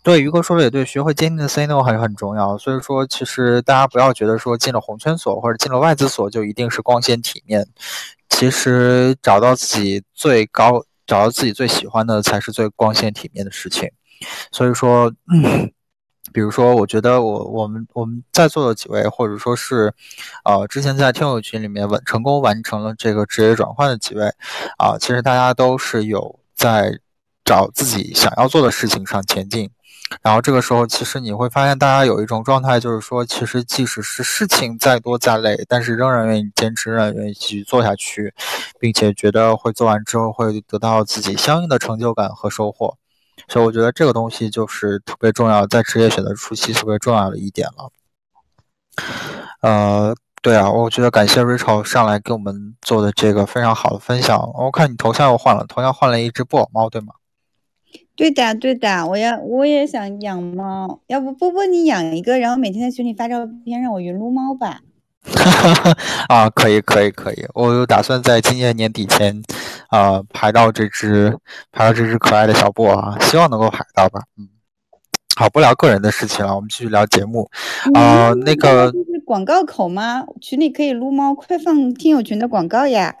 [0.00, 2.56] 对，于哥说的也对，学会坚定的 say no 还是很重要。
[2.56, 7.66] 所以说，其实大家不要觉得说进了红圈所或者进了外资所就一定是光鲜体面。
[8.28, 13.90] 其实找到自己最高、找到自己最喜欢的才是最光鲜体面的事情。
[14.52, 15.72] 所以说，嗯、
[16.32, 19.92] 比如说，我觉得我我们我们在座的几位，或者说是，
[20.44, 24.26] 呃，之前在听友群里面完成功完成了这个职业转换的几位，
[24.78, 26.98] 啊，其实大家都是有在。
[27.44, 29.70] 找自己想要做的事情上前进，
[30.20, 38.34] 然后这个时候，其实你会发现，大家有一种状态，就是说，其实即使是事情再多再累，但是仍然愿意坚持，仍然愿意继续做下去，
[38.78, 42.98] 并且觉得会做完之后会得到自己相应的成就感和收获。
[43.46, 47.90] 所以，我觉得这个东西就是特别重要，在职业选择初期特别重要的一点了。
[49.60, 54.50] 呃，对啊，我觉得感谢 Rachel 上来给我们做的这个非常好的分享。
[54.54, 57.14] 我看你头像又换了，头像换了一只布偶猫，对吗？
[58.16, 64.80] 对的，对的，我要我也想养猫，要不波波你养一个，然后每天在群里发照片，让我云撸猫吧。
[66.28, 69.42] 啊，可以，可以，可以，我有打算在今年年底前，
[69.88, 71.36] 啊，排到这只，
[71.72, 74.22] 排到这只可爱的小布啊，希望能够排到吧。
[74.38, 74.48] 嗯，
[75.36, 77.50] 好，不聊个人的事情了，我们继续聊节目。
[77.94, 80.24] 啊，那个是广告口吗？
[80.40, 83.14] 群里可以撸猫，快放听友群的广告呀。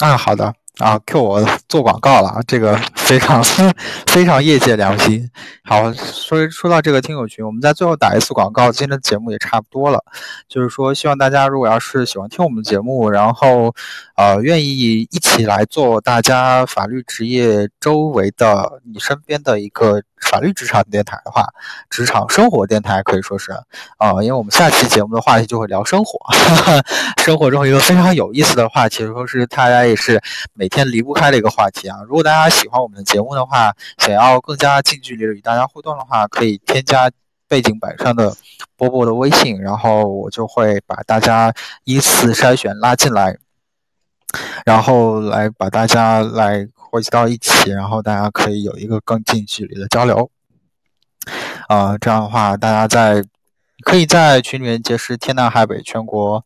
[0.00, 0.54] 啊，好的。
[0.78, 3.40] 啊，Q 我做广告了啊，这个 非常
[4.10, 5.30] 非常业界良心。
[5.62, 10.02] 好，说说到这个听友群，我们在最后打一次广告，今天的节目也差不多了。
[10.48, 13.72] 就是说，希望大家如果要是喜欢听我们的节目，然后
[14.16, 20.02] 呃愿意一起来做大家法律职业周围的你身边的一个。
[20.24, 21.46] 法律职场电台的话，
[21.90, 23.52] 职场生活电台可以说是
[23.98, 26.18] 啊，因为我们下期节目的话题就会聊生活，
[27.22, 30.18] 生活中一个非常有意思的话题，说是大家也是
[30.54, 31.98] 每天离不开的一个话题啊。
[32.08, 37.10] 如果大家喜欢我们的节目的话，想要更加近距离的与大家互动的话，可以添加
[37.46, 38.34] 背景板上的
[38.78, 41.52] 波波的微信，然后我就会把大家
[41.84, 43.36] 依次筛选拉进来，
[44.64, 46.68] 然后来把大家来。
[46.94, 50.30] 汇集到一起，然后大家可以有一个更近距离的交流，
[51.66, 53.20] 啊，这样的话，大家在
[53.82, 56.44] 可以在群里面结识天南海北、全国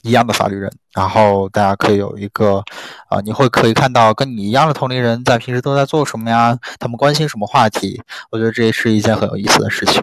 [0.00, 2.64] 一样的法律人，然后大家可以有一个，
[3.10, 6.58] 啊，你会可以看到跟你一样的同龄人在平时都在做什么呀？
[6.78, 8.00] 他们关心什么话题？
[8.30, 10.02] 我觉得这也是一件很有意思的事情，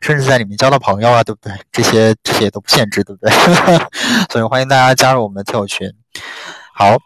[0.00, 1.56] 甚至在里面交到朋友啊，对不对？
[1.70, 3.32] 这些这些都不限制，对不对？
[4.32, 5.88] 所以欢迎大家加入我们的听友群。
[6.80, 6.96] 好。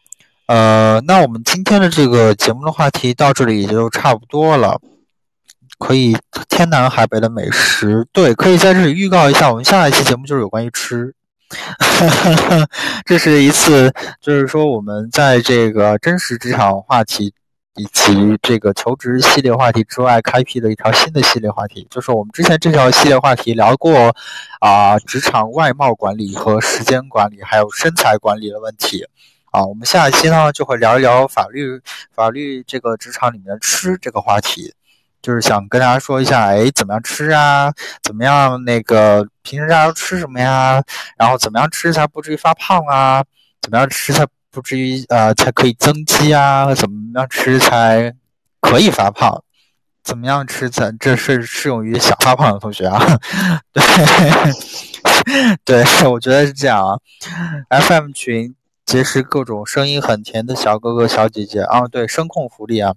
[0.46, 4.80] 呃，那我们今天的这个节目的话题到这里也就差不多了。
[5.78, 6.16] 可以
[6.48, 11.12] 天南海北的美食，对，可以在这里预告一下，我们下一期节目就是有关于吃。
[13.04, 17.34] 这是一次，就是说我们在这个真实职场话题
[17.74, 24.14] 以及这个求职系列话题之外，开辟了一条新的系列话题，就是我们之前这条系列话题聊过
[24.60, 29.04] 啊，职场外貌管理和时间管理，还有身材管理的问题。
[29.54, 31.80] 啊，我们下一期呢就会聊一聊法律，
[32.12, 34.74] 法律这个职场里面吃这个话题，
[35.22, 37.72] 就是想跟大家说一下，哎，怎么样吃啊？
[38.02, 40.82] 怎么样那个平时大家都吃什么呀？
[41.16, 43.22] 然后怎么样吃才不至于发胖啊？
[43.62, 46.74] 怎么样吃才不至于呃才可以增肌啊？
[46.74, 48.12] 怎么样吃才
[48.60, 49.40] 可以发胖？
[50.02, 53.00] 怎么样吃才这是适用于想发胖的同学啊？
[53.72, 53.84] 对，
[55.84, 56.98] 对，我觉得是这样啊
[57.70, 58.52] ，FM 群。
[58.84, 61.88] 结识各种声音很甜的小哥哥小姐姐啊！
[61.88, 62.94] 对，声控福利啊，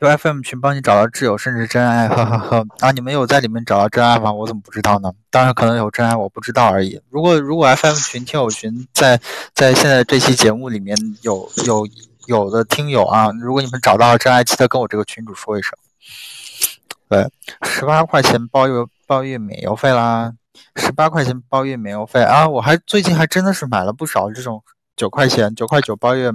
[0.00, 2.90] 用 FM 群帮你找到挚友，甚至真爱，呵呵呵啊！
[2.92, 4.32] 你们有在里面找到真爱吗？
[4.32, 5.12] 我怎么不知道呢？
[5.30, 7.00] 当然可能有真爱，我不知道而已。
[7.10, 9.20] 如果如果 FM 群听友群在
[9.54, 11.86] 在现在这期节目里面有有
[12.26, 15.72] 有的听友啊，如果你们找到了真爱，记得跟我这个群主说一声。
[17.08, 17.28] 对，
[17.62, 20.32] 十八块钱包邮包月免邮费啦。
[20.76, 22.48] 十八块钱包月免邮费啊！
[22.48, 24.62] 我还最近还真的是买了不少这种
[24.96, 26.30] 九块钱、九块九包月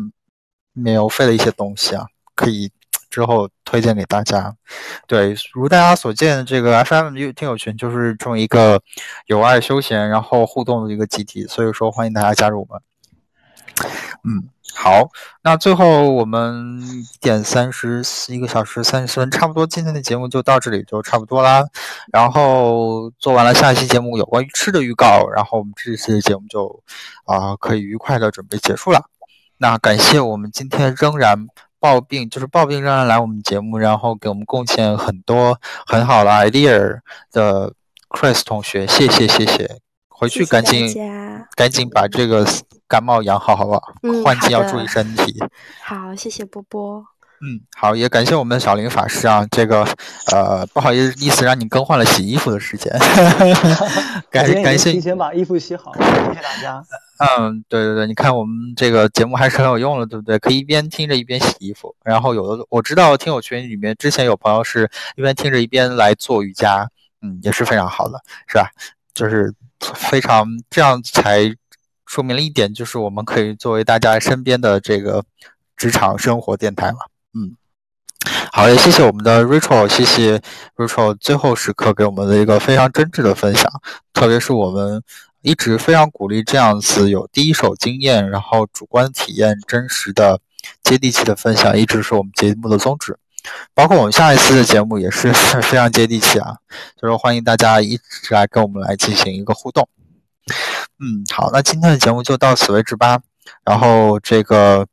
[0.73, 2.05] 免邮费的一些东西啊，
[2.35, 2.71] 可以
[3.09, 4.55] 之后推荐给大家。
[5.07, 8.81] 对，如大家所见，这个 FM 听友群就是这么一个
[9.27, 12.81] 有爱休闲然后互动的一个集体，所以说欢迎大家加入我们。
[14.23, 15.09] 嗯，好，
[15.41, 21.63] 那最后我们一点三十一个小时三十分，差不多今天的节目就到这里就差不多啦。
[22.11, 26.81] 然后做完了下一期节目有关于吃的预告，然后我们这期的节目就
[27.25, 29.03] 啊可以愉快的准备结束了。
[29.57, 31.47] 那感谢我们今天仍然
[31.79, 36.99] 抱病，就是抱病仍然来我们节目，然后给我们贡献很多很好的 idea
[37.31, 37.73] 的
[38.09, 39.79] Chris 同学，谢谢谢谢，
[40.19, 40.93] 回去赶紧
[41.55, 42.45] 赶紧把这个。
[42.89, 43.93] 感冒养好，好不好？
[44.01, 45.37] 嗯，换季要注意身体。
[45.83, 47.05] 好，谢谢波波。
[47.39, 49.85] 嗯，好，也感谢我们的小林法师啊，这个
[50.33, 52.91] 呃，不好意思，意思让你更换了洗衣服的时间。
[54.31, 56.83] 感感谢提前把衣服洗好，谢谢大家。
[57.19, 60.39] 嗯，对对对，你看我们这个节目还是很有用的，对不对？
[60.39, 66.89] 可以一边听着一边洗衣服，然后有的我知道听友群里面之前有朋友是一边听着一边来做瑜伽，
[67.21, 68.67] 嗯，也是非常好的，是吧？
[69.13, 69.53] 就是
[69.95, 71.55] 非常这样才。
[72.05, 75.23] 说明了一点，就是我们可以作为大家身边的这个
[75.77, 76.97] 职场生活电台嘛。
[77.35, 77.55] 嗯，
[78.51, 80.41] 好，也谢谢我们的 Rachel，谢谢
[80.75, 83.71] Rachel 最后时刻给我们的一个非常真挚的分享。
[84.11, 85.03] 特别是我们
[85.43, 90.41] 一直非常鼓励这样子有第一手经验，然后主观体验真实的、
[90.81, 93.15] 接地气的分享，一直是我们节目的宗旨。
[93.73, 95.31] 包括我们下一次的节目也是
[95.63, 96.57] 非常接地气啊，
[97.01, 99.87] 就是欢迎大家一直来跟我们来进行一个互动。
[100.99, 103.19] 嗯，好，那今天的节目就到此为止吧。
[103.63, 104.85] 然后这个，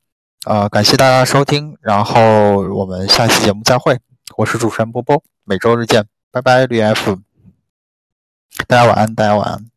[0.45, 3.99] 呃，感谢大家收听，然后我们下期节目再会。
[4.37, 7.19] 我是主持人波波，每周日见，拜拜，绿 F。
[8.67, 9.76] 大家晚安，大家晚安。